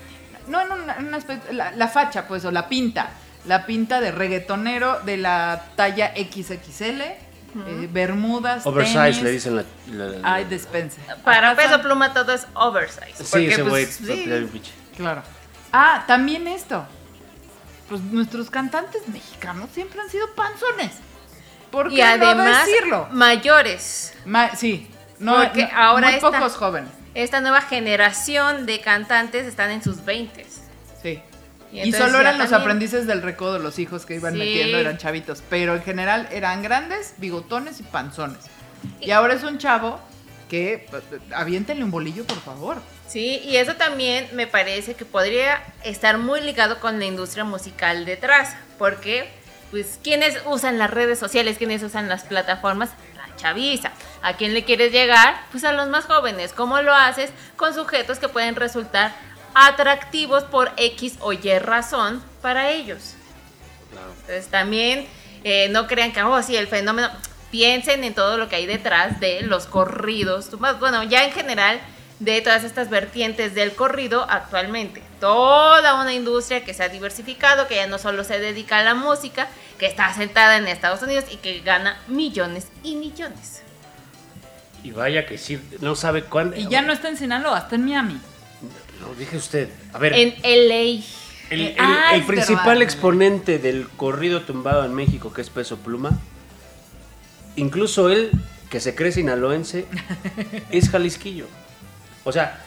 No, 0.47 0.61
en 0.61 0.71
un, 0.71 0.89
en 0.89 1.07
un 1.07 1.13
aspecto, 1.13 1.51
la, 1.53 1.71
la 1.71 1.87
facha, 1.87 2.27
pues, 2.27 2.43
o 2.45 2.51
la 2.51 2.67
pinta. 2.67 3.11
La 3.45 3.65
pinta 3.65 4.01
de 4.01 4.11
reggaetonero 4.11 4.99
de 5.01 5.17
la 5.17 5.63
talla 5.75 6.11
XXL, 6.15 7.01
eh, 7.01 7.17
bermudas, 7.91 8.65
Oversize 8.65 8.99
tenis. 9.01 9.21
le 9.21 9.31
dicen 9.31 9.55
la... 9.57 9.63
la- 9.91 10.05
la- 10.05 10.33
Ay, 10.33 10.45
despense. 10.45 10.99
Para 11.23 11.55
peso 11.55 11.81
pluma 11.81 12.13
todo 12.13 12.33
es 12.33 12.47
oversize. 12.55 13.13
sí, 13.17 13.23
porque, 13.29 13.47
ese 13.51 13.61
güey... 13.63 13.85
pues, 13.85 13.95
sí. 13.95 14.49
Claro. 15.00 15.24
Ah, 15.72 16.04
también 16.08 16.45
esto. 16.47 16.86
Pues 17.88 18.02
nuestros 18.02 18.50
cantantes 18.50 19.08
mexicanos 19.08 19.70
siempre 19.74 20.02
han 20.02 20.10
sido 20.10 20.28
panzones. 20.36 20.91
¿Por 21.72 21.88
qué 21.89 21.95
Y 21.95 21.97
no 22.00 22.06
además 22.28 22.66
decirlo? 22.66 23.08
mayores. 23.12 24.14
Ma- 24.26 24.54
sí. 24.56 24.89
No, 25.20 25.36
Porque 25.38 25.64
no- 25.64 25.70
ahora 25.78 26.08
muy 26.08 26.16
esta- 26.18 26.32
pocos 26.32 26.56
jóvenes. 26.56 26.89
Esta 27.16 27.39
nueva 27.41 27.62
generación 27.62 28.66
de 28.66 28.82
cantantes 28.82 29.45
están 29.47 29.72
en 29.72 29.82
sus 29.82 30.04
20 30.06 30.45
Sí. 31.02 31.22
Y 31.72 31.91
solo 31.93 32.20
eran 32.20 32.38
los 32.38 32.50
también- 32.50 32.62
aprendices 32.62 33.08
del 33.08 33.22
recodo, 33.22 33.58
los 33.60 33.80
hijos 33.80 34.06
que 34.06 34.16
iban 34.16 34.34
Sí. 34.34 34.39
metiendo, 34.39 34.78
eran 34.80 34.97
chavitos. 34.97 35.41
Pero 35.50 35.76
en 35.76 35.82
general 35.84 36.28
eran 36.32 36.62
grandes, 36.62 37.14
bigotones 37.18 37.80
y 37.80 37.84
panzones. 37.84 38.39
Y 39.00 39.12
ahora 39.12 39.36
es 39.36 39.43
un 39.43 39.58
chavo 39.60 40.00
que, 40.50 40.88
aviéntenle 41.34 41.84
un 41.84 41.91
bolillo, 41.91 42.26
por 42.26 42.41
favor. 42.41 42.82
Sí, 43.08 43.41
y 43.45 43.56
eso 43.56 43.76
también 43.76 44.28
me 44.34 44.47
parece 44.47 44.95
que 44.95 45.06
podría 45.06 45.64
estar 45.84 46.18
muy 46.18 46.41
ligado 46.41 46.80
con 46.80 47.00
la 47.00 47.06
industria 47.06 47.43
musical 47.43 48.06
detrás, 48.06 48.56
porque 48.78 49.30
pues 49.72 50.00
quienes 50.04 50.38
usan 50.45 50.78
las 50.78 50.89
redes 50.89 51.20
sociales, 51.20 51.58
quienes 51.58 51.84
usan 51.84 52.10
las 52.10 52.24
plataformas, 52.24 52.89
la 53.16 53.36
chaviza. 53.36 53.91
¿A 54.22 54.36
quién 54.36 54.54
le 54.54 54.66
quieres 54.66 54.91
llegar? 54.91 55.39
Pues 55.52 55.64
a 55.64 55.72
los 55.72 55.88
más 55.88 56.06
jóvenes. 56.06 56.54
¿Cómo 56.54 56.82
lo 56.82 56.93
haces? 56.93 57.32
Con 57.56 57.74
sujetos 57.74 58.20
que 58.20 58.28
pueden 58.28 58.56
resultar 58.56 59.14
atractivos 59.54 60.43
por 60.43 60.72
X 60.78 61.18
o 61.20 61.34
Y 61.34 61.60
razón 61.60 62.24
para 62.41 62.72
ellos. 62.72 63.16
Entonces 64.22 64.47
también 64.47 65.08
eh, 65.43 65.70
no 65.70 65.88
crean 65.88 66.12
que, 66.12 66.22
oh, 66.22 66.41
sí, 66.43 66.56
el 66.56 66.68
fenómeno, 66.68 67.10
piensen 67.52 68.04
en 68.04 68.14
todo 68.14 68.38
lo 68.38 68.47
que 68.50 68.56
hay 68.58 68.66
detrás 68.66 69.20
de 69.20 69.41
los 69.41 69.66
corridos, 69.66 70.50
tumbados. 70.50 70.80
bueno, 70.80 71.04
ya 71.04 71.26
en 71.26 71.32
general 71.32 71.80
de 72.20 72.41
todas 72.41 72.64
estas 72.64 72.89
vertientes 72.89 73.56
del 73.56 73.74
corrido 73.74 74.26
actualmente. 74.30 75.02
Toda 75.20 76.02
una 76.02 76.14
industria 76.14 76.64
que 76.66 76.74
se 76.74 76.84
ha 76.84 76.89
diversificado, 76.89 77.68
que 77.68 77.76
ya 77.76 77.88
no 77.88 77.97
solo 77.97 78.24
se 78.24 78.39
dedica 78.39 78.80
a 78.80 78.84
la 78.84 78.93
música, 78.93 79.47
que 79.78 79.86
está 79.86 80.14
sentada 80.14 80.58
en 80.58 80.68
Estados 80.68 81.02
Unidos 81.02 81.26
y 81.32 81.38
que 81.38 81.60
gana 81.62 81.97
millones 82.08 82.68
y 82.84 82.95
millones. 82.95 83.62
Y 84.84 84.91
vaya 84.91 85.26
que 85.26 85.38
sí, 85.38 85.60
no 85.82 85.95
sabe 85.95 86.24
cuándo... 86.24 86.56
Y 86.56 86.68
ya 86.68 86.82
no 86.82 86.93
está 86.93 87.10
en 87.10 87.18
Sinaloa, 87.18 87.60
está 87.60 87.76
en 87.76 87.86
Miami. 87.86 88.20
No, 89.02 89.14
dije 89.18 89.38
usted. 89.38 89.70
A 89.93 89.97
ver, 89.97 90.14
En 90.14 90.36
LA. 90.43 90.76
el, 90.76 91.04
el- 91.52 91.76
Ah, 91.80 92.12
el 92.16 92.24
principal 92.26 92.82
exponente 92.82 93.60
del 93.60 93.88
corrido 93.89 94.41
tumbado 94.41 94.84
en 94.86 94.93
México, 94.93 95.34
que 95.34 95.41
es 95.41 95.50
Peso 95.50 95.78
Pluma, 95.78 96.12
incluso 97.60 98.10
él, 98.10 98.32
que 98.70 98.80
se 98.80 98.95
cree 98.95 99.12
sinaloense, 99.12 99.86
es 100.72 100.89
jalisquillo. 100.89 101.45
O 102.24 102.32
sea, 102.32 102.60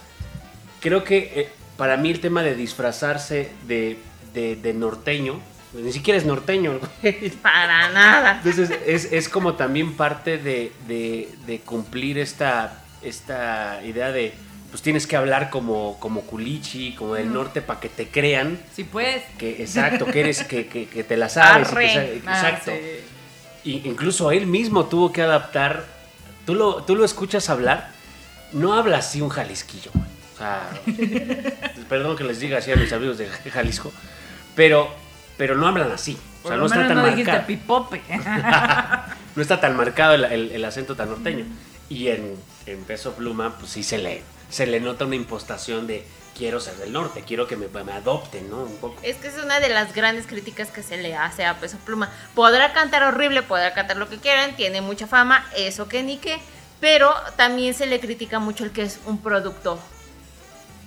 creo 0.81 1.05
que 1.05 1.33
eh, 1.37 1.49
para 1.77 1.97
mí 1.97 2.11
el 2.11 2.21
tema 2.21 2.43
de 2.43 2.55
disfrazarse 2.55 3.51
de, 3.67 3.99
de- 4.35 4.57
de 4.57 4.75
norteño, 4.75 5.41
ni 5.75 5.93
siquiera 5.93 6.19
es 6.19 6.27
norteño, 6.27 6.79
güey. 7.03 7.31
Para 7.43 7.91
nada. 7.91 8.41
Entonces 8.45 8.71
es, 8.87 9.11
es 9.13 9.29
como 9.29 9.55
también 9.55 9.95
parte 9.95 10.39
de, 10.39 11.61
cumplir 11.65 12.19
esta, 12.19 12.83
esta 13.03 13.81
idea 13.85 14.11
de, 14.13 14.35
pues 14.71 14.83
tienes 14.83 15.07
que 15.07 15.17
hablar 15.17 15.51
como, 15.51 15.99
como 16.01 16.23
culichi, 16.23 16.95
como 16.95 17.15
del 17.15 17.33
norte, 17.33 17.63
para 17.63 17.79
que 17.81 17.89
te 17.89 18.09
crean. 18.09 18.59
Sí, 18.75 18.85
pues. 18.85 19.23
Que, 19.39 19.63
exacto, 19.63 20.07
que 20.07 20.21
eres, 20.21 20.43
que, 20.45 20.67
que- 20.67 20.87
que 20.87 21.05
te 21.05 21.17
la 21.17 21.29
sabes. 21.29 21.69
y 21.71 21.75
que 21.75 21.79
Arre. 21.79 22.23
Ah, 22.27 22.39
exacto. 22.51 22.73
Y 23.65 23.89
incluso 23.89 24.31
él 24.33 24.47
mismo 24.47 24.87
tuvo 24.87 25.13
que 25.13 25.23
adaptar. 25.23 25.85
Tú 26.47 26.55
lo, 26.55 26.83
tú 26.83 26.97
lo 26.97 27.05
escuchas 27.05 27.49
hablar, 27.51 27.91
no 28.53 28.75
habla 28.75 28.99
así 28.99 29.21
un 29.21 29.29
jalisquillo. 29.29 29.91
güey. 29.95 30.07
O 30.35 30.39
sea, 30.39 30.71
perdón 31.89 32.17
que 32.17 32.25
les 32.25 32.41
diga 32.41 32.59
así 32.59 32.73
a 32.73 32.77
mis 32.77 32.93
amigos 32.93 33.19
de 33.19 33.29
Jalisco, 33.29 33.93
pero, 34.57 34.89
pero 35.37 35.55
no 35.57 35.67
hablan 35.69 35.93
así. 35.93 36.19
O 36.43 36.49
sea, 36.49 36.57
no 36.57 36.67
está 36.67 36.89
tan 36.89 36.97
no 36.97 37.03
marcado. 37.03 37.47
pipope. 37.47 38.03
no 39.37 39.43
está 39.43 39.61
tan 39.61 39.77
marcado 39.77 40.15
el, 40.15 40.25
el- 40.25 40.53
el 40.53 40.65
acento 40.65 40.97
tan 40.97 41.11
norteño. 41.11 41.45
Y 41.89 42.09
en, 42.09 42.35
en 42.67 42.83
Peso 42.85 43.13
Pluma, 43.15 43.57
pues 43.59 43.71
sí 43.73 43.83
se 43.85 43.99
le, 43.99 44.23
se 44.51 44.67
le 44.67 44.81
nota 44.81 45.05
una 45.05 45.15
impostación 45.17 45.87
de 45.87 46.05
quiero 46.37 46.61
ser 46.61 46.77
del 46.77 46.93
norte, 46.93 47.23
quiero 47.27 47.47
que 47.47 47.57
me, 47.57 47.69
me 47.69 47.93
adopten, 47.93 48.49
¿no? 48.51 48.59
Un 48.59 48.77
poco. 48.77 48.97
Es 49.03 49.17
que 49.17 49.29
es 49.29 49.39
una 49.43 49.61
de 49.61 49.69
las 49.69 49.95
grandes 49.95 50.27
críticas 50.27 50.71
que 50.71 50.83
se 50.83 50.97
le 50.97 51.17
hace 51.17 51.45
a 51.45 51.55
Peso 51.59 51.79
Pluma. 51.85 52.11
Podrá 52.35 52.73
cantar 52.73 53.03
horrible, 53.03 53.43
podrá 53.43 53.75
cantar 53.75 53.97
lo 53.97 54.09
que 54.09 54.19
quieran, 54.19 54.57
tiene 54.57 54.81
mucha 54.81 55.07
fama, 55.07 55.47
eso 55.57 55.89
que 55.89 56.03
ni 56.03 56.19
qué, 56.19 56.39
pero 56.81 57.15
también 57.37 57.75
se 57.75 57.87
le 57.87 58.01
critica 58.01 58.39
mucho 58.39 58.65
el 58.65 58.73
que 58.73 58.83
es 58.83 58.99
un 59.07 59.19
producto 59.19 59.79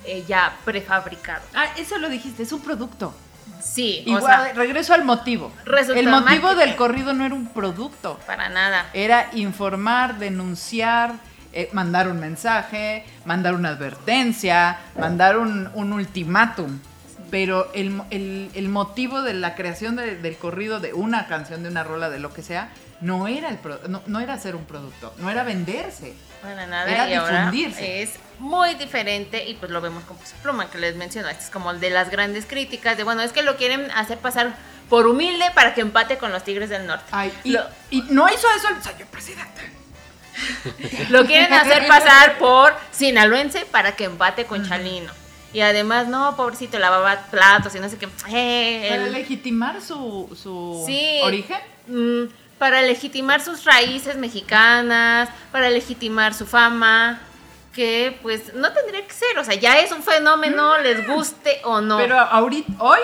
eh, 0.04 0.24
ya 0.28 0.56
prefabricado. 0.64 1.42
Ah, 1.54 1.66
eso 1.76 1.98
lo 1.98 2.08
dijiste, 2.08 2.42
es 2.42 2.52
un 2.52 2.60
producto. 2.60 3.14
Sí, 3.60 4.02
Igual, 4.06 4.22
o 4.22 4.26
sea, 4.26 4.52
regreso 4.52 4.94
al 4.94 5.04
motivo. 5.04 5.52
El 5.94 6.08
motivo 6.08 6.54
del 6.54 6.76
corrido 6.76 7.14
no 7.14 7.24
era 7.24 7.34
un 7.34 7.48
producto. 7.48 8.18
para 8.26 8.48
nada. 8.48 8.88
Era 8.92 9.30
informar, 9.32 10.18
denunciar, 10.18 11.14
eh, 11.56 11.68
mandar 11.72 12.08
un 12.08 12.20
mensaje, 12.20 13.04
mandar 13.24 13.54
una 13.54 13.70
advertencia, 13.70 14.78
mandar 14.98 15.38
un, 15.38 15.70
un 15.74 15.92
ultimátum. 15.92 16.78
Pero 17.30 17.72
el, 17.74 18.00
el- 18.10 18.50
el 18.54 18.68
motivo 18.68 19.22
de 19.22 19.34
la 19.34 19.56
creación 19.56 19.96
de- 19.96 20.16
del 20.16 20.36
corrido, 20.36 20.78
de 20.78 20.92
una 20.94 21.26
canción, 21.26 21.62
de 21.64 21.68
una 21.70 21.82
rola, 21.82 22.08
de 22.08 22.20
lo 22.20 22.32
que 22.32 22.42
sea, 22.42 22.68
no 23.00 23.26
era, 23.26 23.48
el 23.48 23.56
pro- 23.58 23.80
no, 23.88 24.00
no 24.06 24.20
era 24.20 24.34
hacer 24.34 24.54
un 24.54 24.64
producto, 24.64 25.12
no 25.18 25.28
era 25.30 25.42
venderse. 25.42 26.14
Para 26.40 26.66
nada. 26.66 26.88
Era 26.88 27.10
y 27.10 27.14
ahora 27.14 27.50
difundirse. 27.50 28.02
es 28.02 28.10
muy 28.38 28.74
diferente 28.74 29.44
y 29.48 29.54
pues 29.54 29.72
lo 29.72 29.80
vemos 29.80 30.04
con 30.04 30.16
Pluma, 30.42 30.70
que 30.70 30.78
les 30.78 30.94
menciono. 30.94 31.28
Este 31.28 31.44
es 31.44 31.50
como 31.50 31.72
el 31.72 31.80
de 31.80 31.90
las 31.90 32.10
grandes 32.10 32.46
críticas 32.46 32.96
de, 32.96 33.02
bueno, 33.02 33.22
es 33.22 33.32
que 33.32 33.42
lo 33.42 33.56
quieren 33.56 33.90
hacer 33.90 34.18
pasar 34.18 34.54
por 34.88 35.06
humilde 35.08 35.44
para 35.54 35.74
que 35.74 35.80
empate 35.80 36.18
con 36.18 36.30
los 36.32 36.44
Tigres 36.44 36.68
del 36.70 36.86
Norte. 36.86 37.06
Ay, 37.10 37.32
y, 37.42 37.50
Lo- 37.50 37.64
y 37.90 38.02
no 38.02 38.28
hizo 38.28 38.46
eso 38.56 38.68
el 38.68 38.80
señor 38.82 39.08
presidente. 39.08 39.62
Lo 41.10 41.24
quieren 41.26 41.52
hacer 41.52 41.86
pasar 41.86 42.38
por 42.38 42.74
sinaloense 42.90 43.64
para 43.66 43.92
que 43.96 44.04
empate 44.04 44.44
con 44.46 44.66
Chalino. 44.68 45.12
Y 45.52 45.60
además, 45.60 46.08
no, 46.08 46.36
pobrecito, 46.36 46.78
lavaba 46.78 47.16
platos 47.30 47.74
y 47.74 47.80
no 47.80 47.88
sé 47.88 47.96
qué. 47.96 48.08
Eh, 48.28 48.86
Para 48.90 49.04
el- 49.06 49.12
legitimar 49.12 49.80
su, 49.80 50.28
su 50.40 50.82
Sí. 50.86 51.20
origen. 51.22 51.56
mm, 51.86 52.24
para 52.58 52.82
legitimar 52.82 53.40
sus 53.42 53.64
raíces 53.64 54.16
mexicanas, 54.16 55.28
para 55.52 55.68
legitimar 55.70 56.32
su 56.34 56.46
fama, 56.46 57.20
que 57.74 58.18
pues 58.22 58.54
no 58.54 58.72
tendría 58.72 59.06
que 59.06 59.12
ser. 59.12 59.38
O 59.38 59.44
sea, 59.44 59.54
ya 59.54 59.78
es 59.78 59.92
un 59.92 60.02
fenómeno, 60.02 60.78
les 60.78 61.06
guste 61.06 61.60
o 61.64 61.80
no. 61.82 61.98
Pero 61.98 62.18
ahorita, 62.18 62.72
hoy, 62.78 62.98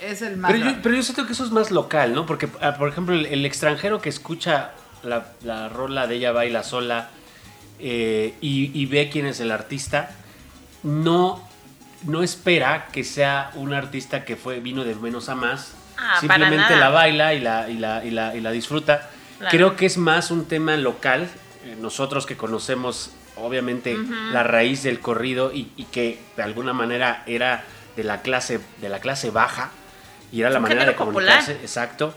es 0.00 0.20
el 0.22 0.36
más 0.36 0.50
Pero 0.52 0.64
yo, 0.70 0.76
pero 0.82 0.94
yo 0.96 1.02
siento 1.04 1.26
que 1.26 1.32
eso 1.32 1.44
es 1.44 1.50
más 1.52 1.70
local, 1.70 2.12
¿no? 2.14 2.26
Porque, 2.26 2.48
ah, 2.60 2.74
por 2.74 2.88
ejemplo, 2.88 3.14
el, 3.14 3.26
el 3.26 3.46
extranjero 3.46 4.00
que 4.00 4.08
escucha 4.08 4.72
la, 5.08 5.32
la 5.42 5.68
rola 5.68 6.06
de 6.06 6.16
ella 6.16 6.32
baila 6.32 6.62
sola 6.62 7.10
eh, 7.80 8.34
y, 8.40 8.70
y 8.80 8.86
ve 8.86 9.08
quién 9.10 9.26
es 9.26 9.40
el 9.40 9.50
artista, 9.50 10.10
no, 10.82 11.46
no 12.04 12.22
espera 12.22 12.86
que 12.92 13.04
sea 13.04 13.50
un 13.54 13.72
artista 13.74 14.24
que 14.24 14.36
fue 14.36 14.60
vino 14.60 14.84
de 14.84 14.94
menos 14.94 15.28
a 15.28 15.34
más. 15.34 15.74
Ah, 15.96 16.18
Simplemente 16.20 16.76
la 16.76 16.90
baila 16.90 17.34
y 17.34 17.40
la, 17.40 17.68
y 17.68 17.76
la, 17.78 18.04
y 18.04 18.10
la, 18.10 18.36
y 18.36 18.40
la 18.40 18.50
disfruta. 18.52 19.10
Claro. 19.38 19.50
Creo 19.50 19.76
que 19.76 19.86
es 19.86 19.98
más 19.98 20.30
un 20.30 20.44
tema 20.46 20.76
local. 20.76 21.28
eh, 21.64 21.76
Nosotros 21.80 22.26
que 22.26 22.36
conocemos, 22.36 23.10
obviamente, 23.36 23.96
la 24.32 24.42
raíz 24.44 24.82
del 24.84 25.00
corrido 25.00 25.52
y, 25.52 25.72
y 25.76 25.84
que 25.84 26.20
de 26.36 26.42
alguna 26.42 26.72
manera 26.72 27.22
era 27.26 27.64
de 27.96 28.04
la 28.04 28.22
clase, 28.22 28.60
de 28.80 28.88
la 28.88 29.00
clase 29.00 29.30
baja 29.30 29.70
y 30.30 30.40
era 30.40 30.50
la 30.50 30.60
manera 30.60 30.84
de 30.84 30.92
popular. 30.92 31.12
comunicarse. 31.14 31.52
Exacto. 31.62 32.14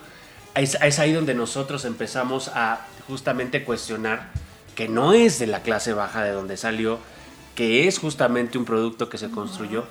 Es, 0.56 0.76
es 0.82 1.00
ahí 1.00 1.14
donde 1.14 1.34
nosotros 1.34 1.86
empezamos 1.86 2.50
a 2.50 2.86
justamente 3.08 3.64
cuestionar 3.64 4.32
que 4.76 4.88
no 4.88 5.14
es 5.14 5.40
de 5.40 5.48
la 5.48 5.62
clase 5.62 5.94
baja 5.94 6.24
de 6.24 6.32
donde 6.32 6.58
salió, 6.58 7.00
que 7.56 7.88
es 7.88 8.00
justamente 8.00 8.58
un 8.58 8.66
producto 8.66 9.10
que 9.10 9.18
se 9.18 9.30
construyó 9.30 9.86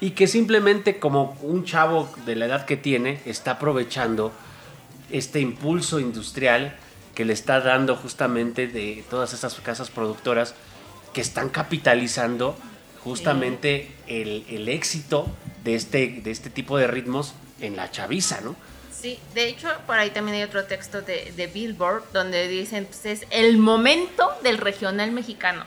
y 0.00 0.10
que 0.10 0.26
simplemente 0.26 0.98
como 0.98 1.36
un 1.42 1.64
chavo 1.64 2.08
de 2.26 2.36
la 2.36 2.46
edad 2.46 2.66
que 2.66 2.76
tiene 2.76 3.20
está 3.24 3.52
aprovechando 3.52 4.32
este 5.10 5.40
impulso 5.40 6.00
industrial 6.00 6.76
que 7.14 7.24
le 7.24 7.32
está 7.32 7.60
dando 7.60 7.96
justamente 7.96 8.66
de 8.66 9.04
todas 9.08 9.32
esas 9.32 9.54
casas 9.56 9.88
productoras 9.88 10.54
que 11.14 11.22
están 11.22 11.48
capitalizando 11.48 12.56
justamente 13.02 13.90
el, 14.06 14.44
el 14.50 14.68
éxito 14.68 15.26
de 15.64 15.76
este, 15.76 16.20
de 16.22 16.30
este 16.30 16.50
tipo 16.50 16.76
de 16.76 16.86
ritmos 16.86 17.32
en 17.60 17.76
la 17.76 17.90
chaviza, 17.90 18.42
¿no? 18.42 18.54
Sí, 19.06 19.20
de 19.34 19.46
hecho, 19.46 19.68
por 19.86 19.96
ahí 20.00 20.10
también 20.10 20.38
hay 20.38 20.42
otro 20.42 20.64
texto 20.64 21.00
de, 21.00 21.50
Billboard 21.54 22.10
donde 22.12 22.48
dicen, 22.48 22.86
pues 22.86 23.06
es 23.06 23.24
el 23.30 23.56
momento 23.56 24.36
del 24.42 24.58
regional 24.58 25.12
mexicano. 25.12 25.62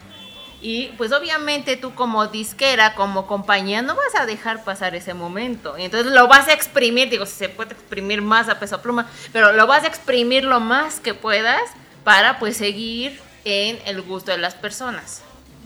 Y 0.62 0.88
pues 0.98 1.14
obviamente 1.14 1.78
tú 1.78 1.96
como 1.96 2.28
disquera, 2.28 2.96
como 2.96 3.28
compañía, 3.28 3.82
no 3.82 3.96
vas 3.96 4.14
a 4.20 4.26
dejar 4.26 4.66
pasar 4.66 4.94
ese 4.94 5.14
momento. 5.14 5.78
Y 5.78 5.86
entonces 5.86 6.12
lo 6.12 6.28
vas 6.28 6.50
a 6.50 6.54
exprimir, 6.54 7.10
digo, 7.10 7.26
si 7.26 7.36
se 7.36 7.48
puede 7.48 7.72
exprimir 7.76 8.22
más 8.22 8.50
a 8.50 8.60
peso 8.60 8.82
pluma, 8.82 9.10
pero 9.32 9.54
lo 9.54 9.68
vas 9.68 9.86
a 9.86 9.88
exprimir 9.88 10.44
lo 10.44 10.60
más 10.60 11.00
que 11.00 11.14
puedas 11.14 11.62
para 12.04 12.40
pues 12.40 12.58
seguir 12.58 13.22
en 13.46 13.80
el 13.86 14.02
gusto 14.02 14.32
de 14.32 14.38
las 14.38 14.56
personas. 14.56 15.24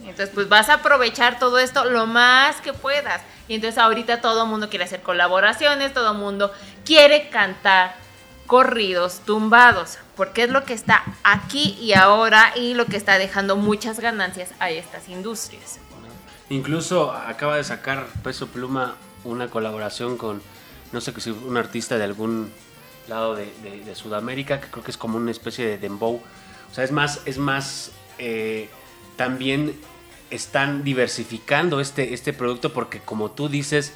Entonces 0.08 0.30
pues 0.34 0.48
vas 0.48 0.68
a 0.68 0.74
aprovechar 0.74 1.38
todo 1.38 1.58
esto 1.58 1.84
lo 1.84 2.06
más 2.06 2.60
que 2.60 2.72
puedas. 2.72 3.22
Y 3.48 3.54
entonces 3.54 3.78
ahorita 3.78 4.20
todo 4.20 4.44
el 4.44 4.48
mundo 4.48 4.68
quiere 4.68 4.84
hacer 4.84 5.02
colaboraciones, 5.02 5.92
todo 5.92 6.12
el 6.12 6.18
mundo 6.18 6.52
quiere 6.84 7.28
cantar 7.28 7.96
corridos 8.46 9.20
tumbados, 9.24 9.98
porque 10.16 10.44
es 10.44 10.50
lo 10.50 10.64
que 10.64 10.74
está 10.74 11.02
aquí 11.22 11.78
y 11.80 11.94
ahora 11.94 12.52
y 12.56 12.74
lo 12.74 12.86
que 12.86 12.96
está 12.96 13.18
dejando 13.18 13.56
muchas 13.56 14.00
ganancias 14.00 14.50
a 14.58 14.70
estas 14.70 15.08
industrias. 15.08 15.78
Incluso 16.50 17.10
acaba 17.10 17.56
de 17.56 17.64
sacar 17.64 18.06
Peso 18.22 18.48
Pluma 18.48 18.96
una 19.24 19.48
colaboración 19.48 20.18
con, 20.18 20.42
no 20.92 21.00
sé 21.00 21.18
si 21.18 21.30
un 21.30 21.56
artista 21.56 21.96
de 21.96 22.04
algún 22.04 22.52
lado 23.08 23.34
de, 23.34 23.94
Sudamérica, 23.94 24.60
que 24.60 24.68
creo 24.68 24.84
que 24.84 24.90
es 24.90 24.96
como 24.96 25.16
una 25.16 25.30
especie 25.30 25.66
de 25.66 25.78
dembow. 25.78 26.20
O 26.70 26.74
sea, 26.74 26.84
es 26.84 26.92
más, 26.92 27.20
es 27.24 27.38
más, 27.38 27.92
eh, 28.18 28.68
también 29.16 29.78
están 30.30 30.84
diversificando 30.84 31.80
este, 31.80 32.14
este 32.14 32.32
producto 32.32 32.72
porque 32.72 33.00
como 33.00 33.30
tú 33.30 33.48
dices, 33.48 33.92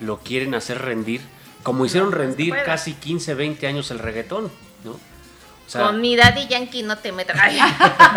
lo 0.00 0.18
quieren 0.18 0.54
hacer 0.54 0.80
rendir, 0.80 1.20
como 1.62 1.84
hicieron 1.84 2.10
No, 2.10 2.16
rendir 2.16 2.54
casi 2.64 2.94
15, 2.94 3.34
20 3.34 3.66
años 3.66 3.90
el 3.90 3.98
reggaetón, 3.98 4.50
¿no? 4.84 4.92
O 4.92 5.70
sea, 5.70 5.86
Con 5.86 6.00
mi 6.00 6.16
daddy 6.16 6.48
yankee 6.48 6.82
no 6.82 6.98
te 6.98 7.12
metas. 7.12 7.36
Ay, 7.40 7.58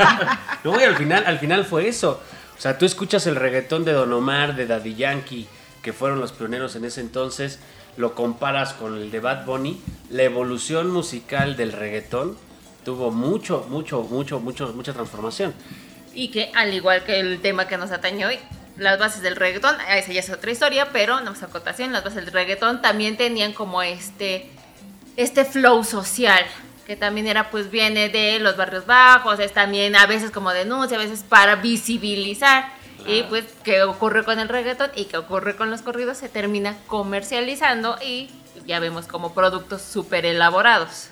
no, 0.63 0.79
y 0.79 0.83
al 0.83 0.95
final, 0.95 1.23
al 1.25 1.39
final 1.39 1.65
fue 1.65 1.87
eso. 1.87 2.21
O 2.57 2.61
sea, 2.61 2.77
tú 2.77 2.85
escuchas 2.85 3.27
el 3.27 3.35
reggaetón 3.35 3.85
de 3.85 3.93
Don 3.93 4.11
Omar, 4.13 4.55
de 4.55 4.65
Daddy 4.65 4.95
Yankee, 4.95 5.47
que 5.81 5.93
fueron 5.93 6.19
los 6.19 6.31
pioneros 6.31 6.75
en 6.75 6.85
ese 6.85 7.01
entonces, 7.01 7.59
lo 7.97 8.15
comparas 8.15 8.73
con 8.73 8.95
el 8.95 9.11
de 9.11 9.19
Bad 9.19 9.45
Bunny, 9.45 9.79
la 10.09 10.23
evolución 10.23 10.89
musical 10.89 11.55
del 11.57 11.73
reggaetón 11.73 12.37
tuvo 12.83 13.11
mucho, 13.11 13.65
mucho, 13.69 14.01
mucho, 14.03 14.39
mucho, 14.39 14.73
mucha 14.73 14.93
transformación. 14.93 15.53
Y 16.13 16.29
que 16.29 16.51
al 16.55 16.73
igual 16.73 17.03
que 17.03 17.19
el 17.19 17.41
tema 17.41 17.67
que 17.67 17.77
nos 17.77 17.91
atañe 17.91 18.25
hoy, 18.25 18.39
las 18.77 18.99
bases 18.99 19.21
del 19.21 19.35
reggaetón, 19.35 19.75
esa 19.89 20.11
ya 20.11 20.19
es 20.19 20.29
otra 20.29 20.51
historia, 20.51 20.89
pero 20.91 21.21
no 21.21 21.31
más 21.31 21.43
acotación, 21.43 21.93
las 21.93 22.03
bases 22.03 22.25
del 22.25 22.33
reggaetón 22.33 22.81
también 22.81 23.17
tenían 23.17 23.53
como 23.53 23.81
este, 23.81 24.49
este 25.15 25.45
flow 25.45 25.83
social, 25.83 26.43
que 26.85 26.95
también 26.95 27.27
era 27.27 27.49
pues 27.49 27.69
viene 27.69 28.09
de 28.09 28.39
los 28.39 28.57
barrios 28.57 28.85
bajos, 28.85 29.39
es 29.39 29.53
también 29.53 29.95
a 29.95 30.05
veces 30.05 30.31
como 30.31 30.51
denuncia, 30.51 30.97
a 30.97 31.01
veces 31.01 31.23
para 31.27 31.55
visibilizar. 31.55 32.65
Y 33.05 33.23
pues, 33.23 33.43
¿qué 33.65 33.83
ocurre 33.83 34.23
con 34.23 34.39
el 34.39 34.47
reggaetón 34.47 34.89
y 34.95 35.05
qué 35.05 35.17
ocurre 35.17 35.57
con 35.57 35.69
los 35.69 35.81
corridos? 35.81 36.17
Se 36.17 36.29
termina 36.29 36.77
comercializando 36.87 37.97
y 38.01 38.29
ya 38.65 38.79
vemos 38.79 39.07
como 39.07 39.33
productos 39.33 39.81
súper 39.81 40.25
elaborados. 40.25 41.09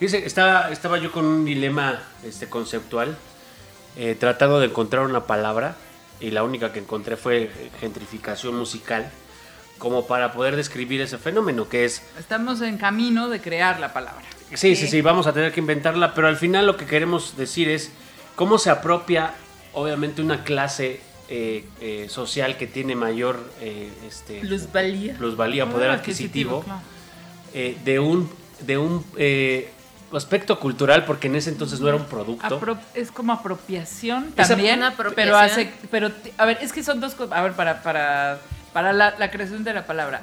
Dice, 0.00 0.26
estaba, 0.26 0.70
estaba 0.70 0.98
yo 0.98 1.10
con 1.12 1.24
un 1.24 1.44
dilema 1.44 2.02
este, 2.24 2.48
conceptual, 2.48 3.16
eh, 3.96 4.16
tratando 4.18 4.60
de 4.60 4.66
encontrar 4.66 5.04
una 5.04 5.24
palabra, 5.24 5.76
y 6.20 6.30
la 6.30 6.42
única 6.44 6.72
que 6.72 6.78
encontré 6.78 7.16
fue 7.16 7.50
gentrificación 7.80 8.56
musical, 8.56 9.10
como 9.78 10.06
para 10.06 10.32
poder 10.32 10.56
describir 10.56 11.00
ese 11.00 11.18
fenómeno, 11.18 11.68
que 11.68 11.84
es 11.84 12.02
Estamos 12.18 12.60
en 12.60 12.78
camino 12.78 13.28
de 13.28 13.40
crear 13.40 13.80
la 13.80 13.92
palabra. 13.92 14.22
Sí, 14.54 14.76
sí, 14.76 14.86
sí, 14.86 15.00
vamos 15.02 15.26
a 15.26 15.32
tener 15.32 15.52
que 15.52 15.60
inventarla, 15.60 16.14
pero 16.14 16.28
al 16.28 16.36
final 16.36 16.66
lo 16.66 16.76
que 16.76 16.86
queremos 16.86 17.36
decir 17.36 17.68
es 17.68 17.90
cómo 18.36 18.58
se 18.58 18.70
apropia, 18.70 19.34
obviamente, 19.72 20.22
una 20.22 20.44
clase 20.44 21.00
eh, 21.28 21.64
eh, 21.80 22.06
social 22.08 22.56
que 22.56 22.66
tiene 22.68 22.94
mayor 22.94 23.40
eh, 23.60 23.90
este, 24.06 24.40
Plusvalía. 24.40 25.16
plusvalía, 25.16 25.68
poder 25.68 25.90
adquisitivo, 25.90 26.62
claro. 26.62 26.80
eh, 27.52 27.76
de 27.84 27.98
un, 27.98 28.30
de 28.60 28.78
un 28.78 29.04
eh, 29.16 29.70
aspecto 30.16 30.58
cultural, 30.60 31.04
porque 31.04 31.26
en 31.28 31.36
ese 31.36 31.50
entonces 31.50 31.80
no 31.80 31.88
era 31.88 31.96
un 31.96 32.04
producto. 32.04 32.60
Apro- 32.60 32.78
es 32.94 33.10
como 33.10 33.32
apropiación 33.32 34.32
también, 34.32 34.82
apropiación. 34.82 35.14
pero 35.14 35.36
hace, 35.38 35.72
pero 35.90 36.10
a 36.38 36.44
ver, 36.46 36.58
es 36.60 36.72
que 36.72 36.82
son 36.82 37.00
dos 37.00 37.14
cosas, 37.14 37.36
a 37.38 37.42
ver, 37.42 37.52
para, 37.52 37.82
para, 37.82 38.38
para 38.72 38.92
la, 38.92 39.14
la 39.18 39.30
creación 39.30 39.64
de 39.64 39.72
la 39.74 39.86
palabra. 39.86 40.22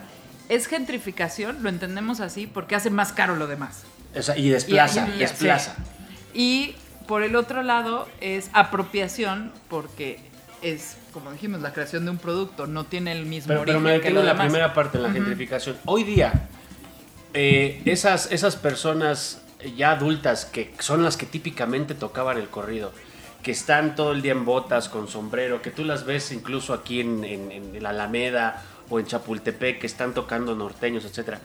Es 0.49 0.67
gentrificación, 0.67 1.63
lo 1.63 1.69
entendemos 1.69 2.19
así, 2.19 2.45
porque 2.47 2.75
hace 2.75 2.89
más 2.89 3.13
caro 3.13 3.35
lo 3.35 3.47
demás. 3.47 3.83
O 4.17 4.21
sea, 4.21 4.37
y 4.37 4.49
desplaza, 4.49 5.07
Y- 5.09 5.15
y- 5.15 5.19
desplaza. 5.19 5.75
sí. 5.75 5.81
Y 6.33 6.75
por 7.07 7.23
el 7.23 7.35
otro 7.35 7.63
lado 7.63 8.07
es 8.19 8.49
apropiación, 8.53 9.51
porque 9.69 10.19
es, 10.61 10.97
como 11.13 11.31
dijimos, 11.31 11.61
la 11.61 11.73
creación 11.73 12.05
de 12.05 12.11
un 12.11 12.17
producto, 12.17 12.67
no 12.67 12.83
tiene 12.85 13.11
el 13.13 13.25
mismo 13.25 13.47
Pero, 13.47 13.61
pero 13.65 13.77
origen 13.79 13.83
me 13.83 13.89
que 13.91 13.97
detengo 13.99 14.19
en 14.19 14.25
la 14.27 14.31
demás. 14.33 14.45
primera 14.47 14.73
parte, 14.73 14.97
en 14.97 15.03
la 15.03 15.11
gentrificación. 15.11 15.77
Hoy 15.85 16.03
día, 16.03 16.47
eh, 17.33 17.81
esas, 17.85 18.31
esas 18.31 18.55
personas 18.57 19.41
ya 19.75 19.91
adultas 19.91 20.45
que 20.45 20.73
son 20.79 21.03
las 21.03 21.17
que 21.17 21.25
típicamente 21.25 21.95
tocaban 21.95 22.37
el 22.37 22.49
corrido, 22.49 22.91
que 23.43 23.51
están 23.51 23.95
todo 23.95 24.11
el 24.11 24.21
día 24.21 24.33
en 24.33 24.45
botas, 24.45 24.87
con 24.89 25.07
sombrero, 25.07 25.61
que 25.61 25.71
tú 25.71 25.83
las 25.83 26.05
ves 26.05 26.31
incluso 26.31 26.73
aquí 26.73 27.01
en, 27.01 27.23
en- 27.23 27.51
en 27.51 27.83
la 27.83 27.89
Alameda 27.89 28.63
o 28.89 28.99
en 28.99 29.05
Chapultepec, 29.05 29.79
que 29.79 29.87
están 29.87 30.13
tocando 30.13 30.53
norteños, 30.55 31.05
etc. 31.05 31.37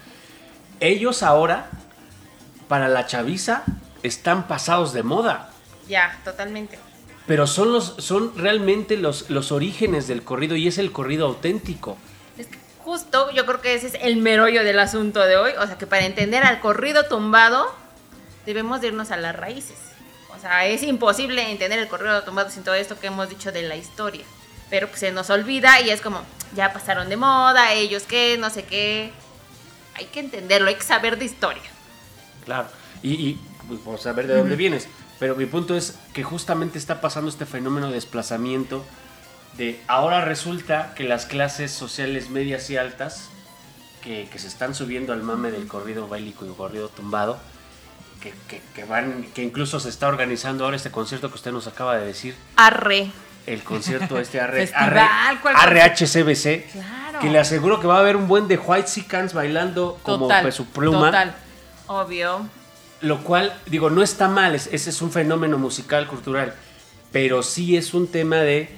Ellos 0.80 1.22
ahora, 1.22 1.70
para 2.68 2.88
la 2.88 3.06
chaviza, 3.06 3.62
están 4.02 4.46
pasados 4.48 4.92
de 4.92 5.02
moda. 5.02 5.50
Ya, 5.88 6.18
totalmente. 6.24 6.78
Pero 7.26 7.46
son, 7.46 7.72
los, 7.72 7.94
son 7.98 8.36
realmente 8.36 8.96
los, 8.96 9.30
los 9.30 9.50
orígenes 9.52 10.06
del 10.06 10.22
corrido 10.22 10.54
y 10.56 10.68
es 10.68 10.78
el 10.78 10.92
corrido 10.92 11.26
auténtico. 11.26 11.96
Es 12.38 12.46
que 12.48 12.58
justo 12.84 13.30
yo 13.32 13.46
creo 13.46 13.60
que 13.60 13.74
ese 13.74 13.88
es 13.88 13.94
el 14.00 14.16
merollo 14.18 14.62
del 14.64 14.78
asunto 14.78 15.20
de 15.20 15.36
hoy. 15.36 15.52
O 15.60 15.66
sea, 15.66 15.78
que 15.78 15.86
para 15.86 16.04
entender 16.04 16.44
al 16.44 16.60
corrido 16.60 17.06
tumbado, 17.06 17.66
debemos 18.46 18.80
de 18.80 18.88
irnos 18.88 19.10
a 19.10 19.16
las 19.16 19.36
raíces. 19.36 19.76
O 20.34 20.40
sea, 20.40 20.66
es 20.66 20.82
imposible 20.82 21.50
entender 21.50 21.78
el 21.78 21.88
corrido 21.88 22.22
tumbado 22.22 22.50
sin 22.50 22.62
todo 22.62 22.74
esto 22.74 22.98
que 22.98 23.08
hemos 23.08 23.28
dicho 23.28 23.52
de 23.52 23.62
la 23.62 23.76
historia. 23.76 24.24
Pero 24.70 24.88
pues 24.88 25.00
se 25.00 25.12
nos 25.12 25.30
olvida 25.30 25.80
y 25.80 25.90
es 25.90 26.00
como, 26.00 26.22
ya 26.54 26.72
pasaron 26.72 27.08
de 27.08 27.16
moda, 27.16 27.72
ellos 27.72 28.04
qué, 28.08 28.36
no 28.38 28.50
sé 28.50 28.64
qué. 28.64 29.12
Hay 29.94 30.06
que 30.06 30.20
entenderlo, 30.20 30.68
hay 30.68 30.74
que 30.74 30.82
saber 30.82 31.18
de 31.18 31.24
historia. 31.24 31.62
Claro, 32.44 32.68
y, 33.02 33.12
y 33.12 33.40
pues, 33.66 33.80
por 33.80 33.98
saber 33.98 34.26
de 34.26 34.36
dónde 34.36 34.56
vienes. 34.56 34.88
Pero 35.18 35.34
mi 35.36 35.46
punto 35.46 35.76
es 35.76 35.98
que 36.12 36.22
justamente 36.22 36.78
está 36.78 37.00
pasando 37.00 37.30
este 37.30 37.46
fenómeno 37.46 37.88
de 37.88 37.94
desplazamiento 37.94 38.84
de 39.56 39.80
ahora 39.86 40.24
resulta 40.24 40.92
que 40.94 41.04
las 41.04 41.24
clases 41.24 41.70
sociales 41.70 42.28
medias 42.28 42.68
y 42.68 42.76
altas 42.76 43.30
que, 44.02 44.28
que 44.30 44.38
se 44.38 44.48
están 44.48 44.74
subiendo 44.74 45.14
al 45.14 45.22
mame 45.22 45.50
del 45.50 45.66
corrido 45.66 46.08
bélico 46.08 46.44
y 46.44 46.50
corrido 46.50 46.88
tumbado, 46.88 47.38
que, 48.26 48.56
que- 48.56 48.62
que 48.74 48.84
van, 48.84 49.24
que 49.34 49.42
incluso 49.42 49.78
se 49.80 49.88
está 49.88 50.08
organizando 50.08 50.64
ahora 50.64 50.76
este 50.76 50.90
concierto 50.90 51.28
que 51.28 51.34
usted 51.36 51.52
nos 51.52 51.66
acaba 51.66 51.96
de 51.96 52.06
decir, 52.06 52.34
Arre. 52.56 53.10
el 53.46 53.62
concierto 53.62 54.18
este 54.18 54.40
AR, 54.40 54.52
Festival, 54.54 54.98
AR- 54.98 55.40
¿cuál 55.40 55.54
RHCBC, 55.56 56.72
Claro. 56.72 57.20
que 57.20 57.30
le 57.30 57.38
aseguro 57.38 57.80
que 57.80 57.86
va 57.86 57.96
a 57.96 58.00
haber 58.00 58.16
un 58.16 58.26
buen 58.28 58.48
de 58.48 58.56
White 58.58 58.88
Seacans 58.88 59.32
bailando 59.34 59.98
como 60.02 60.24
Total, 60.26 60.44
peso 60.44 60.64
pluma. 60.64 61.06
total. 61.06 61.34
Obvio. 61.86 62.48
Lo 63.02 63.22
cual, 63.22 63.54
digo, 63.66 63.90
no 63.90 64.02
está 64.02 64.28
mal, 64.28 64.54
es- 64.54 64.68
ese 64.72 64.90
es 64.90 65.02
un 65.02 65.12
fenómeno 65.12 65.58
musical, 65.58 66.06
cultural, 66.08 66.54
pero 67.12 67.42
sí 67.42 67.76
es 67.76 67.94
un 67.94 68.08
tema 68.08 68.36
de 68.38 68.74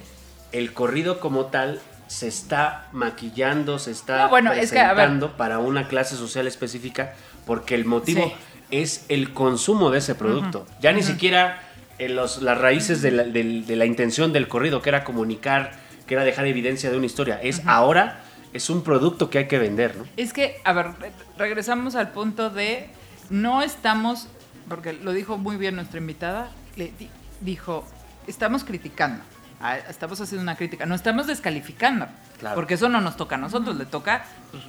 el 0.52 0.72
corrido 0.72 1.20
como 1.20 1.46
tal 1.46 1.80
se 2.08 2.26
está 2.26 2.88
maquillando, 2.92 3.78
se 3.78 3.90
está 3.90 4.24
No, 4.24 4.28
bueno, 4.30 4.52
es 4.52 4.72
que, 4.72 4.78
a 4.80 4.88
ver. 4.88 4.94
presentando 4.96 5.36
para 5.36 5.58
una 5.58 5.88
clase 5.88 6.16
social 6.16 6.46
específica 6.46 7.14
porque 7.46 7.74
el 7.74 7.84
motivo 7.84 8.24
Sí. 8.24 8.32
Es 8.70 9.04
el 9.08 9.32
consumo 9.32 9.90
de 9.90 9.98
ese 9.98 10.14
producto. 10.14 10.66
Ya 10.80 10.92
ni 10.92 11.02
siquiera 11.02 11.62
en 11.98 12.14
los, 12.16 12.42
las 12.42 12.58
raíces 12.58 13.02
de 13.02 13.10
la, 13.10 13.24
del- 13.24 13.66
de 13.66 13.76
la 13.76 13.86
intención 13.86 14.32
del 14.32 14.46
corrido, 14.48 14.82
que 14.82 14.88
era 14.90 15.04
comunicar, 15.04 15.72
que 16.06 16.14
era 16.14 16.24
dejar 16.24 16.46
evidencia 16.46 16.90
de 16.90 16.96
una 16.96 17.06
historia, 17.06 17.40
es 17.42 17.62
ahora 17.66 18.20
es 18.52 18.70
un 18.70 18.82
producto 18.82 19.28
que 19.30 19.38
hay 19.38 19.48
que 19.48 19.58
vender, 19.58 19.96
¿no? 19.96 20.04
Es 20.16 20.32
que, 20.32 20.56
a 20.64 20.72
ver, 20.72 20.86
re- 20.98 21.12
regresamos 21.36 21.96
al 21.96 22.10
punto 22.12 22.48
de 22.50 22.88
no 23.30 23.62
estamos, 23.62 24.26
porque 24.68 24.92
lo 24.94 25.12
dijo 25.12 25.36
muy 25.36 25.56
bien 25.56 25.76
nuestra 25.76 25.98
invitada, 25.98 26.50
le 26.76 26.92
di- 26.98 27.10
dijo, 27.42 27.86
estamos 28.26 28.64
criticando, 28.64 29.22
ah, 29.60 29.76
estamos 29.76 30.18
haciendo 30.20 30.42
una 30.42 30.56
crítica, 30.56 30.86
no 30.86 30.94
estamos 30.94 31.26
descalificando, 31.26 32.06
Claro. 32.40 32.54
porque 32.54 32.74
eso 32.74 32.88
no 32.88 33.00
nos 33.00 33.16
toca 33.16 33.34
a 33.34 33.38
nosotros, 33.38 33.76
le 33.76 33.84
toca 33.86 34.24
pues, 34.50 34.62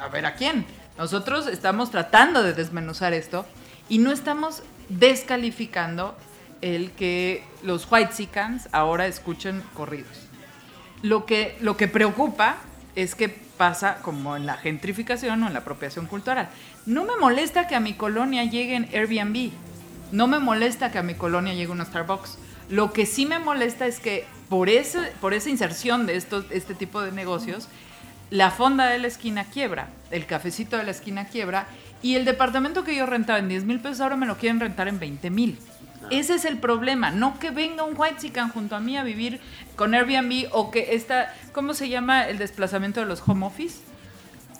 a, 0.00 0.04
a 0.04 0.08
ver 0.08 0.24
a 0.24 0.34
quién. 0.34 0.64
Nosotros 1.00 1.46
estamos 1.46 1.90
tratando 1.90 2.42
de 2.42 2.52
desmenuzar 2.52 3.14
esto 3.14 3.46
y 3.88 3.96
no 3.96 4.12
estamos 4.12 4.62
descalificando 4.90 6.14
el 6.60 6.90
que 6.90 7.42
los 7.62 7.88
white 7.90 8.28
ahora 8.70 9.06
escuchen 9.06 9.62
corridos. 9.72 10.28
Lo 11.00 11.24
que, 11.24 11.56
lo 11.62 11.78
que 11.78 11.88
preocupa 11.88 12.56
es 12.96 13.14
que 13.14 13.30
pasa 13.30 14.02
como 14.02 14.36
en 14.36 14.44
la 14.44 14.58
gentrificación 14.58 15.42
o 15.42 15.46
en 15.46 15.54
la 15.54 15.60
apropiación 15.60 16.04
cultural. 16.04 16.50
No 16.84 17.06
me 17.06 17.16
molesta 17.16 17.66
que 17.66 17.76
a 17.76 17.80
mi 17.80 17.94
colonia 17.94 18.44
lleguen 18.44 18.86
Airbnb. 18.92 19.52
No 20.12 20.26
me 20.26 20.38
molesta 20.38 20.92
que 20.92 20.98
a 20.98 21.02
mi 21.02 21.14
colonia 21.14 21.54
llegue 21.54 21.72
un 21.72 21.82
Starbucks. 21.82 22.36
Lo 22.68 22.92
que 22.92 23.06
sí 23.06 23.24
me 23.24 23.38
molesta 23.38 23.86
es 23.86 24.00
que 24.00 24.26
por, 24.50 24.68
ese, 24.68 25.00
por 25.22 25.32
esa 25.32 25.48
inserción 25.48 26.04
de 26.04 26.16
estos, 26.16 26.44
este 26.50 26.74
tipo 26.74 27.00
de 27.00 27.10
negocios, 27.10 27.68
la 28.30 28.50
fonda 28.50 28.86
de 28.86 28.98
la 28.98 29.08
esquina 29.08 29.44
quiebra, 29.44 29.88
el 30.10 30.26
cafecito 30.26 30.76
de 30.76 30.84
la 30.84 30.92
esquina 30.92 31.26
quiebra 31.26 31.66
y 32.02 32.14
el 32.14 32.24
departamento 32.24 32.84
que 32.84 32.94
yo 32.94 33.06
rentaba 33.06 33.38
en 33.38 33.48
10 33.48 33.64
mil 33.64 33.80
pesos 33.80 34.00
ahora 34.00 34.16
me 34.16 34.26
lo 34.26 34.36
quieren 34.36 34.60
rentar 34.60 34.88
en 34.88 34.98
20 34.98 35.30
mil. 35.30 35.58
Ese 36.10 36.34
es 36.34 36.44
el 36.44 36.58
problema, 36.58 37.10
no 37.10 37.38
que 37.38 37.50
venga 37.50 37.84
un 37.84 37.94
white 37.96 38.16
chican 38.18 38.48
junto 38.48 38.74
a 38.74 38.80
mí 38.80 38.96
a 38.96 39.04
vivir 39.04 39.40
con 39.76 39.94
Airbnb 39.94 40.48
o 40.52 40.70
que 40.70 40.94
esta, 40.94 41.34
¿cómo 41.52 41.74
se 41.74 41.88
llama 41.88 42.24
el 42.28 42.38
desplazamiento 42.38 43.00
de 43.00 43.06
los 43.06 43.22
home 43.26 43.46
office? 43.46 43.80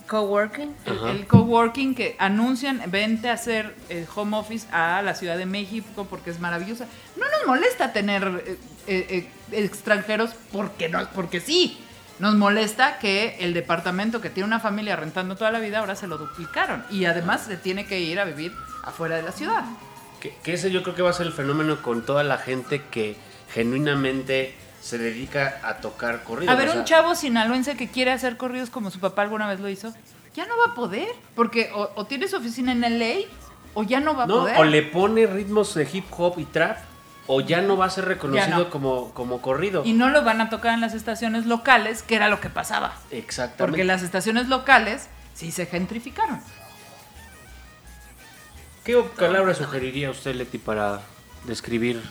Coworking. 0.06 0.74
El, 0.86 1.16
el 1.16 1.26
coworking 1.26 1.94
que 1.94 2.16
anuncian, 2.18 2.82
vente 2.88 3.30
a 3.30 3.34
hacer 3.34 3.74
el 3.88 4.06
home 4.14 4.36
office 4.36 4.66
a 4.72 5.02
la 5.02 5.14
Ciudad 5.14 5.38
de 5.38 5.46
México 5.46 6.06
porque 6.10 6.30
es 6.30 6.40
maravillosa. 6.40 6.86
No 7.16 7.24
nos 7.26 7.46
molesta 7.46 7.92
tener 7.92 8.42
eh, 8.46 8.58
eh, 8.86 9.28
eh, 9.52 9.64
extranjeros 9.64 10.34
porque, 10.52 10.88
no, 10.88 11.08
porque 11.14 11.40
sí. 11.40 11.78
Nos 12.20 12.34
molesta 12.36 12.98
que 12.98 13.36
el 13.40 13.54
departamento 13.54 14.20
que 14.20 14.30
tiene 14.30 14.46
una 14.46 14.60
familia 14.60 14.94
rentando 14.94 15.36
toda 15.36 15.50
la 15.50 15.58
vida 15.58 15.78
ahora 15.80 15.96
se 15.96 16.06
lo 16.06 16.18
duplicaron 16.18 16.84
y 16.90 17.06
además 17.06 17.42
se 17.46 17.56
tiene 17.56 17.86
que 17.86 17.98
ir 18.00 18.20
a 18.20 18.24
vivir 18.24 18.52
afuera 18.84 19.16
de 19.16 19.22
la 19.22 19.32
ciudad. 19.32 19.64
Que, 20.20 20.34
que 20.42 20.52
ese 20.52 20.70
yo 20.70 20.82
creo 20.82 20.94
que 20.94 21.02
va 21.02 21.10
a 21.10 21.14
ser 21.14 21.26
el 21.26 21.32
fenómeno 21.32 21.80
con 21.82 22.04
toda 22.04 22.22
la 22.22 22.36
gente 22.36 22.82
que 22.90 23.16
genuinamente 23.54 24.54
se 24.80 24.98
dedica 24.98 25.60
a 25.62 25.76
tocar 25.78 26.22
corridos. 26.24 26.52
A 26.54 26.58
ver, 26.58 26.68
o 26.68 26.72
sea, 26.72 26.80
un 26.80 26.86
chavo 26.86 27.14
sinaloense 27.14 27.76
que 27.76 27.88
quiere 27.88 28.12
hacer 28.12 28.36
corridos 28.36 28.70
como 28.70 28.90
su 28.90 28.98
papá 29.00 29.22
alguna 29.22 29.48
vez 29.48 29.60
lo 29.60 29.68
hizo, 29.68 29.92
ya 30.34 30.46
no 30.46 30.54
va 30.58 30.72
a 30.72 30.74
poder, 30.74 31.08
porque 31.34 31.70
o, 31.74 31.90
o 31.94 32.04
tiene 32.06 32.28
su 32.28 32.36
oficina 32.36 32.72
en 32.72 32.80
LA 32.98 33.26
o 33.74 33.82
ya 33.82 34.00
no 34.00 34.14
va 34.16 34.24
a 34.24 34.26
No, 34.26 34.40
poder. 34.40 34.58
o 34.58 34.64
le 34.64 34.82
pone 34.82 35.26
ritmos 35.26 35.74
de 35.74 35.88
hip 35.90 36.04
hop 36.16 36.38
y 36.38 36.44
trap, 36.44 36.78
o 37.32 37.40
ya 37.40 37.60
no 37.60 37.76
va 37.76 37.84
a 37.84 37.90
ser 37.90 38.06
reconocido 38.06 38.58
no. 38.58 38.70
como, 38.70 39.14
como 39.14 39.40
corrido. 39.40 39.82
Y 39.84 39.92
no 39.92 40.08
lo 40.08 40.24
van 40.24 40.40
a 40.40 40.50
tocar 40.50 40.74
en 40.74 40.80
las 40.80 40.94
estaciones 40.94 41.46
locales, 41.46 42.02
que 42.02 42.16
era 42.16 42.28
lo 42.28 42.40
que 42.40 42.50
pasaba. 42.50 42.96
Exactamente. 43.12 43.62
Porque 43.62 43.84
las 43.84 44.02
estaciones 44.02 44.48
locales 44.48 45.06
sí 45.32 45.52
se 45.52 45.66
gentrificaron. 45.66 46.40
¿Qué 48.82 49.00
palabra 49.16 49.54
sugeriría 49.54 50.10
usted, 50.10 50.34
Leti, 50.34 50.58
para 50.58 51.02
describir 51.44 52.02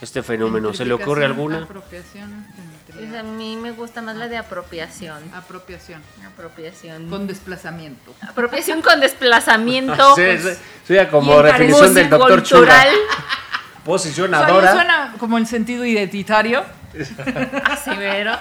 este 0.00 0.22
fenómeno? 0.22 0.72
¿Se 0.72 0.84
le 0.84 0.94
ocurre 0.94 1.24
alguna? 1.24 1.64
Apropiación, 1.64 2.46
Pues 2.94 3.12
a 3.12 3.24
mí 3.24 3.56
me 3.56 3.72
gusta 3.72 4.02
más 4.02 4.14
la 4.14 4.28
de 4.28 4.36
apropiación. 4.36 5.34
apropiación. 5.34 6.00
Apropiación. 6.24 7.10
Con 7.10 7.26
desplazamiento. 7.26 8.14
Apropiación 8.20 8.82
con 8.82 9.00
desplazamiento. 9.00 9.94
Sí, 10.14 10.22
pues, 10.40 10.60
sí, 10.86 10.96
sí, 10.96 11.06
como 11.10 11.42
definición 11.42 11.92
del 11.92 12.08
doctor 12.08 12.44
Posicionadora. 13.84 14.72
Suena 14.72 15.14
como 15.18 15.38
el 15.38 15.46
sentido 15.46 15.84
identitario. 15.84 16.62
Así, 17.64 17.90
pero. 17.96 18.32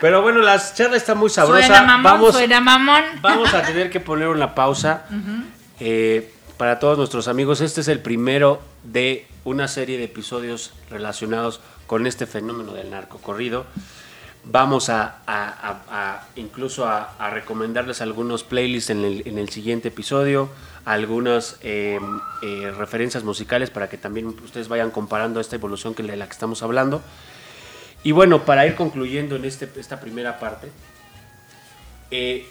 Pero 0.00 0.22
bueno, 0.22 0.40
la 0.40 0.60
charla 0.74 0.96
está 0.96 1.14
muy 1.16 1.28
sabrosa. 1.28 1.66
Suena 1.66 1.82
mamón, 1.82 2.02
vamos, 2.04 2.32
suena 2.34 2.60
mamón. 2.60 3.02
vamos 3.20 3.52
a 3.52 3.62
tener 3.62 3.90
que 3.90 3.98
poner 3.98 4.28
una 4.28 4.54
pausa. 4.54 5.02
Eh, 5.80 6.32
para 6.56 6.78
todos 6.78 6.96
nuestros 6.98 7.26
amigos, 7.28 7.60
este 7.60 7.80
es 7.80 7.88
el 7.88 8.00
primero 8.00 8.60
de 8.84 9.26
una 9.44 9.66
serie 9.68 9.98
de 9.98 10.04
episodios 10.04 10.72
relacionados 10.90 11.60
con 11.88 12.06
este 12.06 12.26
fenómeno 12.26 12.72
del 12.74 12.90
narcocorrido. 12.90 13.66
Vamos 14.44 14.88
a, 14.88 15.16
a- 15.26 15.48
a- 15.48 15.80
a- 15.90 16.22
incluso 16.36 16.86
a, 16.86 17.10
a 17.18 17.30
recomendarles 17.30 18.00
algunos 18.00 18.44
playlists 18.44 18.90
en 18.90 19.04
el, 19.04 19.22
en 19.26 19.36
el 19.38 19.48
siguiente 19.50 19.88
episodio, 19.88 20.48
algunas 20.92 21.56
eh, 21.62 22.00
eh, 22.42 22.72
referencias 22.76 23.22
musicales 23.22 23.68
para 23.70 23.88
que 23.90 23.98
también 23.98 24.26
ustedes 24.28 24.68
vayan 24.68 24.90
comparando 24.90 25.38
esta 25.40 25.56
evolución 25.56 25.94
que 25.94 26.02
de 26.02 26.16
la 26.16 26.26
que 26.26 26.32
estamos 26.32 26.62
hablando. 26.62 27.02
Y 28.04 28.12
bueno, 28.12 28.44
para 28.44 28.66
ir 28.66 28.74
concluyendo 28.74 29.36
en 29.36 29.44
este, 29.44 29.68
esta 29.76 30.00
primera 30.00 30.38
parte, 30.38 30.70
eh, 32.10 32.48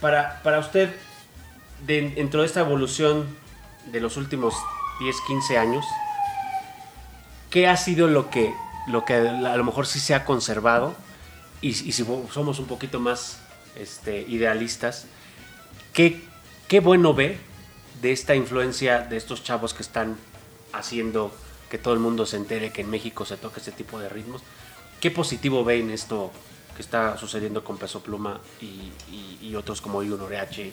para, 0.00 0.40
para 0.42 0.60
usted, 0.60 0.94
de- 1.84 2.10
dentro 2.10 2.42
de 2.42 2.46
esta 2.46 2.60
evolución 2.60 3.26
de 3.86 4.00
los 4.00 4.16
últimos 4.16 4.54
10, 5.00 5.16
15 5.26 5.58
años, 5.58 5.84
¿qué 7.50 7.66
ha 7.66 7.76
sido 7.76 8.06
lo 8.06 8.30
que, 8.30 8.54
lo 8.86 9.04
que 9.04 9.14
a 9.14 9.56
lo 9.56 9.64
mejor 9.64 9.86
sí 9.86 9.98
se 9.98 10.14
ha 10.14 10.24
conservado? 10.24 10.94
Y, 11.60 11.70
y 11.70 11.92
si 11.92 12.04
somos 12.30 12.60
un 12.60 12.66
poquito 12.66 13.00
más 13.00 13.40
este, 13.74 14.20
idealistas, 14.28 15.06
¿qué, 15.92 16.22
¿qué 16.68 16.78
bueno 16.78 17.14
ve 17.14 17.40
de 18.00 18.12
esta 18.12 18.34
influencia 18.34 19.00
de 19.00 19.16
estos 19.16 19.42
chavos 19.42 19.74
que 19.74 19.82
están 19.82 20.16
haciendo 20.72 21.32
que 21.70 21.78
todo 21.78 21.94
el 21.94 22.00
mundo 22.00 22.26
se 22.26 22.36
entere 22.36 22.72
que 22.72 22.82
en 22.82 22.90
México 22.90 23.24
se 23.24 23.36
toca 23.36 23.58
este 23.58 23.72
tipo 23.72 23.98
de 23.98 24.08
ritmos? 24.08 24.42
¿Qué 25.00 25.10
positivo 25.10 25.64
ve 25.64 25.80
en 25.80 25.90
esto 25.90 26.32
que 26.74 26.82
está 26.82 27.16
sucediendo 27.18 27.62
con 27.64 27.78
Peso 27.78 28.00
Pluma 28.00 28.40
y, 28.60 29.54
otros 29.54 29.80
como 29.80 30.02
Ion 30.02 30.20
Oreache 30.20 30.70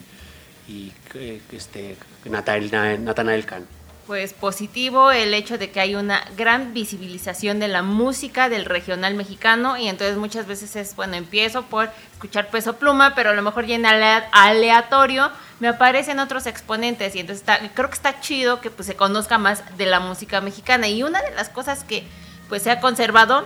y 0.68 0.92
eh, 1.14 1.40
este, 1.52 1.96
Natanael, 2.24 3.46
Cano? 3.46 3.66
Pues 4.06 4.32
positivo 4.34 5.10
el 5.10 5.34
hecho 5.34 5.58
de 5.58 5.72
que 5.72 5.80
hay 5.80 5.96
una 5.96 6.22
gran 6.36 6.72
visibilización 6.72 7.58
de 7.58 7.66
la 7.66 7.82
música 7.82 8.48
del 8.48 8.64
regional 8.64 9.14
mexicano 9.14 9.76
y 9.76 9.88
entonces 9.88 10.16
muchas 10.16 10.46
veces 10.46 10.76
es, 10.76 10.94
bueno, 10.94 11.14
empiezo 11.16 11.62
por 11.62 11.90
escuchar 12.12 12.48
peso 12.48 12.76
pluma, 12.76 13.16
pero 13.16 13.30
a 13.30 13.34
lo 13.34 13.42
mejor 13.42 13.66
ya 13.66 13.74
en 13.74 13.84
alea- 13.84 14.28
aleatorio 14.30 15.32
me 15.58 15.66
aparecen 15.66 16.20
otros 16.20 16.46
exponentes 16.46 17.16
y 17.16 17.18
entonces 17.18 17.40
está- 17.42 17.58
creo 17.74 17.88
que 17.88 17.96
está 17.96 18.20
chido 18.20 18.60
que 18.60 18.70
pues 18.70 18.86
se 18.86 18.94
conozca 18.94 19.38
más 19.38 19.64
de 19.76 19.86
la 19.86 19.98
música 19.98 20.40
mexicana. 20.40 20.86
Y 20.86 21.02
una 21.02 21.20
de 21.20 21.34
las 21.34 21.48
cosas 21.48 21.82
que 21.82 22.04
pues 22.48 22.62
se 22.62 22.70
ha 22.70 22.78
conservado 22.78 23.44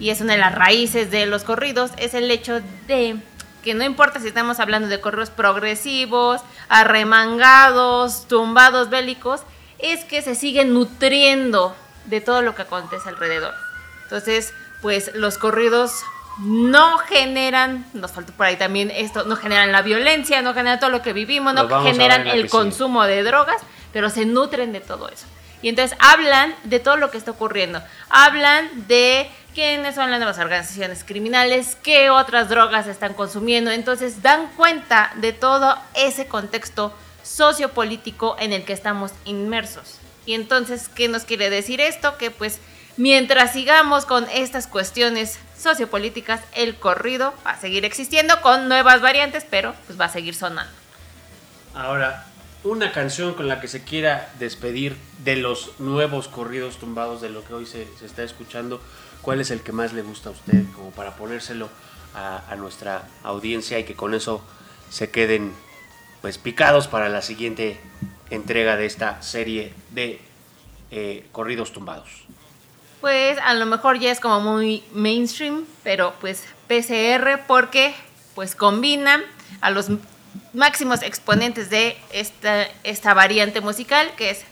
y 0.00 0.10
es 0.10 0.20
una 0.20 0.32
de 0.32 0.40
las 0.40 0.52
raíces 0.56 1.12
de 1.12 1.26
los 1.26 1.44
corridos 1.44 1.92
es 1.98 2.14
el 2.14 2.28
hecho 2.32 2.60
de 2.88 3.18
que 3.62 3.74
no 3.74 3.84
importa 3.84 4.18
si 4.18 4.26
estamos 4.26 4.58
hablando 4.58 4.88
de 4.88 5.00
corridos 5.00 5.30
progresivos, 5.30 6.40
arremangados, 6.68 8.26
tumbados 8.26 8.90
bélicos, 8.90 9.42
es 9.82 10.04
que 10.04 10.22
se 10.22 10.34
siguen 10.34 10.72
nutriendo 10.72 11.76
de 12.06 12.20
todo 12.20 12.42
lo 12.42 12.54
que 12.54 12.62
acontece 12.62 13.08
alrededor. 13.08 13.54
Entonces, 14.04 14.54
pues 14.80 15.14
los 15.14 15.38
corridos 15.38 16.02
no 16.38 16.98
generan, 16.98 17.84
nos 17.92 18.12
faltó 18.12 18.32
por 18.32 18.46
ahí 18.46 18.56
también 18.56 18.90
esto, 18.90 19.24
no 19.24 19.36
generan 19.36 19.70
la 19.70 19.82
violencia, 19.82 20.40
no 20.42 20.54
generan 20.54 20.80
todo 20.80 20.90
lo 20.90 21.02
que 21.02 21.12
vivimos, 21.12 21.54
no 21.54 21.82
generan 21.82 22.26
el 22.26 22.48
consumo 22.48 23.04
de 23.04 23.22
drogas, 23.22 23.60
pero 23.92 24.08
se 24.08 24.24
nutren 24.24 24.72
de 24.72 24.80
todo 24.80 25.08
eso. 25.08 25.26
Y 25.60 25.68
entonces 25.68 25.96
hablan 26.00 26.54
de 26.64 26.80
todo 26.80 26.96
lo 26.96 27.10
que 27.10 27.18
está 27.18 27.30
ocurriendo. 27.30 27.80
Hablan 28.08 28.68
de 28.88 29.30
quiénes 29.54 29.94
son 29.94 30.10
las 30.10 30.38
organizaciones 30.38 31.04
criminales, 31.04 31.76
qué 31.82 32.10
otras 32.10 32.48
drogas 32.48 32.88
están 32.88 33.14
consumiendo. 33.14 33.70
Entonces 33.70 34.22
dan 34.22 34.48
cuenta 34.56 35.12
de 35.16 35.32
todo 35.32 35.76
ese 35.94 36.26
contexto 36.26 36.92
sociopolítico 37.22 38.36
en 38.38 38.52
el 38.52 38.64
que 38.64 38.72
estamos 38.72 39.12
inmersos. 39.24 39.98
Y 40.26 40.34
entonces, 40.34 40.88
¿qué 40.88 41.08
nos 41.08 41.24
quiere 41.24 41.50
decir 41.50 41.80
esto? 41.80 42.16
Que 42.16 42.30
pues 42.30 42.58
mientras 42.96 43.52
sigamos 43.52 44.06
con 44.06 44.28
estas 44.30 44.66
cuestiones 44.66 45.38
sociopolíticas, 45.58 46.40
el 46.54 46.76
corrido 46.76 47.34
va 47.46 47.52
a 47.52 47.60
seguir 47.60 47.84
existiendo 47.84 48.40
con 48.40 48.68
nuevas 48.68 49.00
variantes, 49.00 49.44
pero 49.48 49.74
pues 49.86 50.00
va 50.00 50.06
a 50.06 50.08
seguir 50.08 50.34
sonando. 50.34 50.72
Ahora, 51.74 52.26
una 52.64 52.92
canción 52.92 53.34
con 53.34 53.48
la 53.48 53.60
que 53.60 53.66
se 53.66 53.82
quiera 53.82 54.30
despedir 54.38 54.96
de 55.24 55.36
los 55.36 55.80
nuevos 55.80 56.28
corridos 56.28 56.78
tumbados 56.78 57.20
de 57.20 57.30
lo 57.30 57.44
que 57.44 57.54
hoy 57.54 57.66
se, 57.66 57.88
está 58.04 58.22
escuchando, 58.22 58.80
¿cuál 59.22 59.40
es 59.40 59.50
el 59.50 59.62
que 59.62 59.72
más 59.72 59.92
le 59.92 60.02
gusta 60.02 60.28
a 60.28 60.32
usted? 60.32 60.64
Como 60.74 60.90
para 60.90 61.16
ponérselo 61.16 61.68
a 62.14 62.54
nuestra 62.56 63.08
audiencia 63.22 63.78
y 63.78 63.84
que 63.84 63.94
con 63.94 64.12
eso 64.12 64.44
se 64.90 65.10
queden 65.10 65.54
pues 66.22 66.38
picados 66.38 66.86
para 66.86 67.08
la 67.08 67.20
siguiente 67.20 67.78
entrega 68.30 68.76
de 68.76 68.86
esta 68.86 69.20
serie 69.20 69.74
de 69.90 70.20
eh, 70.90 71.26
corridos 71.32 71.72
tumbados. 71.72 72.08
Pues 73.00 73.38
a 73.42 73.52
lo 73.54 73.66
mejor 73.66 73.98
ya 73.98 74.12
es 74.12 74.20
como 74.20 74.40
muy 74.40 74.84
mainstream, 74.92 75.64
pero 75.82 76.14
pues 76.20 76.44
PCR 76.68 77.40
porque 77.48 77.94
pues 78.36 78.54
combina 78.54 79.20
a 79.60 79.70
los 79.70 79.88
máximos 80.52 81.02
exponentes 81.02 81.68
de 81.68 81.98
esta, 82.12 82.68
esta 82.84 83.12
variante 83.12 83.60
musical, 83.60 84.12
que 84.16 84.30
es 84.30 84.44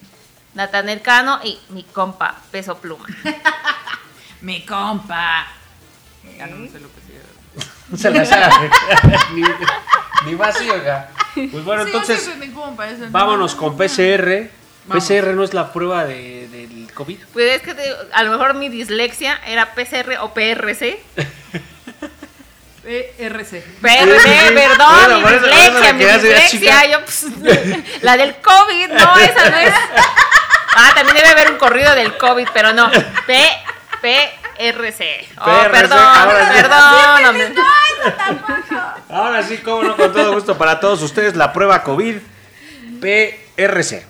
Natanel 0.54 1.00
Cano 1.00 1.38
y 1.44 1.58
mi 1.68 1.84
compa 1.84 2.36
Peso 2.50 2.76
Pluma. 2.78 3.06
Mi 4.40 4.64
compa. 4.64 5.46
Ya 6.38 6.46
no 6.46 6.56
me 6.56 6.68
sé 6.68 6.80
lo 6.80 6.88
que. 6.88 7.00
No 7.90 7.96
se 7.98 8.10
la 8.10 8.24
sabe. 8.24 8.70
ni, 9.34 9.42
ni 10.24 10.34
más, 10.34 10.56
sí, 10.56 10.68
oiga. 10.70 11.10
Pues 11.52 11.64
bueno, 11.64 11.82
Sí, 11.84 11.88
entonces 11.90 12.20
ese 12.22 12.32
es 12.32 12.36
mi 12.38 12.48
compa, 12.50 12.88
ese 12.88 13.04
es 13.06 13.12
vámonos 13.12 13.54
con 13.54 13.76
PCR. 13.76 14.48
Vamos. 14.86 15.04
PCR 15.04 15.34
no 15.34 15.44
es 15.44 15.52
la 15.54 15.72
prueba 15.72 16.04
de, 16.04 16.48
del 16.48 16.88
COVID. 16.94 17.18
Pues 17.32 17.56
es 17.56 17.62
que 17.62 17.74
te- 17.74 17.94
a 18.12 18.22
lo 18.22 18.30
mejor 18.32 18.54
mi 18.54 18.68
dislexia 18.68 19.38
era 19.46 19.74
PCR 19.74 20.16
o 20.20 20.32
PRC. 20.34 20.98
PRC. 22.82 23.62
PRC, 23.82 24.52
perdón, 24.54 25.20
Bueno, 25.20 25.20
mi 25.20 25.36
eso- 25.36 25.46
dislexia, 25.46 25.92
mi 25.92 26.04
dislexia. 26.04 26.86
Yo, 26.90 27.04
pues, 27.04 27.26
la 28.02 28.16
del 28.16 28.36
COVID, 28.36 28.88
no, 28.88 29.18
esa 29.18 29.50
no 29.50 29.56
es. 29.58 29.74
Ah, 30.72 30.92
también 30.94 31.16
debe 31.16 31.28
haber 31.28 31.50
un 31.50 31.58
corrido 31.58 31.92
del 31.96 32.16
COVID, 32.16 32.46
pero 32.54 32.72
no. 32.72 32.88
P, 33.26 34.30
PRC. 34.60 35.26
Oh, 35.38 35.44
PRC, 35.44 35.70
perdón, 35.70 35.98
ahora 35.98 36.46
sí. 36.46 36.60
perdón. 36.60 37.54
Ahora 39.08 39.42
sí, 39.42 39.58
cómo 39.58 39.82
no, 39.82 39.96
con 39.96 40.12
todo 40.12 40.34
gusto 40.34 40.58
para 40.58 40.80
todos 40.80 41.00
ustedes, 41.02 41.34
la 41.34 41.52
prueba 41.52 41.82
COVID 41.82 42.16
PRC. 43.00 44.09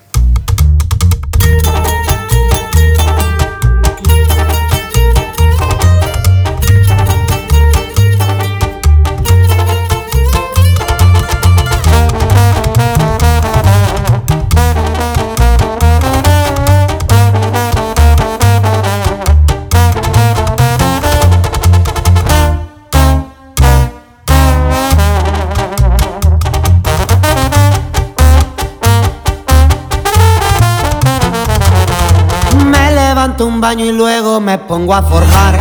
Un 33.41 33.59
baño 33.59 33.87
y 33.87 33.93
luego 33.93 34.39
me 34.39 34.59
pongo 34.59 34.95
a 34.95 35.03
forjar. 35.03 35.59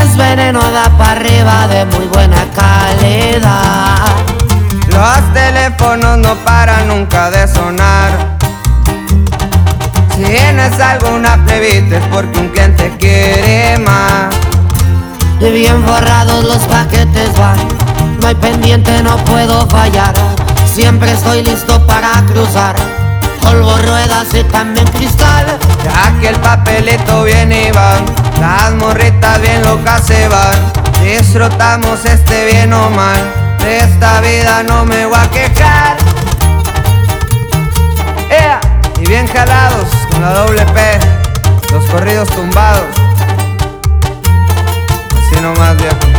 Es 0.00 0.16
veneno 0.16 0.60
da 0.70 0.88
para 0.96 1.12
arriba 1.12 1.66
de 1.66 1.84
muy 1.84 2.06
buena 2.06 2.44
calidad. 2.54 4.06
Los 4.86 5.34
teléfonos 5.34 6.18
no 6.18 6.36
paran 6.44 6.86
nunca 6.86 7.28
de 7.32 7.48
sonar. 7.48 8.38
Si 10.14 10.22
tienes 10.22 10.78
alguna 10.78 11.44
plebita 11.44 11.98
es 11.98 12.06
porque 12.06 12.38
un 12.38 12.48
cliente 12.50 12.96
quiere 13.00 13.80
más. 13.80 14.36
Y 15.40 15.50
bien 15.50 15.82
forrados 15.84 16.44
los 16.44 16.62
paquetes 16.66 17.36
van. 17.36 17.58
No 18.20 18.28
hay 18.28 18.36
pendiente, 18.36 19.02
no 19.02 19.16
puedo 19.24 19.66
fallar. 19.66 20.14
Siempre 20.72 21.10
estoy 21.10 21.42
listo 21.42 21.84
para 21.84 22.22
cruzar. 22.26 22.76
Polvo, 23.42 23.76
ruedas 23.78 24.28
y 24.34 24.44
también 24.44 24.86
cristal. 24.88 25.58
Ya 25.84 26.20
que 26.20 26.28
el 26.28 26.36
papelito 26.36 27.24
viene 27.24 27.68
y 27.68 27.70
va, 27.72 27.96
las 28.40 28.72
morritas 28.74 29.40
bien 29.40 29.62
locas 29.62 30.06
se 30.06 30.28
van. 30.28 30.72
Disfrutamos 31.02 32.04
este 32.04 32.46
bien 32.46 32.72
o 32.72 32.88
mal, 32.90 33.20
de 33.58 33.78
esta 33.78 34.20
vida 34.20 34.62
no 34.62 34.84
me 34.84 35.06
voy 35.06 35.18
a 35.18 35.30
quejar. 35.30 35.96
¡Ea! 38.30 38.60
Y 39.00 39.06
bien 39.08 39.26
jalados 39.26 39.88
con 40.10 40.22
la 40.22 40.32
doble 40.32 40.64
P, 40.66 40.98
los 41.72 41.84
corridos 41.86 42.28
tumbados. 42.28 42.86
Así 45.18 45.40
nomás, 45.42 45.76
viejo. 45.76 46.11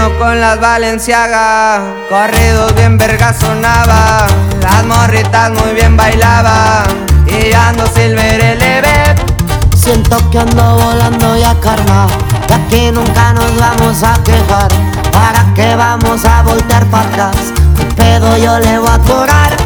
Con 0.00 0.40
las 0.40 0.58
Valenciaga, 0.60 1.82
corridos 2.08 2.74
bien 2.74 2.96
verga 2.96 3.34
sonaba, 3.34 4.26
las 4.62 4.84
morritas 4.84 5.50
muy 5.50 5.74
bien 5.74 5.94
bailaba, 5.94 6.84
y 7.26 7.52
ando 7.52 7.86
Silver 7.86 8.56
LB. 8.58 9.76
Siento 9.76 10.30
que 10.30 10.38
ando 10.38 10.76
volando 10.76 11.36
ya 11.36 11.54
carnal. 11.60 12.08
De 12.48 12.54
aquí 12.54 12.90
nunca 12.90 13.34
nos 13.34 13.54
vamos 13.56 14.02
a 14.02 14.14
quejar. 14.22 14.68
¿Para 15.12 15.44
qué 15.54 15.74
vamos 15.74 16.24
a 16.24 16.42
voltear 16.42 16.84
para 16.86 17.08
atrás? 17.08 17.36
¿Qué 17.76 17.84
pedo 17.94 18.38
yo 18.38 18.58
le 18.58 18.78
voy 18.78 18.88
a 18.88 18.94
atorar? 18.94 19.56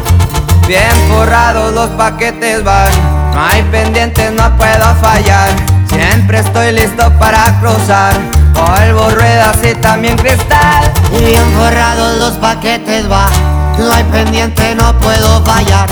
Bien 0.67 0.91
forrados 1.09 1.73
los 1.73 1.89
paquetes 1.91 2.61
van, 2.63 2.91
no 3.33 3.41
hay 3.41 3.61
pendientes, 3.63 4.31
no 4.33 4.55
puedo 4.57 4.95
fallar. 5.01 5.49
Siempre 5.87 6.39
estoy 6.39 6.71
listo 6.73 7.11
para 7.19 7.57
cruzar, 7.59 8.15
polvo, 8.55 9.09
ruedas 9.11 9.57
y 9.63 9.75
también 9.75 10.17
cristal. 10.17 10.91
Y 11.13 11.25
bien 11.25 11.43
forrados 11.57 12.17
los 12.17 12.31
paquetes 12.33 13.09
va. 13.11 13.29
No 13.77 13.91
hay 13.91 14.03
pendiente, 14.05 14.73
no 14.75 14.97
puedo 14.99 15.43
fallar. 15.43 15.87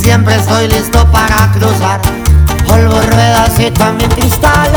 Siempre 0.00 0.36
estoy 0.36 0.68
listo 0.68 1.04
para 1.10 1.50
cruzar. 1.52 2.00
Polvo, 2.66 3.00
ruedas 3.10 3.58
y 3.58 3.70
también 3.70 4.10
cristal. 4.10 4.70